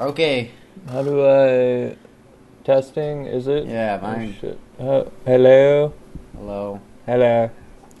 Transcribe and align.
Okay. 0.00 0.50
How 0.90 1.02
do 1.02 1.24
I 1.26 1.96
testing? 2.64 3.26
Is 3.26 3.46
it? 3.46 3.66
Yeah, 3.66 3.98
Oh, 4.00 4.06
mine. 4.06 4.34
shit. 4.40 4.58
Uh, 4.78 5.04
hello. 5.24 5.92
Hello. 6.36 6.80
Hello. 7.06 7.50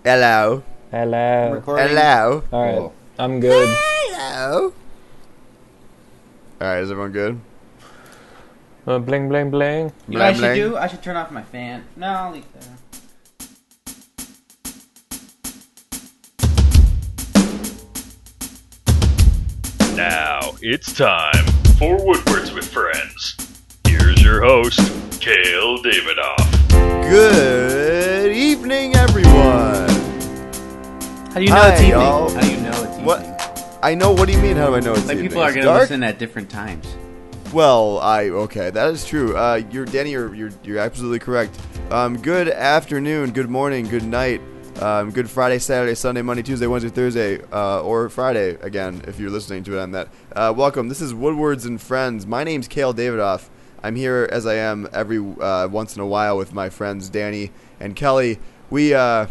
Hello. 0.04 0.62
Hello. 0.90 1.52
Recording. 1.52 1.88
Hello. 1.88 2.42
All 2.52 2.62
right. 2.64 2.76
Cool. 2.78 2.92
I'm 3.18 3.40
good. 3.40 3.68
Hello. 3.68 4.72
All 6.60 6.68
right, 6.68 6.78
is 6.80 6.90
everyone 6.90 7.12
good? 7.12 7.40
Uh, 8.86 8.98
bling 8.98 9.28
bling 9.28 9.50
bling. 9.50 9.92
You 10.08 10.18
know 10.18 10.24
what 10.24 10.28
I 10.28 10.32
should 10.32 10.40
Blang, 10.40 10.54
do? 10.56 10.76
I 10.76 10.86
should 10.86 11.02
turn 11.02 11.16
off 11.16 11.30
my 11.30 11.42
fan. 11.42 11.84
No, 11.96 12.06
I'll 12.06 12.32
leave 12.32 12.46
that. 12.54 12.68
Now 19.96 20.52
it's 20.62 20.92
time 20.92 21.44
for 21.82 21.96
Woodwards 22.06 22.52
with 22.52 22.72
Friends. 22.72 23.36
Here's 23.88 24.22
your 24.22 24.40
host, 24.40 24.78
Kale 25.20 25.78
Davidoff. 25.82 26.70
Good 27.10 28.30
evening, 28.30 28.94
everyone. 28.94 29.88
How 31.32 31.34
do 31.34 31.42
you 31.42 31.48
know 31.48 31.56
Hi, 31.56 31.72
it's 31.72 31.80
evening? 31.80 31.90
y'all. 31.90 32.30
How 32.30 32.40
do 32.40 32.50
you 32.52 32.60
know 32.60 32.68
it's 32.68 32.82
evening? 32.84 33.04
What? 33.04 33.78
I 33.82 33.96
know. 33.96 34.12
What 34.12 34.26
do 34.26 34.32
you 34.32 34.38
mean? 34.40 34.54
How 34.56 34.68
do 34.68 34.76
I 34.76 34.80
know 34.80 34.92
it's 34.92 35.08
Like 35.08 35.16
evening? 35.16 35.30
people 35.30 35.42
are 35.42 35.48
going 35.50 35.62
to 35.62 35.70
dark? 35.72 35.80
listen 35.80 36.04
at 36.04 36.20
different 36.20 36.48
times. 36.48 36.86
Well, 37.52 37.98
I 37.98 38.28
okay, 38.28 38.70
that 38.70 38.86
is 38.90 39.04
true. 39.04 39.36
Uh, 39.36 39.62
you're 39.72 39.84
Danny. 39.84 40.12
You're 40.12 40.32
you're, 40.36 40.50
you're 40.62 40.78
absolutely 40.78 41.18
correct. 41.18 41.58
Um, 41.90 42.16
good 42.16 42.48
afternoon, 42.48 43.32
good 43.32 43.50
morning, 43.50 43.88
good 43.88 44.04
night, 44.04 44.40
um, 44.82 45.12
good 45.12 45.30
Friday, 45.30 45.60
Saturday, 45.60 45.94
Sunday, 45.94 46.22
Monday, 46.22 46.42
Tuesday, 46.42 46.66
Wednesday, 46.66 46.90
Thursday, 46.90 47.40
uh, 47.52 47.80
or 47.82 48.08
Friday 48.08 48.58
again 48.62 49.00
if 49.06 49.20
you're 49.20 49.30
listening 49.30 49.62
to 49.62 49.78
it 49.78 49.80
on 49.80 49.92
that. 49.92 50.08
Uh, 50.34 50.52
welcome. 50.56 50.88
This 50.88 51.00
is 51.00 51.14
Woodwards 51.14 51.64
and 51.64 51.80
Friends. 51.80 52.26
My 52.26 52.42
name's 52.42 52.66
Kale 52.66 52.92
Davidoff. 52.92 53.48
I'm 53.84 53.94
here 53.94 54.28
as 54.32 54.44
I 54.44 54.54
am 54.54 54.88
every 54.92 55.18
uh, 55.18 55.68
once 55.68 55.94
in 55.94 56.02
a 56.02 56.06
while 56.06 56.36
with 56.36 56.52
my 56.52 56.68
friends 56.68 57.08
Danny 57.08 57.52
and 57.78 57.94
Kelly. 57.94 58.40
We 58.70 58.92
uh, 58.92 59.28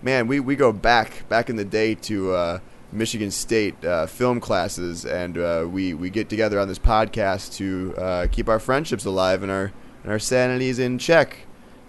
man, 0.00 0.28
we, 0.28 0.40
we 0.40 0.56
go 0.56 0.72
back 0.72 1.28
back 1.28 1.50
in 1.50 1.56
the 1.56 1.64
day 1.64 1.94
to 1.96 2.32
uh, 2.32 2.58
Michigan 2.90 3.30
State 3.30 3.84
uh, 3.84 4.06
film 4.06 4.40
classes, 4.40 5.04
and 5.04 5.72
we 5.74 5.92
we 5.92 6.08
get 6.08 6.30
together 6.30 6.58
on 6.58 6.68
this 6.68 6.78
podcast 6.78 7.54
to 7.56 8.28
keep 8.28 8.48
our 8.48 8.58
friendships 8.58 9.04
alive 9.04 9.42
and 9.42 9.52
our 9.52 9.72
and 10.02 10.10
our 10.10 10.18
sanities 10.18 10.78
in 10.78 10.98
check. 10.98 11.36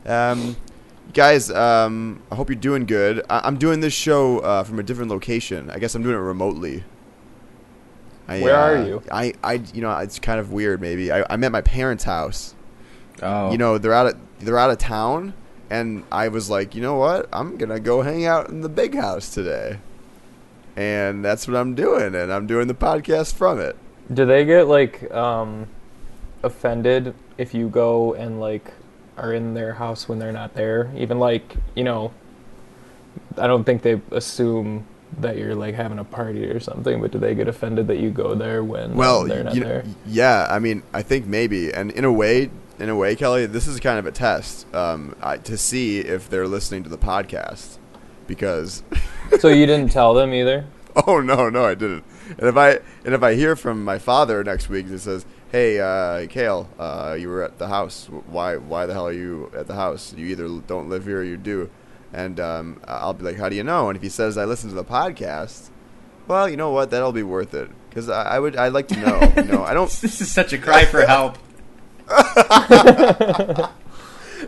Um, 0.06 0.58
guys, 1.14 1.50
um, 1.52 2.22
I 2.32 2.36
hope 2.36 2.50
you're 2.50 2.56
doing 2.60 2.86
good. 2.86 3.24
I- 3.30 3.42
I'm 3.44 3.58
doing 3.58 3.80
this 3.80 3.94
show 3.94 4.40
uh, 4.40 4.64
from 4.64 4.80
a 4.80 4.84
different 4.84 5.10
location. 5.12 5.70
I 5.70 5.80
guess 5.80 5.96
I'm 5.96 6.04
doing 6.04 6.16
it 6.16 6.20
remotely. 6.20 6.84
I, 8.28 8.42
Where 8.42 8.56
are 8.56 8.76
uh, 8.78 8.86
you? 8.86 9.04
I, 9.12 9.34
I, 9.44 9.54
you 9.74 9.82
know, 9.82 9.96
it's 10.00 10.20
kind 10.20 10.40
of 10.40 10.52
weird. 10.52 10.82
Maybe 10.82 11.12
I, 11.12 11.26
I'm 11.30 11.44
at 11.44 11.52
my 11.52 11.62
parents' 11.62 12.04
house 12.04 12.54
Oh. 13.24 13.52
you 13.52 13.58
know 13.58 13.80
they're 13.80 13.94
out 13.96 14.06
of 14.06 14.18
they're 14.42 14.60
out 14.60 14.70
of 14.70 14.78
town 14.78 15.34
and 15.72 16.04
i 16.12 16.28
was 16.28 16.52
like 16.52 16.76
you 16.76 16.84
know 16.84 16.94
what 16.98 17.28
i'm 17.34 17.58
gonna 17.58 17.80
go 17.80 18.04
hang 18.04 18.28
out 18.28 18.50
in 18.50 18.62
the 18.62 18.70
big 18.70 18.94
house 18.94 19.34
today 19.34 19.80
and 20.76 21.26
that's 21.26 21.48
what 21.48 21.58
i'm 21.58 21.74
doing 21.74 22.14
and 22.14 22.32
i'm 22.32 22.46
doing 22.46 22.68
the 22.68 22.76
podcast 22.76 23.34
from 23.34 23.60
it 23.60 23.76
Do 24.14 24.24
they 24.28 24.46
get 24.46 24.68
like 24.68 25.12
um 25.12 25.66
offended 26.44 27.16
if 27.40 27.56
you 27.56 27.70
go 27.70 28.14
and 28.14 28.40
like 28.40 28.72
are 29.18 29.34
in 29.34 29.54
their 29.54 29.74
house 29.74 30.08
when 30.08 30.20
they're 30.20 30.32
not 30.32 30.54
there? 30.54 30.92
Even 30.96 31.20
like 31.20 31.56
you 31.76 31.84
know, 31.84 32.14
I 33.38 33.48
don't 33.48 33.64
think 33.64 33.82
they 33.82 34.02
assume 34.12 34.86
that 35.20 35.38
you're 35.38 35.56
like 35.56 35.76
having 35.76 36.00
a 36.00 36.04
party 36.04 36.46
or 36.46 36.60
something. 36.60 37.02
But 37.02 37.12
do 37.12 37.20
they 37.20 37.36
get 37.36 37.48
offended 37.48 37.88
that 37.88 38.00
you 38.00 38.10
go 38.10 38.36
there 38.36 38.64
when 38.64 38.96
well 38.96 39.24
they're 39.24 39.44
not 39.44 39.56
you 39.56 39.62
know, 39.62 39.68
there? 39.68 39.86
yeah 40.06 40.48
i 40.50 40.60
mean 40.60 40.84
i 40.94 41.02
think 41.02 41.26
maybe 41.26 41.74
and 41.74 41.92
in 41.92 42.04
a 42.04 42.12
way 42.12 42.50
in 42.78 42.90
a 42.90 42.96
way 42.96 43.16
kelly 43.16 43.46
this 43.46 43.68
is 43.68 43.80
kind 43.80 43.98
of 43.98 44.06
a 44.06 44.12
test 44.12 44.72
um, 44.76 45.16
I, 45.22 45.38
to 45.38 45.58
see 45.58 46.00
if 46.00 46.30
they're 46.30 46.48
listening 46.48 46.84
to 46.84 46.90
the 46.90 46.98
podcast 46.98 47.78
because 48.28 48.84
so 49.40 49.48
you 49.48 49.66
didn't 49.66 49.92
tell 49.92 50.14
them 50.14 50.34
either. 50.34 50.66
Oh 51.08 51.22
no, 51.22 51.50
no, 51.50 51.66
I 51.66 51.76
didn't. 51.76 52.04
And 52.38 52.48
if 52.48 52.58
I 52.58 52.80
and 53.06 53.14
if 53.14 53.24
I 53.24 53.36
hear 53.36 53.56
from 53.56 53.84
my 53.84 53.98
father 53.98 54.44
next 54.44 54.70
week 54.70 54.88
that 54.90 55.00
says, 55.00 55.26
"Hey, 55.52 55.80
uh, 55.80 56.28
Kale, 56.28 56.70
uh, 56.78 57.16
you 57.20 57.30
were 57.30 57.44
at 57.44 57.58
the 57.58 57.68
house. 57.68 58.08
Why? 58.28 58.58
Why 58.58 58.86
the 58.86 58.94
hell 58.94 59.08
are 59.08 59.14
you 59.14 59.52
at 59.56 59.68
the 59.68 59.76
house? 59.76 60.14
You 60.16 60.26
either 60.28 60.48
don't 60.68 60.90
live 60.90 61.06
here 61.06 61.20
or 61.20 61.24
you 61.24 61.38
do." 61.38 61.70
And 62.14 62.40
um, 62.40 62.82
I'll 62.88 63.14
be 63.14 63.24
like, 63.24 63.38
"How 63.38 63.50
do 63.50 63.56
you 63.56 63.64
know?" 63.64 63.90
And 63.90 63.96
if 63.96 64.04
he 64.04 64.10
says, 64.10 64.38
"I 64.38 64.46
listen 64.46 64.70
to 64.70 64.76
the 64.76 64.84
podcast," 64.84 65.70
well, 66.28 66.50
you 66.50 66.58
know 66.58 66.72
what? 66.72 66.90
That'll 66.90 67.12
be 67.12 67.24
worth 67.24 67.54
it 67.54 67.70
because 67.90 68.10
I, 68.10 68.36
I 68.36 68.40
would. 68.40 68.56
I'd 68.56 68.74
like 68.74 68.88
to 68.90 69.00
know. 69.00 69.34
you 69.38 69.44
know, 69.52 69.64
I 69.64 69.74
don't. 69.74 69.90
This 69.90 70.22
is 70.22 70.32
such 70.32 70.54
a 70.54 70.58
cry 70.58 70.86
for 70.86 71.06
help. 71.06 71.38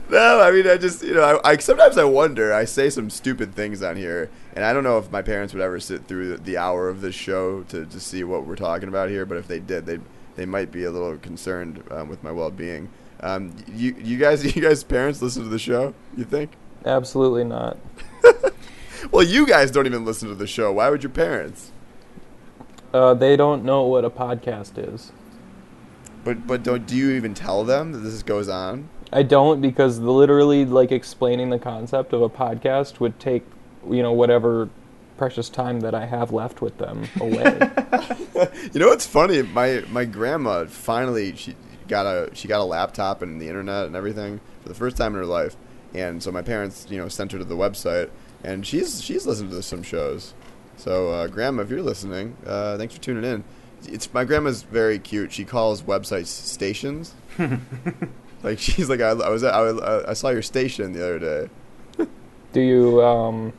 No, 0.09 0.39
I 0.41 0.51
mean, 0.51 0.67
I 0.67 0.77
just, 0.77 1.03
you 1.03 1.13
know, 1.13 1.39
I, 1.43 1.51
I 1.51 1.57
sometimes 1.57 1.97
I 1.97 2.03
wonder. 2.03 2.53
I 2.53 2.65
say 2.65 2.89
some 2.89 3.09
stupid 3.09 3.55
things 3.55 3.81
on 3.81 3.95
here, 3.95 4.29
and 4.55 4.63
I 4.63 4.73
don't 4.73 4.83
know 4.83 4.97
if 4.97 5.11
my 5.11 5.21
parents 5.21 5.53
would 5.53 5.61
ever 5.61 5.79
sit 5.79 6.07
through 6.07 6.29
the, 6.29 6.37
the 6.37 6.57
hour 6.57 6.89
of 6.89 7.01
this 7.01 7.15
show 7.15 7.63
to, 7.63 7.85
to 7.85 7.99
see 7.99 8.23
what 8.23 8.45
we're 8.45 8.55
talking 8.55 8.87
about 8.89 9.09
here. 9.09 9.25
But 9.25 9.37
if 9.37 9.47
they 9.47 9.59
did, 9.59 9.85
they 9.85 9.99
they 10.39 10.45
might 10.45 10.71
be 10.71 10.85
a 10.85 10.91
little 10.91 11.17
concerned 11.17 11.83
um, 11.91 12.07
with 12.07 12.23
my 12.23 12.31
well 12.31 12.49
being. 12.49 12.89
Um, 13.19 13.53
you 13.75 13.95
you 13.99 14.17
guys, 14.17 14.43
you 14.55 14.61
guys, 14.61 14.83
parents 14.83 15.21
listen 15.21 15.43
to 15.43 15.49
the 15.49 15.59
show? 15.59 15.93
You 16.15 16.23
think? 16.23 16.51
Absolutely 16.85 17.43
not. 17.43 17.77
Well, 19.11 19.23
you 19.23 19.47
guys 19.47 19.71
don't 19.71 19.85
even 19.85 20.05
listen 20.05 20.27
to 20.27 20.35
the 20.35 20.45
show. 20.45 20.73
Why 20.73 20.89
would 20.89 21.03
your 21.03 21.09
parents? 21.09 21.71
Uh, 22.93 23.13
they 23.13 23.35
don't 23.35 23.63
know 23.63 23.83
what 23.83 24.03
a 24.03 24.09
podcast 24.09 24.73
is. 24.77 25.11
But 26.23 26.45
but 26.45 26.63
don't 26.63 26.85
do 26.85 26.95
you 26.95 27.11
even 27.11 27.33
tell 27.33 27.63
them 27.63 27.93
that 27.93 27.99
this 27.99 28.21
goes 28.23 28.49
on? 28.49 28.89
I 29.11 29.23
don't 29.23 29.61
because 29.61 29.99
literally 29.99 30.65
like 30.65 30.91
explaining 30.91 31.49
the 31.49 31.59
concept 31.59 32.13
of 32.13 32.21
a 32.21 32.29
podcast 32.29 32.99
would 32.99 33.19
take 33.19 33.43
you 33.89 34.03
know 34.03 34.11
whatever 34.11 34.69
precious 35.19 35.49
time 35.49 35.81
that 35.81 35.93
I 35.93 36.05
have 36.05 36.31
left 36.31 36.61
with 36.61 36.77
them 36.77 37.05
away. 37.19 37.59
You 38.71 38.79
know 38.79 38.87
what's 38.87 39.05
funny? 39.05 39.41
My 39.41 39.83
my 39.89 40.05
grandma 40.05 40.63
finally 40.65 41.35
she 41.35 41.55
got 41.89 42.05
a 42.05 42.33
she 42.33 42.47
got 42.47 42.61
a 42.61 42.63
laptop 42.63 43.21
and 43.21 43.41
the 43.41 43.49
internet 43.49 43.85
and 43.87 43.97
everything 43.97 44.39
for 44.61 44.69
the 44.69 44.75
first 44.75 44.95
time 44.95 45.13
in 45.13 45.19
her 45.19 45.25
life, 45.25 45.57
and 45.93 46.23
so 46.23 46.31
my 46.31 46.41
parents 46.41 46.87
you 46.89 46.97
know 46.97 47.09
sent 47.09 47.33
her 47.33 47.37
to 47.37 47.43
the 47.43 47.57
website, 47.57 48.09
and 48.41 48.65
she's 48.65 49.03
she's 49.03 49.27
listened 49.27 49.51
to 49.51 49.61
some 49.61 49.83
shows. 49.83 50.33
So 50.77 51.09
uh, 51.09 51.27
grandma, 51.27 51.63
if 51.63 51.69
you're 51.69 51.81
listening, 51.81 52.37
uh, 52.45 52.77
thanks 52.77 52.93
for 52.93 53.01
tuning 53.01 53.25
in. 53.25 53.43
It's 53.85 54.13
my 54.13 54.23
grandma's 54.23 54.63
very 54.63 54.99
cute. 54.99 55.33
She 55.33 55.43
calls 55.43 55.81
websites 55.81 56.27
stations. 56.27 57.13
like 58.43 58.57
she's 58.59 58.89
like 58.89 59.01
I, 59.01 59.09
I 59.09 59.29
was 59.29 59.43
at, 59.43 59.53
I, 59.53 60.11
I 60.11 60.13
saw 60.13 60.29
your 60.29 60.43
station 60.43 60.93
the 60.93 61.03
other 61.03 61.19
day. 61.19 62.07
do 62.53 62.61
you 62.61 63.03
um 63.03 63.51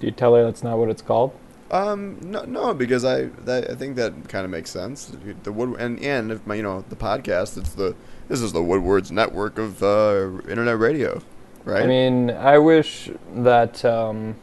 do 0.00 0.06
you 0.06 0.12
tell 0.12 0.34
her 0.34 0.42
that's 0.42 0.62
not 0.62 0.78
what 0.78 0.88
it's 0.88 1.02
called? 1.02 1.32
Um, 1.70 2.18
no, 2.22 2.42
no, 2.44 2.74
because 2.74 3.04
I, 3.04 3.26
that, 3.44 3.70
I 3.70 3.74
think 3.74 3.94
that 3.96 4.28
kind 4.28 4.44
of 4.44 4.50
makes 4.50 4.70
sense. 4.70 5.12
The 5.44 5.52
wood 5.52 5.78
and 5.78 6.02
and 6.02 6.32
if 6.32 6.44
my, 6.46 6.56
you 6.56 6.62
know, 6.62 6.84
the 6.88 6.96
podcast. 6.96 7.56
It's 7.56 7.74
the 7.74 7.94
this 8.26 8.40
is 8.40 8.52
the 8.52 8.62
Woodwards 8.62 9.12
network 9.12 9.58
of 9.58 9.82
uh, 9.82 10.40
internet 10.48 10.78
radio, 10.78 11.22
right? 11.64 11.84
I 11.84 11.86
mean, 11.86 12.30
I 12.30 12.58
wish 12.58 13.10
that 13.34 13.84
um 13.84 14.36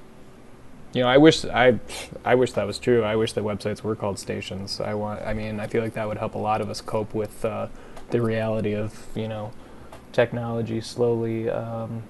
you 0.93 1.03
know, 1.03 1.09
I 1.09 1.17
wish 1.17 1.43
I 1.43 1.79
I 2.23 2.35
wish 2.35 2.53
that 2.53 2.65
was 2.65 2.79
true. 2.79 3.03
I 3.03 3.15
wish 3.17 3.33
that 3.33 3.43
websites 3.43 3.81
were 3.81 3.95
called 3.95 4.19
stations. 4.19 4.79
I 4.79 4.93
want 4.93 5.21
I 5.23 5.33
mean, 5.33 5.59
I 5.59 5.67
feel 5.67 5.83
like 5.83 5.95
that 5.95 6.07
would 6.07 6.17
help 6.17 6.35
a 6.35 6.39
lot 6.39 6.61
of 6.61 6.69
us 6.69 6.79
cope 6.79 7.13
with 7.13 7.43
uh, 7.43 7.67
the 8.11 8.21
reality 8.21 8.73
of, 8.73 9.05
you 9.15 9.27
know, 9.27 9.51
technology 10.13 10.79
slowly 10.79 11.49
um 11.49 12.03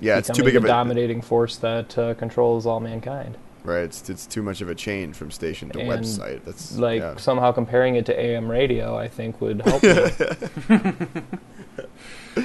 yeah, 0.00 0.18
it's 0.18 0.28
too 0.28 0.34
becoming 0.44 0.46
big 0.52 0.56
of 0.56 0.64
a 0.64 0.68
dominating 0.68 1.20
force 1.22 1.56
that 1.56 1.96
uh, 1.98 2.14
controls 2.14 2.66
all 2.66 2.80
mankind. 2.80 3.36
right. 3.64 3.82
It's 3.84 4.08
it's 4.08 4.26
too 4.26 4.42
much 4.42 4.60
of 4.60 4.68
a 4.68 4.74
change 4.74 5.14
from 5.16 5.30
station 5.30 5.68
to 5.70 5.80
And, 5.80 5.88
website. 5.90 6.44
That's 6.44 6.76
Like 6.76 7.00
yeah. 7.00 7.16
somehow 7.16 7.52
comparing 7.52 7.96
it 7.96 8.06
to 8.06 8.18
AM 8.18 8.50
radio, 8.50 8.96
I 8.96 9.08
think 9.08 9.40
would 9.40 9.62
help. 9.62 9.82
me. 9.82 10.98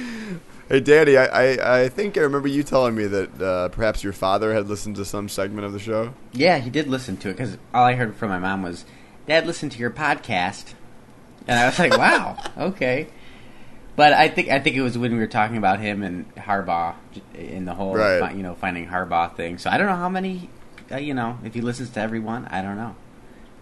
Hey, 0.66 0.80
Danny, 0.80 1.18
I, 1.18 1.26
I, 1.26 1.82
I 1.82 1.88
think 1.90 2.16
I 2.16 2.22
remember 2.22 2.48
you 2.48 2.62
telling 2.62 2.94
me 2.94 3.04
that 3.04 3.40
uh, 3.40 3.68
perhaps 3.68 4.02
your 4.02 4.14
father 4.14 4.54
had 4.54 4.66
listened 4.66 4.96
to 4.96 5.04
some 5.04 5.28
segment 5.28 5.66
of 5.66 5.74
the 5.74 5.78
show. 5.78 6.14
Yeah, 6.32 6.56
he 6.58 6.70
did 6.70 6.86
listen 6.88 7.18
to 7.18 7.28
it 7.28 7.32
because 7.34 7.58
all 7.74 7.84
I 7.84 7.92
heard 7.94 8.16
from 8.16 8.30
my 8.30 8.38
mom 8.38 8.62
was, 8.62 8.86
"Dad, 9.26 9.46
listen 9.46 9.68
to 9.68 9.78
your 9.78 9.90
podcast," 9.90 10.72
and 11.46 11.60
I 11.60 11.66
was 11.66 11.78
like, 11.78 11.92
"Wow, 11.98 12.38
okay." 12.56 13.08
But 13.96 14.12
I 14.12 14.28
think 14.28 14.48
I 14.48 14.58
think 14.58 14.74
it 14.76 14.82
was 14.82 14.98
when 14.98 15.12
we 15.12 15.18
were 15.18 15.26
talking 15.28 15.56
about 15.56 15.78
him 15.80 16.02
and 16.02 16.34
Harbaugh 16.34 16.94
in 17.34 17.64
the 17.64 17.74
whole 17.74 17.94
Right. 17.94 18.34
you 18.34 18.42
know 18.42 18.54
finding 18.54 18.86
Harbaugh 18.88 19.36
thing. 19.36 19.58
So 19.58 19.70
I 19.70 19.78
don't 19.78 19.86
know 19.86 19.94
how 19.96 20.08
many 20.08 20.50
uh, 20.90 20.96
you 20.96 21.14
know 21.14 21.38
if 21.44 21.54
he 21.54 21.60
listens 21.60 21.90
to 21.90 22.00
everyone. 22.00 22.46
I 22.50 22.60
don't 22.60 22.76
know, 22.76 22.96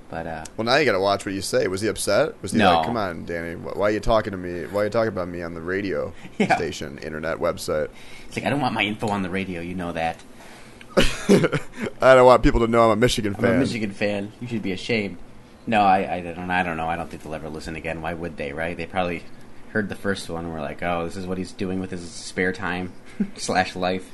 but 0.08 0.26
uh, 0.26 0.44
Well, 0.56 0.64
now 0.64 0.76
you 0.76 0.86
got 0.86 0.92
to 0.92 1.00
watch 1.00 1.26
what 1.26 1.34
you 1.34 1.42
say. 1.42 1.66
Was 1.68 1.82
he 1.82 1.88
upset? 1.88 2.40
Was 2.42 2.52
he 2.52 2.58
No. 2.58 2.76
like, 2.76 2.86
"Come 2.86 2.96
on, 2.96 3.26
Danny, 3.26 3.54
wh- 3.54 3.76
why 3.76 3.88
are 3.88 3.90
you 3.90 4.00
talking 4.00 4.30
to 4.30 4.38
me? 4.38 4.64
Why 4.66 4.80
are 4.82 4.84
you 4.84 4.90
talking 4.90 5.08
about 5.08 5.28
me 5.28 5.42
on 5.42 5.52
the 5.54 5.60
radio 5.60 6.14
Yeah. 6.38 6.56
station, 6.56 6.96
internet 6.98 7.36
website?" 7.38 7.88
it's 8.26 8.36
like 8.36 8.46
I 8.46 8.50
don't 8.50 8.60
want 8.62 8.72
my 8.74 8.82
info 8.84 9.08
on 9.08 9.20
the 9.22 9.30
radio. 9.30 9.60
You 9.60 9.74
know 9.74 9.92
that. 9.92 10.16
I 10.96 12.14
don't 12.14 12.26
want 12.26 12.42
people 12.42 12.60
to 12.60 12.66
know 12.66 12.84
I'm 12.84 12.90
a 12.90 12.96
Michigan 12.96 13.34
fan. 13.34 13.44
I'm 13.50 13.56
a 13.56 13.60
Michigan 13.60 13.90
fan. 13.92 14.32
You 14.40 14.48
should 14.48 14.62
be 14.62 14.72
ashamed. 14.72 15.18
No, 15.66 15.82
I, 15.82 16.16
I 16.16 16.20
don't. 16.20 16.50
I 16.50 16.62
don't 16.62 16.76
know. 16.76 16.88
I 16.88 16.96
don't 16.96 17.08
think 17.10 17.22
they'll 17.22 17.34
ever 17.34 17.48
listen 17.48 17.76
again. 17.76 18.02
Why 18.02 18.14
would 18.14 18.36
they? 18.36 18.52
Right? 18.52 18.76
They 18.76 18.86
probably 18.86 19.22
heard 19.72 19.88
the 19.88 19.94
first 19.94 20.28
one. 20.28 20.52
were 20.52 20.60
like, 20.60 20.82
oh, 20.82 21.04
this 21.04 21.16
is 21.16 21.26
what 21.26 21.38
he's 21.38 21.52
doing 21.52 21.80
with 21.80 21.90
his 21.90 22.08
spare 22.10 22.52
time 22.52 22.92
slash 23.36 23.74
life. 23.74 24.12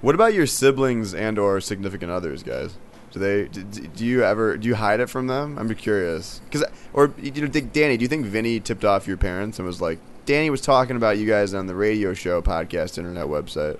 What 0.00 0.14
about 0.14 0.34
your 0.34 0.46
siblings 0.46 1.14
and 1.14 1.38
or 1.38 1.60
significant 1.60 2.10
others, 2.10 2.42
guys? 2.42 2.76
Do 3.12 3.20
they? 3.20 3.48
Do, 3.48 3.62
do 3.62 4.04
you 4.04 4.24
ever? 4.24 4.56
Do 4.56 4.68
you 4.68 4.74
hide 4.74 5.00
it 5.00 5.08
from 5.08 5.26
them? 5.26 5.58
I'm 5.58 5.72
curious. 5.74 6.40
Cause, 6.50 6.64
or 6.92 7.14
you 7.20 7.30
know, 7.30 7.48
Danny, 7.48 7.96
do 7.96 8.02
you 8.02 8.08
think 8.08 8.26
Vinny 8.26 8.60
tipped 8.60 8.84
off 8.84 9.06
your 9.06 9.16
parents 9.16 9.58
and 9.58 9.66
was 9.66 9.80
like, 9.80 9.98
Danny 10.26 10.50
was 10.50 10.60
talking 10.60 10.96
about 10.96 11.16
you 11.16 11.26
guys 11.26 11.54
on 11.54 11.66
the 11.66 11.74
radio 11.74 12.12
show, 12.12 12.42
podcast, 12.42 12.98
internet 12.98 13.26
website? 13.26 13.78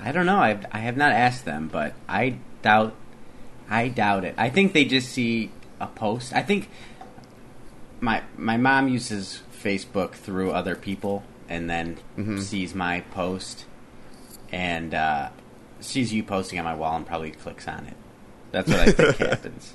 I 0.00 0.12
don't 0.12 0.26
know. 0.26 0.36
I 0.36 0.58
I 0.72 0.78
have 0.78 0.96
not 0.96 1.12
asked 1.12 1.44
them, 1.44 1.68
but 1.70 1.94
I 2.08 2.38
doubt. 2.62 2.94
I 3.68 3.88
doubt 3.88 4.24
it. 4.24 4.34
I 4.38 4.48
think 4.48 4.72
they 4.72 4.84
just 4.84 5.10
see 5.10 5.50
a 5.80 5.86
post. 5.86 6.32
I 6.32 6.42
think 6.42 6.70
my 8.00 8.22
my 8.36 8.56
mom 8.56 8.88
uses 8.88 9.42
Facebook 9.62 10.12
through 10.12 10.52
other 10.52 10.74
people, 10.74 11.22
and 11.48 11.68
then 11.70 11.98
Mhm. 12.18 12.40
sees 12.40 12.74
my 12.74 13.00
post, 13.12 13.64
and 14.50 14.94
uh, 14.94 15.28
sees 15.80 16.12
you 16.12 16.22
posting 16.22 16.58
on 16.58 16.64
my 16.64 16.74
wall, 16.74 16.96
and 16.96 17.06
probably 17.06 17.30
clicks 17.30 17.66
on 17.68 17.86
it. 17.86 17.96
That's 18.50 18.68
what 18.68 18.80
I 18.80 18.90
think 18.92 19.16
happens. 19.30 19.74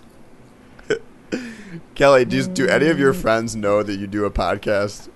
Kelly, 1.95 2.23
do, 2.25 2.37
you, 2.37 2.43
do 2.47 2.67
any 2.67 2.87
of 2.87 2.97
your 2.99 3.13
friends 3.13 3.55
know 3.55 3.83
that 3.83 3.95
you 3.95 4.07
do 4.07 4.23
a 4.25 4.31
podcast? 4.31 5.09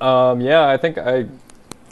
Um, 0.00 0.40
yeah, 0.40 0.66
I 0.66 0.76
think 0.76 0.98
I 0.98 1.26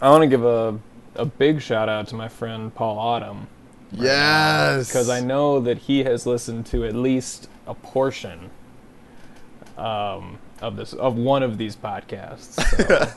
I 0.00 0.10
want 0.10 0.22
to 0.22 0.26
give 0.26 0.44
a 0.44 0.78
a 1.16 1.24
big 1.26 1.60
shout 1.60 1.88
out 1.88 2.08
to 2.08 2.14
my 2.14 2.28
friend 2.28 2.74
Paul 2.74 2.98
Autumn 2.98 3.46
Yes, 3.92 4.88
because 4.88 5.08
I 5.08 5.20
know 5.20 5.60
that 5.60 5.78
he 5.78 6.02
has 6.04 6.26
listened 6.26 6.66
to 6.66 6.84
at 6.84 6.94
least 6.94 7.48
a 7.66 7.74
portion 7.74 8.50
um, 9.78 10.38
of 10.60 10.76
this 10.76 10.92
of 10.92 11.16
one 11.16 11.42
of 11.42 11.58
these 11.58 11.76
podcasts. 11.76 12.54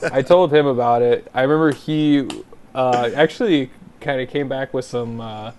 So 0.00 0.08
I 0.12 0.22
told 0.22 0.52
him 0.52 0.66
about 0.66 1.02
it. 1.02 1.28
I 1.34 1.42
remember 1.42 1.72
he 1.72 2.28
uh, 2.74 3.10
actually 3.14 3.70
kind 4.00 4.20
of 4.20 4.28
came 4.28 4.48
back 4.48 4.74
with 4.74 4.84
some. 4.84 5.20
Uh, 5.20 5.52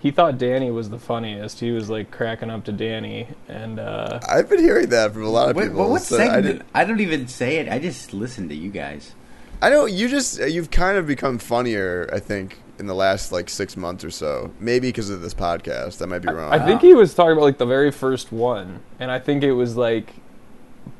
he 0.00 0.12
thought 0.12 0.38
Danny 0.38 0.70
was 0.70 0.90
the 0.90 0.98
funniest. 0.98 1.58
He 1.58 1.72
was 1.72 1.90
like 1.90 2.10
cracking 2.12 2.50
up 2.50 2.64
to 2.66 2.72
Danny, 2.72 3.26
and 3.48 3.80
uh, 3.80 4.20
I've 4.28 4.48
been 4.48 4.60
hearing 4.60 4.90
that 4.90 5.12
from 5.12 5.24
a 5.24 5.28
lot 5.28 5.50
of 5.50 5.56
What, 5.56 5.62
people. 5.64 5.78
what, 5.80 5.90
what 5.90 6.02
so 6.02 6.16
I, 6.16 6.26
segment? 6.26 6.58
did, 6.58 6.64
I 6.72 6.84
don't 6.84 7.00
even 7.00 7.26
say 7.26 7.56
it. 7.56 7.68
I 7.68 7.78
just 7.80 8.12
listen 8.14 8.48
to 8.48 8.54
you 8.54 8.70
guys. 8.70 9.14
I 9.60 9.70
know 9.70 9.86
you 9.86 10.08
just 10.08 10.40
you've 10.40 10.70
kind 10.70 10.96
of 10.98 11.06
become 11.06 11.38
funnier. 11.38 12.08
I 12.12 12.20
think 12.20 12.58
in 12.78 12.86
the 12.86 12.94
last 12.94 13.32
like 13.32 13.48
six 13.48 13.76
months 13.76 14.04
or 14.04 14.10
so, 14.12 14.52
maybe 14.60 14.86
because 14.88 15.10
of 15.10 15.20
this 15.20 15.34
podcast. 15.34 16.00
I 16.00 16.06
might 16.06 16.20
be 16.20 16.28
wrong. 16.32 16.52
I 16.52 16.64
think 16.64 16.80
he 16.80 16.94
was 16.94 17.12
talking 17.12 17.32
about 17.32 17.42
like 17.42 17.58
the 17.58 17.66
very 17.66 17.90
first 17.90 18.30
one, 18.30 18.80
and 19.00 19.10
I 19.10 19.18
think 19.18 19.42
it 19.42 19.52
was 19.52 19.76
like, 19.76 20.14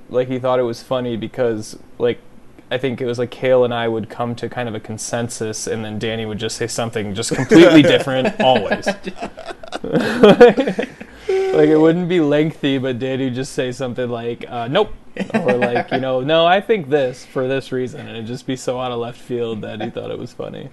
like 0.09 0.29
he 0.29 0.39
thought 0.39 0.59
it 0.59 0.65
was 0.65 0.83
funny 0.83 1.17
because 1.17 1.79
like, 1.99 2.21
I 2.71 2.79
think 2.79 3.01
it 3.01 3.07
was 3.07 3.19
like 3.19 3.31
Kale 3.31 3.65
and 3.65 3.73
I 3.73 3.89
would 3.89 4.11
come 4.11 4.35
to 4.37 4.49
kind 4.49 4.69
of 4.69 4.75
a 4.75 4.81
consensus, 4.81 5.67
and 5.67 5.85
then 5.85 5.99
Danny 5.99 6.27
would 6.27 6.39
just 6.39 6.57
say 6.57 6.67
something 6.67 7.15
just 7.15 7.35
completely 7.35 7.83
different 7.95 8.41
always. 8.41 8.87
like 11.53 11.69
it 11.69 11.81
wouldn't 11.81 12.09
be 12.09 12.21
lengthy, 12.21 12.79
but 12.79 12.99
Danny 12.99 13.25
would 13.25 13.35
just 13.35 13.53
say 13.53 13.73
something 13.73 14.09
like, 14.09 14.45
uh, 14.49 14.69
"Nope," 14.69 14.93
or 15.35 15.55
like, 15.55 15.91
you 15.91 16.01
know, 16.01 16.21
"No, 16.21 16.47
I 16.47 16.61
think 16.61 16.91
this 16.91 17.25
for 17.25 17.49
this 17.49 17.73
reason," 17.73 18.01
and 18.01 18.11
it'd 18.11 18.27
just 18.27 18.47
be 18.47 18.57
so 18.57 18.79
out 18.81 18.93
of 18.93 18.99
left 18.99 19.21
field 19.21 19.63
that 19.63 19.81
he 19.81 19.89
thought 19.89 20.11
it 20.11 20.19
was 20.19 20.33
funny. 20.33 20.69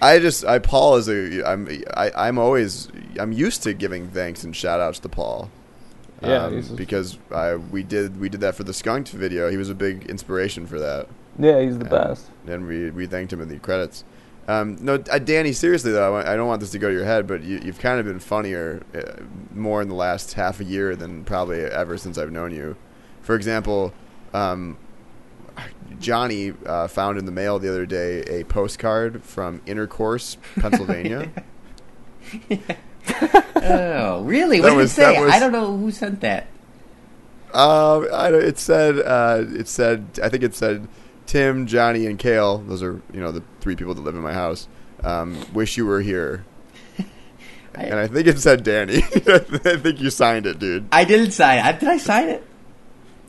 I 0.00 0.18
just 0.18 0.44
I 0.44 0.58
Paul 0.58 0.96
is 0.96 1.08
a 1.08 1.46
I'm 1.46 1.68
I, 1.96 2.10
I'm 2.16 2.38
always 2.38 2.88
I'm 3.18 3.32
used 3.32 3.62
to 3.64 3.74
giving 3.74 4.08
thanks 4.08 4.44
and 4.44 4.54
shout 4.54 4.80
outs 4.80 4.98
to 5.00 5.08
Paul. 5.08 5.50
Yeah, 6.22 6.46
Um, 6.46 6.58
a- 6.58 6.62
because 6.74 7.18
I 7.32 7.54
we 7.56 7.82
did 7.82 8.20
we 8.20 8.28
did 8.28 8.40
that 8.40 8.54
for 8.54 8.64
the 8.64 8.74
skunked 8.74 9.10
video. 9.10 9.50
He 9.50 9.56
was 9.56 9.70
a 9.70 9.74
big 9.74 10.06
inspiration 10.10 10.66
for 10.66 10.78
that. 10.80 11.06
Yeah, 11.38 11.60
he's 11.60 11.78
the 11.78 11.84
Um, 11.84 11.90
best. 11.90 12.26
and 12.46 12.66
we 12.66 12.90
we 12.90 13.06
thanked 13.06 13.32
him 13.32 13.40
in 13.40 13.48
the 13.48 13.58
credits. 13.58 14.04
Um, 14.48 14.78
no, 14.80 14.94
uh, 15.10 15.18
Danny. 15.18 15.52
Seriously 15.52 15.92
though, 15.92 16.16
I, 16.16 16.32
I 16.32 16.36
don't 16.36 16.48
want 16.48 16.60
this 16.60 16.70
to 16.70 16.78
go 16.78 16.88
to 16.88 16.94
your 16.94 17.04
head, 17.04 17.26
but 17.26 17.42
you, 17.44 17.60
you've 17.62 17.78
kind 17.78 18.00
of 18.00 18.06
been 18.06 18.18
funnier 18.18 18.82
uh, 18.94 19.22
more 19.54 19.82
in 19.82 19.88
the 19.88 19.94
last 19.94 20.32
half 20.34 20.58
a 20.58 20.64
year 20.64 20.96
than 20.96 21.22
probably 21.24 21.60
ever 21.60 21.96
since 21.98 22.16
I've 22.18 22.32
known 22.32 22.52
you. 22.54 22.74
For 23.20 23.34
example, 23.36 23.92
um, 24.32 24.78
Johnny 26.00 26.54
uh, 26.66 26.88
found 26.88 27.18
in 27.18 27.26
the 27.26 27.32
mail 27.32 27.58
the 27.58 27.68
other 27.68 27.84
day 27.86 28.20
a 28.22 28.44
postcard 28.44 29.22
from 29.22 29.60
Intercourse, 29.66 30.38
Pennsylvania. 30.58 31.30
Oh, 33.70 34.22
really? 34.22 34.58
That 34.60 34.64
What 34.64 34.70
did 34.70 34.76
was- 34.76 34.92
it 34.92 34.94
say? 34.94 35.20
was- 35.20 35.32
I 35.32 35.38
don't 35.38 35.52
know 35.52 35.76
who 35.76 35.90
sent 35.90 36.20
that. 36.20 36.46
Um, 37.52 38.06
I 38.12 38.30
don't, 38.30 38.42
it 38.44 38.58
said 38.58 38.98
uh, 38.98 39.42
it 39.48 39.68
said 39.68 40.06
I 40.22 40.28
think 40.28 40.42
it 40.42 40.54
said 40.54 40.86
Tim, 41.26 41.66
Johnny, 41.66 42.06
and 42.06 42.18
Kale. 42.18 42.58
Those 42.58 42.82
are 42.82 43.00
you 43.12 43.20
know 43.20 43.32
the 43.32 43.42
three 43.60 43.74
people 43.76 43.94
that 43.94 44.00
live 44.02 44.14
in 44.14 44.20
my 44.22 44.32
house. 44.34 44.68
Um, 45.02 45.36
wish 45.54 45.76
you 45.76 45.86
were 45.86 46.00
here. 46.00 46.44
I- 47.74 47.82
and 47.84 47.94
I 47.98 48.06
think 48.06 48.26
it 48.26 48.38
said 48.38 48.62
Danny. 48.64 48.96
I 49.26 49.38
think 49.76 50.00
you 50.00 50.10
signed 50.10 50.46
it, 50.46 50.58
dude. 50.58 50.88
I 50.92 51.04
didn't 51.04 51.32
sign 51.32 51.64
it. 51.64 51.80
Did 51.80 51.88
I 51.88 51.96
sign 51.98 52.28
it? 52.28 52.44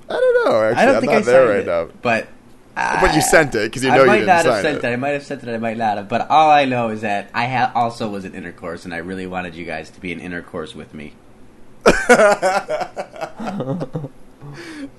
I 0.09 0.13
don't 0.13 0.45
know. 0.45 0.61
Actually, 0.63 0.81
I 0.81 0.85
don't 0.85 0.95
am 0.95 1.01
think 1.01 1.11
not 1.13 1.17
I 1.21 1.25
there 1.25 1.41
signed 1.47 1.67
right 1.67 1.83
it. 1.83 1.87
now. 1.87 1.93
But 2.01 2.27
I, 2.75 3.01
But 3.01 3.15
you 3.15 3.21
sent 3.21 3.55
it 3.55 3.63
because 3.71 3.83
you 3.83 3.89
know 3.89 3.95
I 3.95 3.99
you 4.01 4.05
might 4.07 4.13
didn't 4.19 4.27
not 4.27 4.45
have 4.45 4.61
sent 4.61 4.77
it. 4.77 4.83
it. 4.85 4.93
I 4.93 4.95
might 4.95 5.09
have 5.09 5.23
sent 5.23 5.43
it. 5.43 5.49
I 5.49 5.57
might 5.57 5.77
not 5.77 5.97
have. 5.97 6.07
But 6.07 6.29
all 6.29 6.49
I 6.49 6.65
know 6.65 6.89
is 6.89 7.01
that 7.01 7.29
I 7.33 7.47
ha- 7.47 7.71
also 7.75 8.09
was 8.09 8.25
in 8.25 8.35
intercourse, 8.35 8.85
and 8.85 8.93
I 8.93 8.97
really 8.97 9.27
wanted 9.27 9.55
you 9.55 9.65
guys 9.65 9.89
to 9.91 9.99
be 9.99 10.11
in 10.11 10.19
intercourse 10.19 10.75
with 10.75 10.93
me. 10.93 11.13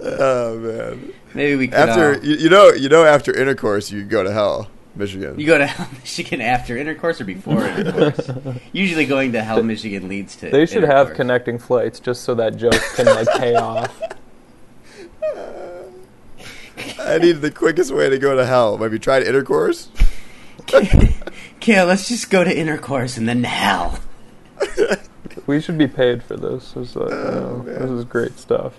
Oh 0.02 0.58
man! 0.58 1.12
Maybe 1.34 1.56
we 1.56 1.68
could. 1.68 1.78
After 1.78 2.14
uh, 2.14 2.20
you, 2.22 2.36
you 2.36 2.48
know, 2.48 2.68
you 2.70 2.88
know, 2.88 3.04
after 3.04 3.36
intercourse, 3.36 3.90
you 3.90 4.04
go 4.04 4.22
to 4.22 4.32
hell, 4.32 4.68
Michigan. 4.94 5.38
you 5.38 5.46
go 5.46 5.58
to 5.58 5.66
Hell, 5.66 5.88
Michigan 5.98 6.40
after 6.40 6.76
intercourse 6.76 7.20
or 7.20 7.24
before 7.24 7.66
intercourse. 7.66 8.30
Usually, 8.72 9.06
going 9.06 9.32
to 9.32 9.42
Hell, 9.42 9.62
Michigan 9.62 10.08
leads 10.08 10.36
to. 10.36 10.50
They 10.50 10.66
should 10.66 10.84
have 10.84 11.14
connecting 11.14 11.58
flights 11.58 12.00
just 12.00 12.22
so 12.22 12.34
that 12.36 12.56
joke 12.56 12.80
can 12.94 13.06
like 13.06 13.28
pay 13.38 13.54
off. 13.56 14.00
I 17.10 17.18
need 17.18 17.40
the 17.40 17.50
quickest 17.50 17.92
way 17.92 18.08
to 18.08 18.18
go 18.18 18.36
to 18.36 18.46
hell. 18.46 18.76
Have 18.78 18.92
you 18.92 18.98
tried 18.98 19.24
intercourse? 19.24 19.88
Kale, 21.60 21.86
let's 21.86 22.08
just 22.08 22.30
go 22.30 22.44
to 22.44 22.56
intercourse 22.56 23.16
and 23.16 23.28
then 23.28 23.42
to 23.42 23.48
hell. 23.48 24.00
We 25.46 25.60
should 25.60 25.78
be 25.78 25.88
paid 25.88 26.22
for 26.22 26.36
this. 26.36 26.72
This 26.72 26.90
is, 26.90 26.96
like, 26.96 27.10
you 27.10 27.16
know, 27.16 27.62
this 27.64 27.90
is 27.90 28.04
great 28.04 28.38
stuff. 28.38 28.78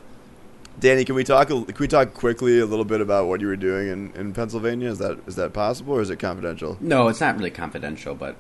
Danny, 0.80 1.04
can 1.06 1.16
we 1.16 1.24
talk? 1.24 1.48
Can 1.50 1.66
we 1.80 1.88
talk 1.88 2.14
quickly 2.14 2.60
a 2.60 2.66
little 2.66 2.86
bit 2.86 3.02
about 3.02 3.28
what 3.28 3.42
you 3.42 3.48
were 3.48 3.56
doing 3.56 3.90
in, 3.90 4.14
in 4.16 4.34
Pennsylvania? 4.34 4.90
Is 4.90 4.98
that 5.00 5.20
is 5.28 5.36
that 5.36 5.54
possible 5.54 5.94
or 5.94 6.02
is 6.02 6.10
it 6.10 6.18
confidential? 6.18 6.78
No, 6.80 7.08
it's 7.08 7.20
not 7.20 7.38
really 7.38 7.52
confidential, 7.52 8.16
but 8.16 8.36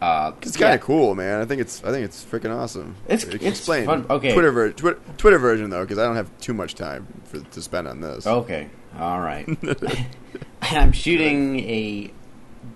uh, 0.00 0.32
It's 0.42 0.56
kind 0.56 0.70
yeah. 0.70 0.74
of 0.74 0.80
cool, 0.80 1.14
man. 1.14 1.40
I 1.40 1.44
think 1.44 1.60
it's 1.60 1.82
I 1.84 1.90
think 1.90 2.04
it's 2.04 2.24
freaking 2.24 2.54
awesome. 2.56 2.94
It's- 3.08 3.24
it's 3.24 3.44
explain 3.44 3.86
fun. 3.86 4.06
Okay. 4.08 4.32
Twitter 4.32 4.52
ver- 4.52 4.70
twi- 4.72 4.96
Twitter 5.16 5.38
version 5.38 5.70
though, 5.70 5.82
because 5.82 5.98
I 5.98 6.04
don't 6.04 6.16
have 6.16 6.30
too 6.38 6.54
much 6.54 6.74
time 6.74 7.06
for, 7.24 7.40
to 7.40 7.62
spend 7.62 7.88
on 7.88 8.00
this. 8.00 8.26
Okay, 8.26 8.68
all 8.98 9.20
right. 9.20 9.48
I'm 10.62 10.92
shooting 10.92 11.58
a 11.60 12.12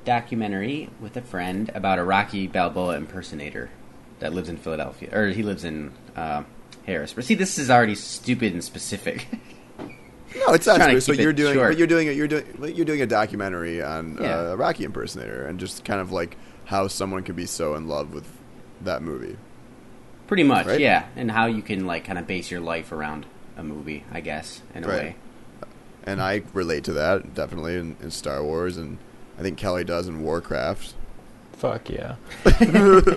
documentary 0.04 0.90
with 1.00 1.16
a 1.16 1.22
friend 1.22 1.70
about 1.74 1.98
a 1.98 2.04
Rocky 2.04 2.46
Balboa 2.46 2.96
impersonator 2.96 3.70
that 4.20 4.32
lives 4.32 4.48
in 4.48 4.56
Philadelphia, 4.56 5.10
or 5.12 5.28
he 5.28 5.42
lives 5.42 5.64
in 5.64 5.92
uh, 6.16 6.42
Harris. 6.86 7.12
But 7.12 7.24
see, 7.24 7.34
this 7.34 7.58
is 7.58 7.70
already 7.70 7.94
stupid 7.94 8.52
and 8.52 8.62
specific. 8.64 9.26
no, 9.78 10.52
it's 10.54 10.66
not. 10.66 10.78
to 10.78 11.00
So 11.00 11.12
you're 11.12 11.32
doing, 11.32 11.54
short. 11.54 11.72
but 11.72 11.78
you're 11.78 11.86
doing, 11.86 12.06
you're 12.16 12.28
doing, 12.28 12.44
you're 12.74 12.84
doing 12.86 13.02
a 13.02 13.06
documentary 13.06 13.82
on 13.82 14.18
Yeah. 14.20 14.38
uh, 14.38 14.42
a 14.52 14.56
Rocky 14.56 14.84
impersonator, 14.84 15.46
and 15.46 15.58
just 15.60 15.84
kind 15.84 16.00
of 16.00 16.12
like 16.12 16.36
how 16.66 16.88
someone 16.88 17.22
can 17.22 17.34
be 17.34 17.46
so 17.46 17.74
in 17.74 17.88
love 17.88 18.12
with 18.14 18.26
that 18.82 19.02
movie. 19.02 19.36
Pretty 20.26 20.44
much, 20.44 20.66
Right? 20.66 20.80
yeah. 20.80 21.06
And 21.16 21.30
how 21.30 21.46
you 21.46 21.62
can 21.62 21.86
like 21.86 22.04
kind 22.04 22.18
of 22.18 22.26
base 22.26 22.50
your 22.50 22.60
life 22.60 22.90
around 22.92 23.26
a 23.56 23.62
movie, 23.62 24.04
I 24.10 24.20
guess, 24.20 24.62
in 24.74 24.84
a 24.84 24.88
Right. 24.88 24.96
way. 25.02 25.16
And 26.04 26.20
I 26.22 26.42
relate 26.52 26.84
to 26.84 26.92
that 26.94 27.34
definitely 27.34 27.76
in, 27.76 27.96
in 28.02 28.10
Star 28.10 28.42
Wars, 28.42 28.76
and 28.76 28.98
I 29.38 29.42
think 29.42 29.56
Kelly 29.58 29.84
does 29.84 30.08
in 30.08 30.22
Warcraft. 30.22 30.94
Fuck 31.52 31.90
yeah. 31.90 32.16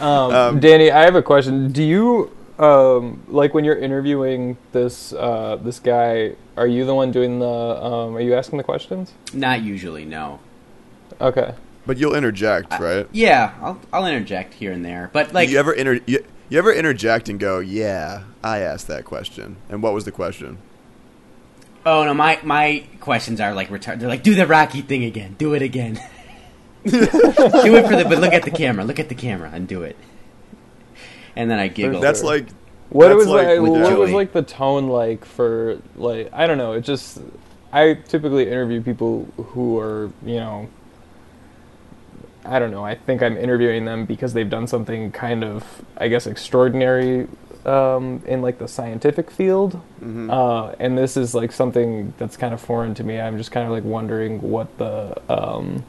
Um, 0.00 0.32
Um, 0.32 0.60
Danny, 0.60 0.90
I 0.90 1.02
have 1.04 1.14
a 1.16 1.22
question. 1.22 1.72
Do 1.72 1.82
you 1.82 2.30
um, 2.58 3.22
like 3.28 3.54
when 3.54 3.64
you're 3.64 3.78
interviewing 3.78 4.56
this 4.72 5.12
uh, 5.12 5.56
this 5.62 5.80
guy? 5.80 6.34
Are 6.56 6.66
you 6.66 6.84
the 6.84 6.94
one 6.94 7.10
doing 7.10 7.38
the? 7.38 7.46
Um, 7.46 8.16
are 8.16 8.20
you 8.20 8.34
asking 8.34 8.58
the 8.58 8.64
questions? 8.64 9.12
Not 9.32 9.62
usually, 9.62 10.04
no. 10.04 10.40
Okay. 11.20 11.54
But 11.88 11.96
you'll 11.96 12.14
interject, 12.14 12.78
right? 12.78 13.08
Yeah, 13.12 13.54
I'll 13.62 13.80
I'll 13.92 14.06
interject 14.06 14.52
here 14.52 14.72
and 14.72 14.84
there, 14.84 15.08
but 15.14 15.32
like 15.32 15.48
you 15.48 15.58
ever 15.58 15.72
inter- 15.72 16.00
you, 16.06 16.22
you 16.50 16.58
ever 16.58 16.70
interject 16.70 17.30
and 17.30 17.40
go, 17.40 17.60
"Yeah, 17.60 18.24
I 18.44 18.58
asked 18.58 18.88
that 18.88 19.06
question," 19.06 19.56
and 19.70 19.82
what 19.82 19.94
was 19.94 20.04
the 20.04 20.12
question? 20.12 20.58
Oh 21.86 22.04
no, 22.04 22.12
my 22.12 22.38
my 22.42 22.84
questions 23.00 23.40
are 23.40 23.54
like 23.54 23.70
retarded. 23.70 24.00
They're 24.00 24.08
like, 24.08 24.22
do 24.22 24.34
the 24.34 24.46
Rocky 24.46 24.82
thing 24.82 25.02
again, 25.02 25.34
do 25.38 25.54
it 25.54 25.62
again, 25.62 25.94
do 26.84 26.98
it 27.00 27.86
for 27.88 27.96
the. 27.96 28.04
But 28.06 28.18
look 28.18 28.34
at 28.34 28.42
the 28.42 28.50
camera, 28.50 28.84
look 28.84 28.98
at 28.98 29.08
the 29.08 29.14
camera, 29.14 29.50
and 29.50 29.66
do 29.66 29.82
it. 29.82 29.96
And 31.36 31.50
then 31.50 31.58
I 31.58 31.68
giggle. 31.68 32.02
That's 32.02 32.22
like 32.22 32.48
what 32.90 33.08
That's 33.08 33.16
was 33.16 33.28
like 33.28 33.46
like, 33.46 33.60
with 33.60 33.80
what 33.80 33.98
was 33.98 34.12
like 34.12 34.32
the 34.34 34.42
tone 34.42 34.88
like 34.88 35.24
for 35.24 35.80
like 35.96 36.28
I 36.34 36.46
don't 36.46 36.58
know. 36.58 36.74
It 36.74 36.82
just 36.82 37.18
I 37.72 37.94
typically 37.94 38.46
interview 38.46 38.82
people 38.82 39.24
who 39.36 39.78
are 39.78 40.12
you 40.22 40.36
know 40.36 40.68
I 42.48 42.58
don't 42.58 42.70
know. 42.70 42.84
I 42.84 42.94
think 42.94 43.22
I'm 43.22 43.36
interviewing 43.36 43.84
them 43.84 44.04
because 44.04 44.32
they've 44.32 44.48
done 44.50 44.66
something 44.66 45.12
kind 45.12 45.44
of 45.44 45.64
I 45.96 46.08
guess 46.08 46.26
extraordinary 46.26 47.28
um, 47.66 48.22
in 48.26 48.40
like 48.40 48.58
the 48.58 48.68
scientific 48.68 49.30
field, 49.30 49.74
Mm-hmm. 50.00 50.30
uh, 50.30 50.72
and 50.78 50.96
this 50.96 51.16
is 51.16 51.34
like 51.34 51.52
something 51.52 52.14
that's 52.18 52.36
kind 52.36 52.54
of 52.54 52.60
foreign 52.60 52.94
to 52.94 53.04
me. 53.04 53.20
I'm 53.20 53.36
just 53.36 53.50
kind 53.50 53.66
of 53.66 53.72
like 53.72 53.84
wondering 53.84 54.40
what 54.40 54.76
the 54.78 55.20
um, 55.30 55.84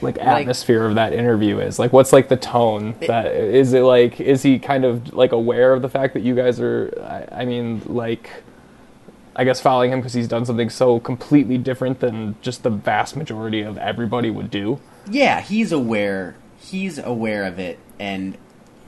like 0.00 0.16
Like- 0.16 0.26
atmosphere 0.26 0.86
of 0.86 0.94
that 0.94 1.12
interview 1.12 1.58
is 1.58 1.78
like 1.80 1.92
what's 1.92 2.12
like 2.12 2.28
the 2.28 2.36
tone 2.36 2.94
that 3.08 3.26
is 3.34 3.72
it 3.72 3.80
like 3.82 4.20
is 4.20 4.42
he 4.44 4.58
kind 4.60 4.84
of 4.84 5.12
like 5.12 5.32
aware 5.32 5.72
of 5.72 5.82
the 5.82 5.88
fact 5.88 6.14
that 6.14 6.22
you 6.22 6.36
guys 6.36 6.60
are 6.60 7.26
i, 7.32 7.40
I 7.40 7.44
mean 7.44 7.82
like 7.86 8.30
i 9.38 9.44
guess 9.44 9.60
following 9.60 9.90
him 9.90 10.00
because 10.00 10.12
he's 10.12 10.28
done 10.28 10.44
something 10.44 10.68
so 10.68 11.00
completely 11.00 11.56
different 11.56 12.00
than 12.00 12.36
just 12.42 12.62
the 12.62 12.70
vast 12.70 13.16
majority 13.16 13.62
of 13.62 13.78
everybody 13.78 14.28
would 14.28 14.50
do 14.50 14.78
Yeah, 15.10 15.40
he's 15.40 15.72
aware. 15.72 16.36
He's 16.60 16.98
aware 16.98 17.44
of 17.44 17.58
it, 17.58 17.78
and 17.98 18.36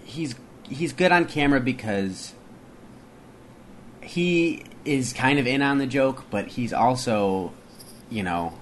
he's 0.05 0.35
he's 0.65 0.93
good 0.93 1.13
on 1.13 1.25
camera 1.25 1.61
because 1.61 2.35
he 4.03 4.65
is 4.85 5.13
kind 5.13 5.39
of 5.39 5.47
in 5.47 5.63
on 5.63 5.79
the 5.79 5.87
joke, 5.87 6.25
but 6.31 6.49
he's 6.49 6.73
also, 6.73 7.53
you 8.11 8.23
know, 8.23 8.53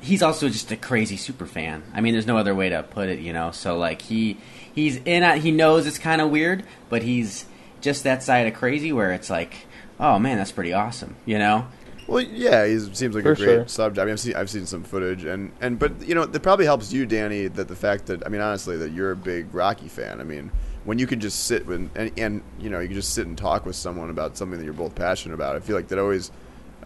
he's 0.00 0.22
also 0.22 0.48
just 0.48 0.70
a 0.72 0.76
crazy 0.76 1.16
super 1.16 1.46
fan. 1.46 1.82
I 1.94 2.00
mean, 2.00 2.12
there's 2.14 2.26
no 2.26 2.36
other 2.36 2.54
way 2.54 2.68
to 2.70 2.82
put 2.82 3.08
it, 3.08 3.20
you 3.20 3.32
know. 3.32 3.50
So 3.52 3.78
like 3.78 4.02
he 4.02 4.38
he's 4.74 4.96
in 4.96 5.22
on. 5.22 5.40
He 5.40 5.50
knows 5.52 5.86
it's 5.86 5.98
kind 5.98 6.20
of 6.20 6.30
weird, 6.30 6.64
but 6.88 7.02
he's 7.02 7.44
just 7.80 8.02
that 8.04 8.22
side 8.22 8.46
of 8.46 8.54
crazy 8.54 8.92
where 8.92 9.12
it's 9.12 9.30
like, 9.30 9.66
oh 10.00 10.18
man, 10.18 10.38
that's 10.38 10.52
pretty 10.52 10.72
awesome, 10.72 11.16
you 11.24 11.38
know. 11.38 11.66
Well, 12.06 12.22
yeah, 12.22 12.64
he 12.66 12.78
seems 12.78 13.14
like 13.16 13.24
For 13.24 13.32
a 13.32 13.36
great 13.36 13.44
sure. 13.46 13.68
subject. 13.68 13.98
I 14.00 14.04
mean, 14.04 14.12
I've 14.12 14.20
seen 14.20 14.36
I've 14.36 14.50
seen 14.50 14.66
some 14.66 14.84
footage, 14.84 15.24
and 15.24 15.52
and 15.60 15.78
but 15.78 16.06
you 16.06 16.14
know, 16.14 16.22
it 16.22 16.42
probably 16.42 16.64
helps 16.64 16.92
you, 16.92 17.04
Danny, 17.04 17.48
that 17.48 17.66
the 17.68 17.74
fact 17.76 18.06
that 18.06 18.24
I 18.24 18.28
mean, 18.28 18.40
honestly, 18.40 18.76
that 18.76 18.92
you're 18.92 19.10
a 19.10 19.16
big 19.16 19.52
Rocky 19.52 19.88
fan. 19.88 20.20
I 20.20 20.24
mean, 20.24 20.52
when 20.84 21.00
you 21.00 21.06
can 21.06 21.18
just 21.18 21.46
sit 21.46 21.66
with 21.66 21.90
and, 21.96 22.12
and 22.16 22.42
you 22.60 22.70
know, 22.70 22.78
you 22.78 22.88
can 22.88 22.94
just 22.96 23.12
sit 23.12 23.26
and 23.26 23.36
talk 23.36 23.66
with 23.66 23.74
someone 23.74 24.10
about 24.10 24.36
something 24.36 24.58
that 24.58 24.64
you're 24.64 24.72
both 24.72 24.94
passionate 24.94 25.34
about. 25.34 25.56
I 25.56 25.60
feel 25.60 25.74
like 25.74 25.88
that 25.88 25.98
always 25.98 26.30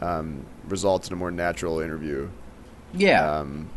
um, 0.00 0.46
results 0.68 1.08
in 1.08 1.12
a 1.12 1.16
more 1.16 1.30
natural 1.30 1.80
interview. 1.80 2.28
Yeah. 2.94 3.40
Um, 3.40 3.68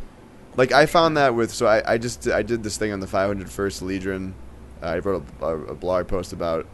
like 0.56 0.72
I 0.72 0.86
found 0.86 1.18
that 1.18 1.36
with 1.36 1.52
so 1.52 1.66
I, 1.66 1.94
I 1.94 1.98
just 1.98 2.28
I 2.28 2.42
did 2.44 2.64
this 2.64 2.78
thing 2.78 2.94
on 2.94 3.02
the 3.02 3.08
501st 3.08 3.82
Legion. 3.82 4.34
I 4.82 5.00
wrote 5.00 5.26
a, 5.42 5.46
a, 5.46 5.60
a 5.66 5.76
blog 5.76 6.08
post 6.08 6.32
about 6.32 6.68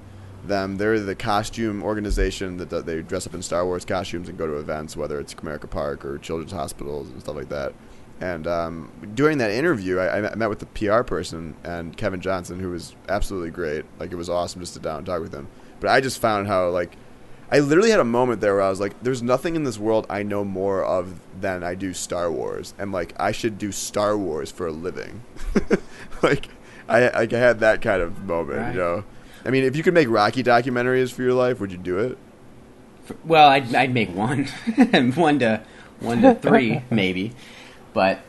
them. 0.48 0.78
They're 0.78 1.00
the 1.00 1.16
costume 1.16 1.84
organization 1.84 2.58
that, 2.58 2.70
that 2.70 2.86
they 2.86 3.02
dress 3.02 3.28
up 3.28 3.34
in 3.34 3.42
Star 3.42 3.66
Wars 3.66 3.86
costumes 3.86 4.30
and 4.30 4.38
go 4.38 4.48
to 4.48 4.54
events, 4.58 4.96
whether 4.98 5.20
it's 5.20 5.34
Comerica 5.34 5.70
Park 5.70 6.06
or 6.06 6.18
children's 6.18 6.52
hospitals 6.52 7.10
and 7.10 7.22
stuff 7.22 7.36
like 7.36 7.50
that. 7.50 7.74
And 8.22 8.48
um, 8.48 8.92
during 9.16 9.38
that 9.38 9.52
interview, 9.52 9.98
I, 10.00 10.30
I 10.32 10.36
met 10.36 10.50
with 10.50 10.60
the 10.60 10.66
PR 10.66 11.04
person 11.04 11.56
and 11.64 11.96
Kevin 11.96 12.20
Johnson, 12.20 12.60
who 12.60 12.72
was 12.72 12.96
absolutely 13.08 13.52
great. 13.52 13.86
Like 13.98 14.12
it 14.12 14.16
was 14.16 14.30
awesome 14.30 14.60
just 14.62 14.74
to 14.74 14.80
sit 14.80 14.84
down 14.84 14.98
and 14.98 15.06
talk 15.06 15.22
with 15.22 15.34
him. 15.34 15.48
But 15.80 15.90
I 15.90 16.02
just 16.02 16.20
found 16.20 16.48
how 16.48 16.70
like 16.70 16.98
I 17.52 17.60
literally 17.60 17.90
had 17.92 18.00
a 18.02 18.06
moment 18.06 18.42
there 18.42 18.56
where 18.56 18.62
I 18.64 18.70
was 18.70 18.80
like, 18.82 19.02
"There's 19.02 19.24
nothing 19.24 19.56
in 19.56 19.64
this 19.64 19.80
world 19.80 20.06
I 20.10 20.22
know 20.24 20.44
more 20.44 20.84
of 20.84 21.20
than 21.40 21.64
I 21.64 21.74
do 21.76 21.94
Star 21.94 22.30
Wars, 22.32 22.74
and 22.78 22.92
like 22.92 23.14
I 23.20 23.32
should 23.32 23.58
do 23.58 23.72
Star 23.72 24.18
Wars 24.18 24.52
for 24.52 24.68
a 24.68 24.72
living." 24.72 25.24
like 26.22 26.48
I, 26.88 27.10
I 27.22 27.28
had 27.32 27.60
that 27.62 27.82
kind 27.82 28.02
of 28.02 28.24
moment, 28.26 28.60
Right. 28.60 28.74
you 28.74 28.80
know. 28.80 29.04
I 29.46 29.50
mean, 29.52 29.64
if 29.64 29.76
you 29.76 29.84
could 29.84 29.94
make 29.94 30.10
Rocky 30.10 30.44
documentaries 30.44 31.12
for 31.12 31.22
your 31.24 31.34
life, 31.34 31.60
would 31.60 31.72
you 31.72 31.78
do 31.78 31.98
it? 32.00 32.18
Well, 33.26 33.48
I'd, 33.50 33.74
I'd 33.74 33.94
make 33.94 34.14
one, 34.14 34.46
one 35.16 35.40
to 35.40 35.62
one 36.00 36.22
to 36.22 36.36
three 36.36 36.82
maybe, 36.92 37.34
but 37.94 38.20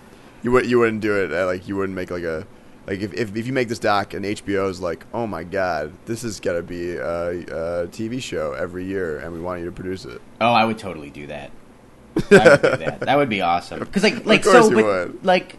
You 0.42 0.52
would 0.52 0.66
you 0.66 0.78
wouldn't 0.78 1.02
do 1.02 1.22
it. 1.22 1.32
uh, 1.32 1.46
Like 1.46 1.68
you 1.68 1.76
wouldn't 1.76 1.94
make 1.96 2.10
like 2.10 2.22
a 2.22 2.46
like 2.86 3.00
if 3.00 3.12
if, 3.12 3.36
if 3.36 3.46
you 3.46 3.52
make 3.52 3.68
this 3.68 3.78
doc 3.78 4.14
and 4.14 4.24
HBO's 4.24 4.80
like, 4.80 5.04
oh 5.12 5.26
my 5.26 5.44
god, 5.44 5.92
this 6.06 6.24
is 6.24 6.40
gonna 6.40 6.62
be 6.62 6.96
a, 6.96 7.02
a 7.02 7.86
TV 7.88 8.22
show 8.22 8.52
every 8.52 8.84
year, 8.84 9.18
and 9.18 9.32
we 9.32 9.40
want 9.40 9.60
you 9.60 9.66
to 9.66 9.72
produce 9.72 10.04
it. 10.06 10.20
oh, 10.40 10.52
I 10.52 10.64
would 10.64 10.78
totally 10.78 11.10
do 11.10 11.26
that. 11.26 11.50
I 12.30 12.48
would 12.48 12.62
do 12.62 12.76
that. 12.78 13.00
That 13.06 13.16
would 13.18 13.28
be 13.28 13.40
awesome. 13.42 13.80
Because 13.80 14.02
like 14.02 14.24
like 14.24 14.42
course 14.42 14.64
so 14.64 14.70
you 14.70 14.76
with- 14.76 14.84
would. 14.86 15.24
like 15.24 15.56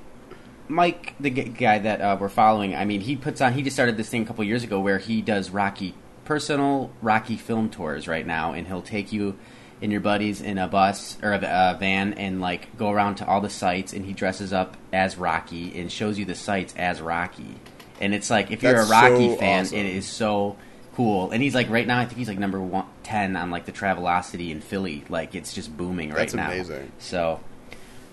Mike, 0.71 1.13
the 1.19 1.29
g- 1.29 1.43
guy 1.43 1.79
that 1.79 2.01
uh, 2.01 2.17
we're 2.19 2.29
following. 2.29 2.75
I 2.75 2.85
mean, 2.85 3.01
he 3.01 3.15
puts 3.15 3.41
on. 3.41 3.53
He 3.53 3.61
just 3.61 3.75
started 3.75 3.97
this 3.97 4.09
thing 4.09 4.23
a 4.23 4.25
couple 4.25 4.43
years 4.43 4.63
ago 4.63 4.79
where 4.79 4.97
he 4.97 5.21
does 5.21 5.49
Rocky 5.49 5.93
personal 6.25 6.91
Rocky 7.01 7.35
film 7.35 7.69
tours 7.69 8.07
right 8.07 8.25
now, 8.25 8.53
and 8.53 8.65
he'll 8.65 8.81
take 8.81 9.11
you 9.11 9.37
and 9.81 9.91
your 9.91 10.01
buddies 10.01 10.41
in 10.41 10.57
a 10.59 10.67
bus 10.67 11.17
or 11.23 11.33
a, 11.33 11.37
a 11.37 11.77
van 11.79 12.13
and 12.13 12.39
like 12.39 12.77
go 12.77 12.89
around 12.91 13.15
to 13.15 13.27
all 13.27 13.41
the 13.41 13.49
sites, 13.49 13.93
and 13.93 14.05
he 14.05 14.13
dresses 14.13 14.53
up 14.53 14.77
as 14.93 15.17
Rocky 15.17 15.77
and 15.79 15.91
shows 15.91 16.17
you 16.17 16.25
the 16.25 16.35
sites 16.35 16.73
as 16.77 17.01
Rocky. 17.01 17.55
And 17.99 18.13
it's 18.13 18.29
like 18.29 18.49
if 18.51 18.63
you're 18.63 18.73
That's 18.73 18.89
a 18.89 18.91
Rocky 18.91 19.29
so 19.29 19.35
fan, 19.37 19.61
awesome. 19.65 19.77
it 19.77 19.85
is 19.87 20.07
so 20.07 20.55
cool. 20.93 21.31
And 21.31 21.43
he's 21.43 21.53
like 21.55 21.69
right 21.69 21.85
now, 21.85 21.99
I 21.99 22.05
think 22.05 22.17
he's 22.17 22.27
like 22.29 22.39
number 22.39 22.61
one, 22.61 22.85
ten 23.03 23.35
on 23.35 23.51
like 23.51 23.65
the 23.65 23.71
Travelocity 23.73 24.51
in 24.51 24.61
Philly. 24.61 25.03
Like 25.09 25.35
it's 25.35 25.53
just 25.53 25.75
booming 25.75 26.09
right 26.09 26.19
That's 26.19 26.33
now. 26.33 26.49
amazing. 26.51 26.91
So. 26.99 27.39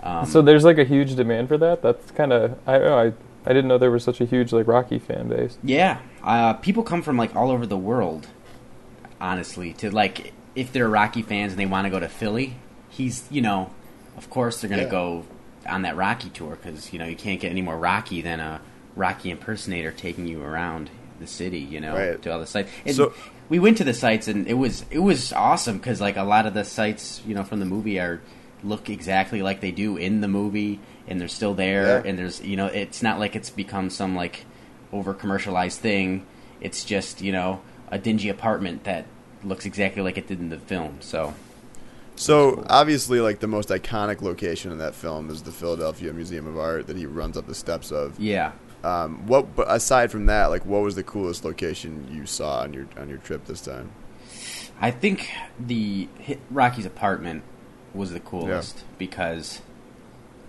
Um, 0.03 0.27
so 0.27 0.43
there's 0.43 0.65
like 0.65 0.79
a 0.79 0.85
huge 0.85 1.17
demand 1.17 1.49
for 1.49 1.59
that 1.59 1.83
that's 1.83 2.11
kind 2.13 2.33
of 2.33 2.57
I, 2.67 2.77
I 2.77 3.07
i 3.47 3.49
didn't 3.49 3.67
know 3.69 3.79
there 3.79 3.91
was 3.91 4.05
such 4.05 4.21
a 4.21 4.25
huge 4.25 4.53
like 4.53 4.67
rocky 4.69 4.99
fan 4.99 5.29
base 5.29 5.59
Yeah, 5.63 5.99
uh, 6.23 6.53
people 6.55 6.83
come 6.85 7.03
from 7.03 7.17
like 7.17 7.35
all 7.35 7.51
over 7.51 7.67
the 7.67 7.77
world. 7.79 8.27
Honestly, 9.21 9.73
to 9.75 9.91
like 9.91 10.33
if 10.55 10.73
they're 10.73 10.89
Rocky 10.89 11.23
fans 11.23 11.53
and 11.53 11.59
they 11.61 11.67
want 11.67 11.87
to 11.87 11.91
go 11.91 11.99
to 11.99 12.09
Philly, 12.09 12.55
he's 12.89 13.25
you 13.31 13.41
know, 13.41 13.71
of 14.17 14.31
course 14.31 14.61
they're 14.61 14.71
gonna 14.71 14.83
Yeah. 14.83 14.89
go 14.91 15.25
on 15.69 15.83
that 15.83 15.97
Rocky 15.97 16.31
tour 16.31 16.57
because 16.57 16.93
you 16.93 16.99
know 17.01 17.07
you 17.07 17.17
can't 17.17 17.41
get 17.41 17.51
any 17.51 17.63
more 17.63 17.77
Rocky 17.77 18.23
than 18.23 18.39
a 18.39 18.61
Rocky 18.95 19.31
impersonator 19.33 19.91
taking 19.91 20.29
you 20.29 20.41
around 20.43 20.91
the 21.19 21.27
city. 21.27 21.59
You 21.59 21.81
know, 21.81 21.95
Right. 21.97 22.23
to 22.23 22.33
all 22.33 22.39
the 22.39 22.47
sites. 22.47 22.71
And 22.87 22.95
So- 22.95 23.13
we 23.49 23.59
went 23.59 23.79
to 23.79 23.85
the 23.85 23.95
sites 23.95 24.29
and 24.29 24.47
it 24.47 24.55
was 24.55 24.85
it 24.91 24.99
was 25.01 25.33
awesome 25.33 25.79
because 25.79 26.01
like 26.01 26.17
a 26.17 26.23
lot 26.23 26.47
of 26.47 26.55
the 26.55 26.65
sites 26.65 27.21
you 27.27 27.35
know 27.35 27.43
from 27.43 27.59
the 27.61 27.67
movie 27.67 27.99
are 27.99 28.21
look 28.65 28.91
exactly 28.91 29.43
like 29.43 29.61
they 29.61 29.71
do 29.71 29.97
in 29.97 30.21
the 30.21 30.29
movie 30.29 30.81
and 31.07 31.21
they're 31.21 31.29
still 31.29 31.55
there 31.55 31.87
Yeah. 32.03 32.03
and 32.11 32.19
there's 32.19 32.41
you 32.43 32.57
know 32.57 32.67
it's 32.67 33.03
not 33.03 33.19
like 33.19 33.37
it's 33.37 33.51
become 33.51 33.89
some 33.91 34.17
like 34.17 34.45
over 34.93 35.15
commercialized 35.15 35.81
thing 35.81 36.27
it's 36.61 36.85
just 36.85 37.21
you 37.23 37.31
know 37.33 37.61
a 37.91 37.99
dingy 37.99 38.29
apartment 38.29 38.85
that 38.85 39.07
looks 39.45 39.65
exactly 39.67 40.03
like 40.03 40.19
it 40.19 40.27
did 40.27 40.41
in 40.41 40.49
the 40.49 40.59
film 40.59 40.97
so 41.01 41.35
So 42.17 42.65
obviously, 42.69 43.21
like 43.21 43.39
the 43.39 43.47
most 43.47 43.69
iconic 43.69 44.23
location 44.23 44.73
in 44.73 44.79
that 44.79 44.95
film 44.97 45.31
is 45.31 45.43
the 45.43 45.53
Philadelphia 45.53 46.13
Museum 46.13 46.49
of 46.49 46.59
Art 46.59 46.89
that 46.89 46.97
he 46.97 47.07
runs 47.07 47.37
up 47.37 47.47
the 47.47 47.55
steps 47.55 47.93
of. 47.93 48.19
yeah 48.19 48.51
Um, 48.83 49.25
what, 49.29 49.55
but 49.55 49.67
aside 49.71 50.11
from 50.11 50.27
that, 50.27 50.47
like, 50.51 50.67
what 50.67 50.83
was 50.83 50.95
the 50.97 51.05
coolest 51.05 51.45
location 51.45 52.09
you 52.13 52.27
saw 52.27 52.61
on 52.63 52.73
your 52.73 52.87
on 53.01 53.09
your 53.09 53.19
trip 53.19 53.45
this 53.47 53.61
time? 53.61 53.91
i 54.81 54.91
think 54.91 55.31
the 55.59 56.09
rocky's 56.51 56.87
apartment 56.87 57.43
was 57.95 58.13
the 58.13 58.21
coolest 58.21 58.85
because 58.99 59.61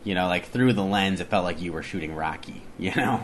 you 0.03 0.13
know 0.15 0.27
like 0.27 0.46
through 0.46 0.74
the 0.74 0.84
lens 0.84 1.19
it 1.19 1.27
felt 1.27 1.43
like 1.43 1.62
you 1.62 1.72
were 1.74 1.84
shooting 1.84 2.13
rocky 2.15 2.63
you 2.77 2.93
know 2.96 3.24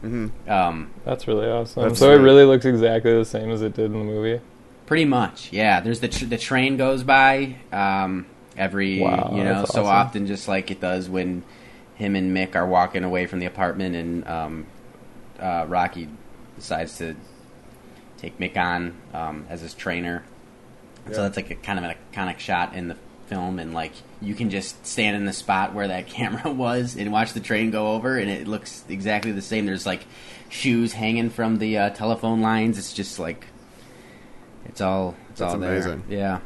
hmm 0.00 0.28
um 0.48 0.90
that's 1.04 1.26
really 1.26 1.46
awesome 1.46 1.82
That's 1.84 1.98
so 1.98 2.12
it 2.12 2.18
really 2.18 2.44
looks 2.44 2.64
exactly 2.64 3.12
the 3.16 3.24
same 3.24 3.50
as 3.50 3.62
it 3.62 3.74
did 3.74 3.86
in 3.86 3.98
the 3.98 4.04
movie 4.04 4.40
Pretty 4.86 5.04
much, 5.04 5.52
yeah. 5.52 5.80
There's 5.80 5.98
the 5.98 6.06
tr- 6.06 6.26
the 6.26 6.38
train 6.38 6.76
goes 6.76 7.02
by 7.02 7.56
um, 7.72 8.24
every 8.56 9.00
Wow, 9.00 9.32
you 9.34 9.42
know 9.42 9.64
so 9.64 9.80
awesome. 9.80 9.84
often, 9.84 10.26
just 10.28 10.46
like 10.46 10.70
it 10.70 10.80
does 10.80 11.08
when 11.08 11.42
him 11.96 12.14
and 12.14 12.34
Mick 12.36 12.54
are 12.54 12.64
walking 12.66 13.02
away 13.02 13.26
from 13.26 13.40
the 13.40 13.46
apartment, 13.46 13.96
and 13.96 14.28
um, 14.28 14.66
uh, 15.40 15.64
Rocky 15.66 16.08
decides 16.54 16.98
to 16.98 17.16
take 18.18 18.38
Mick 18.38 18.56
on 18.56 18.94
um, 19.12 19.46
as 19.50 19.60
his 19.60 19.74
trainer. 19.74 20.22
Yeah. 21.08 21.14
So 21.14 21.22
that's 21.22 21.36
like 21.36 21.50
a 21.50 21.56
kind 21.56 21.80
of 21.80 21.84
an 21.84 21.96
iconic 22.12 22.38
shot 22.38 22.76
in 22.76 22.86
the 22.86 22.96
film, 23.26 23.58
and 23.58 23.74
like 23.74 23.92
you 24.20 24.34
can 24.34 24.50
just 24.50 24.86
stand 24.86 25.16
in 25.16 25.24
the 25.24 25.32
spot 25.32 25.74
where 25.74 25.88
that 25.88 26.06
camera 26.08 26.50
was 26.50 26.96
and 26.96 27.12
watch 27.12 27.32
the 27.32 27.40
train 27.40 27.70
go 27.70 27.94
over, 27.94 28.18
and 28.18 28.30
it 28.30 28.46
looks 28.48 28.84
exactly 28.88 29.32
the 29.32 29.42
same. 29.42 29.66
There's 29.66 29.86
like 29.86 30.06
shoes 30.48 30.92
hanging 30.92 31.30
from 31.30 31.58
the 31.58 31.78
uh, 31.78 31.90
telephone 31.90 32.40
lines. 32.40 32.78
It's 32.78 32.92
just 32.92 33.18
like 33.18 33.46
it's 34.64 34.80
all 34.80 35.14
it's 35.30 35.40
That's 35.40 35.54
all 35.54 35.60
there. 35.60 35.72
amazing. 35.72 36.04
Yeah. 36.08 36.40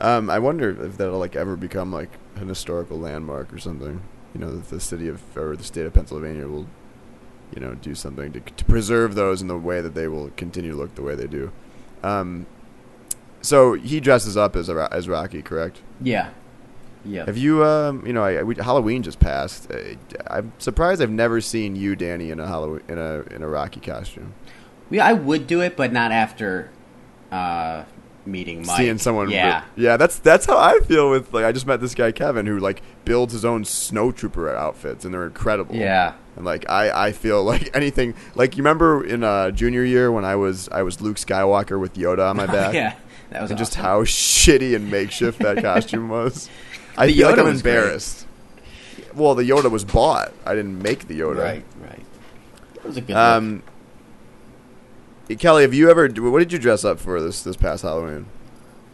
Um, 0.00 0.28
I 0.28 0.38
wonder 0.38 0.84
if 0.86 0.98
that'll 0.98 1.18
like 1.18 1.36
ever 1.36 1.56
become 1.56 1.92
like 1.92 2.10
an 2.36 2.48
historical 2.48 2.98
landmark 2.98 3.52
or 3.52 3.58
something. 3.58 4.02
You 4.34 4.40
know, 4.40 4.56
the 4.58 4.80
city 4.80 5.08
of 5.08 5.22
or 5.36 5.56
the 5.56 5.64
state 5.64 5.86
of 5.86 5.94
Pennsylvania 5.94 6.46
will, 6.46 6.66
you 7.54 7.60
know, 7.60 7.74
do 7.74 7.94
something 7.94 8.32
to 8.32 8.40
to 8.40 8.64
preserve 8.66 9.14
those 9.14 9.40
in 9.40 9.48
the 9.48 9.56
way 9.56 9.80
that 9.80 9.94
they 9.94 10.08
will 10.08 10.30
continue 10.36 10.72
to 10.72 10.76
look 10.76 10.94
the 10.94 11.02
way 11.02 11.14
they 11.14 11.26
do. 11.26 11.50
Um, 12.02 12.46
so 13.46 13.74
he 13.74 14.00
dresses 14.00 14.36
up 14.36 14.56
as 14.56 14.68
a, 14.68 14.88
as 14.90 15.08
Rocky, 15.08 15.42
correct? 15.42 15.80
Yeah. 16.00 16.30
Yeah. 17.04 17.24
Have 17.26 17.36
you, 17.36 17.64
um, 17.64 18.04
you 18.04 18.12
know, 18.12 18.24
I, 18.24 18.42
we, 18.42 18.56
Halloween 18.56 19.02
just 19.02 19.20
passed. 19.20 19.70
Uh, 19.70 19.94
I'm 20.26 20.52
surprised 20.58 21.00
I've 21.00 21.10
never 21.10 21.40
seen 21.40 21.76
you, 21.76 21.94
Danny, 21.94 22.30
in 22.30 22.40
a 22.40 22.46
Halloween 22.46 22.82
in 22.88 22.98
a 22.98 23.20
in 23.30 23.42
a 23.42 23.48
Rocky 23.48 23.78
costume. 23.80 24.34
We, 24.90 24.98
I 24.98 25.12
would 25.12 25.46
do 25.46 25.60
it, 25.60 25.76
but 25.76 25.92
not 25.92 26.10
after 26.10 26.70
uh, 27.30 27.84
meeting 28.24 28.66
Mike. 28.66 28.76
seeing 28.76 28.98
someone. 28.98 29.30
Yeah. 29.30 29.64
yeah. 29.76 29.96
That's 29.96 30.18
that's 30.18 30.46
how 30.46 30.58
I 30.58 30.80
feel 30.80 31.10
with 31.10 31.32
like 31.32 31.44
I 31.44 31.52
just 31.52 31.66
met 31.66 31.80
this 31.80 31.94
guy 31.94 32.10
Kevin 32.12 32.46
who 32.46 32.58
like 32.58 32.82
builds 33.04 33.32
his 33.32 33.44
own 33.44 33.62
snowtrooper 33.62 34.52
outfits 34.54 35.04
and 35.04 35.14
they're 35.14 35.26
incredible. 35.26 35.76
Yeah. 35.76 36.14
And 36.34 36.44
like 36.44 36.68
I, 36.68 37.08
I 37.08 37.12
feel 37.12 37.44
like 37.52 37.74
anything 37.74 38.14
like 38.34 38.56
you 38.56 38.62
remember 38.62 39.04
in 39.04 39.22
uh, 39.22 39.52
junior 39.52 39.84
year 39.84 40.10
when 40.10 40.24
I 40.24 40.36
was 40.36 40.68
I 40.70 40.82
was 40.82 41.00
Luke 41.00 41.16
Skywalker 41.16 41.80
with 41.80 41.94
Yoda 41.94 42.30
on 42.30 42.36
my 42.36 42.46
back. 42.58 42.74
yeah. 42.74 42.96
That 43.30 43.42
was 43.42 43.50
And 43.50 43.58
just 43.58 43.74
how 43.74 44.02
shitty 44.04 44.74
and 44.76 44.90
makeshift 44.90 45.38
that 45.40 45.62
costume 45.62 46.08
was. 46.10 46.48
I 46.96 47.06
The 47.06 47.12
feel 47.14 47.26
like 47.28 47.36
Yoda 47.36 47.40
I'm 47.40 47.44
was 47.46 47.62
great. 47.62 47.74
embarrassed. 47.76 48.26
Well, 49.14 49.34
the 49.34 49.42
Yoda 49.48 49.70
was 49.70 49.84
bought. 49.84 50.32
I 50.44 50.54
didn't 50.54 50.80
make 50.82 51.08
the 51.08 51.18
Yoda. 51.20 51.38
Right, 51.42 51.64
right. 51.80 52.04
It 52.76 52.84
was 52.84 52.96
a 52.96 53.00
good 53.00 53.16
Um, 53.16 53.62
Kelly, 55.38 55.62
have 55.62 55.74
you 55.74 55.90
ever? 55.90 56.08
What 56.08 56.38
did 56.38 56.52
you 56.52 56.58
dress 56.58 56.84
up 56.84 57.00
for 57.00 57.20
this 57.20 57.42
this 57.42 57.56
past 57.56 57.82
Halloween? 57.82 58.26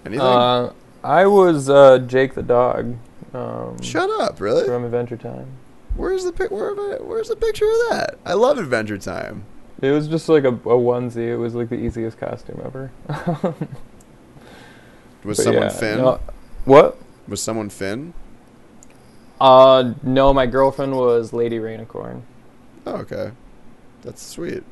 Anything? 0.07 0.25
Uh, 0.27 0.73
I 1.05 1.27
was 1.27 1.69
uh, 1.69 1.99
Jake 1.99 2.35
the 2.35 2.43
dog 2.43 2.97
um, 3.35 3.81
Shut 3.83 4.09
up! 4.21 4.41
Really? 4.41 4.65
from 4.65 4.85
Adventure 4.85 5.17
Time. 5.17 5.47
Where's 5.95 6.25
the 6.25 6.33
pic? 6.33 6.51
Where 6.51 6.71
I, 6.71 6.97
Where's 7.03 7.29
the 7.29 7.37
picture 7.37 7.67
of 7.67 7.91
that? 7.91 8.19
I 8.25 8.33
love 8.33 8.59
Adventure 8.59 8.97
Time. 8.99 9.45
It 9.83 9.91
was 9.91 10.09
just 10.09 10.29
like 10.29 10.45
a, 10.45 10.49
a 10.49 10.53
onesie. 10.79 11.29
It 11.29 11.37
was 11.37 11.55
like 11.55 11.69
the 11.69 11.77
easiest 11.77 12.19
costume 12.19 12.63
ever. 12.65 12.91
Was 15.25 15.39
But 15.39 15.43
someone 15.45 15.63
yeah, 15.65 15.69
Finn? 15.71 15.99
no- 15.99 16.21
what? 16.65 16.97
Was 17.29 17.43
someone 17.43 17.69
Finn? 17.71 18.13
Uh, 19.41 19.95
no, 20.03 20.33
my 20.33 20.47
girlfriend 20.47 20.97
was 20.97 21.33
Lady 21.33 21.59
Rainicorn. 21.59 22.23
Oh, 22.87 22.97
okay, 22.97 23.33
that's 24.03 24.23
sweet. 24.25 24.63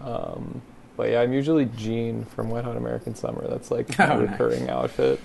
Um, 0.00 0.62
but 0.96 1.10
yeah, 1.10 1.20
I'm 1.20 1.32
usually 1.32 1.66
Gene 1.66 2.24
from 2.24 2.50
Wet 2.50 2.64
Hot 2.64 2.76
American 2.76 3.14
Summer. 3.14 3.46
That's 3.48 3.70
like 3.70 3.98
my 3.98 4.10
Oh, 4.14 4.20
nice. 4.20 4.30
recurring 4.30 4.70
outfit. 4.70 5.20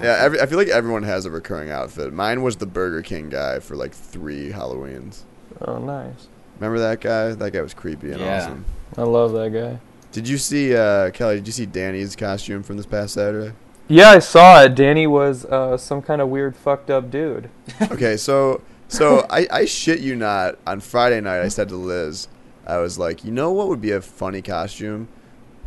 Yeah, 0.00 0.16
every, 0.20 0.40
I 0.40 0.46
feel 0.46 0.58
like 0.58 0.68
everyone 0.68 1.04
has 1.04 1.26
a 1.26 1.30
recurring 1.30 1.70
outfit. 1.70 2.12
Mine 2.12 2.42
was 2.42 2.56
the 2.56 2.66
Burger 2.66 3.02
King 3.02 3.28
guy 3.28 3.60
for 3.60 3.76
like 3.76 3.92
three 3.94 4.50
Halloweens. 4.50 5.22
Oh, 5.60 5.78
nice. 5.78 6.26
Remember 6.58 6.80
that 6.80 7.00
guy? 7.00 7.32
That 7.34 7.52
guy 7.52 7.60
was 7.60 7.74
creepy 7.74 8.10
and 8.10 8.20
Yeah. 8.20 8.38
awesome. 8.42 8.64
I 8.96 9.02
love 9.02 9.32
that 9.34 9.52
guy. 9.52 9.78
Did 10.10 10.26
you 10.28 10.38
see 10.38 10.74
uh, 10.74 11.10
Kelly? 11.10 11.36
Did 11.36 11.46
you 11.46 11.52
see 11.52 11.66
Danny's 11.66 12.16
costume 12.16 12.62
from 12.64 12.76
this 12.76 12.86
past 12.86 13.14
Saturday? 13.14 13.52
Yeah, 13.88 14.10
I 14.10 14.18
saw 14.18 14.62
it. 14.62 14.74
Danny 14.74 15.06
was 15.06 15.44
uh, 15.44 15.76
some 15.76 16.02
kind 16.02 16.20
of 16.20 16.28
weird, 16.28 16.56
fucked 16.56 16.90
up 16.90 17.10
dude. 17.10 17.50
okay, 17.90 18.16
so 18.16 18.62
so 18.88 19.26
I, 19.30 19.46
I 19.50 19.64
shit 19.64 20.00
you 20.00 20.16
not. 20.16 20.58
On 20.66 20.80
Friday 20.80 21.20
night, 21.20 21.40
I 21.40 21.48
said 21.48 21.68
to 21.68 21.76
Liz, 21.76 22.28
I 22.66 22.78
was 22.78 22.98
like, 22.98 23.24
you 23.24 23.30
know 23.30 23.52
what 23.52 23.68
would 23.68 23.80
be 23.80 23.92
a 23.92 24.00
funny 24.00 24.42
costume? 24.42 25.08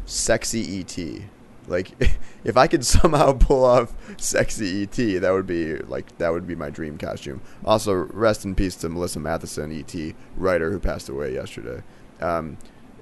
Sexy 0.05 0.79
ET. 0.79 1.23
Like, 1.67 1.91
if 2.43 2.57
I 2.57 2.67
could 2.67 2.85
somehow 2.85 3.33
pull 3.39 3.63
off 3.63 3.93
sexy 4.17 4.83
ET, 4.83 5.21
that 5.21 5.31
would 5.31 5.47
be 5.47 5.77
like 5.77 6.17
that 6.17 6.33
would 6.33 6.45
be 6.45 6.55
my 6.55 6.69
dream 6.69 6.97
costume. 6.97 7.41
Also, 7.63 7.93
rest 7.93 8.43
in 8.43 8.53
peace 8.53 8.75
to 8.77 8.89
Melissa 8.89 9.19
Mathison, 9.19 9.71
ET 9.71 10.15
writer 10.35 10.71
who 10.71 10.79
passed 10.79 11.07
away 11.07 11.33
yesterday. 11.33 11.83
Um, 12.19 12.57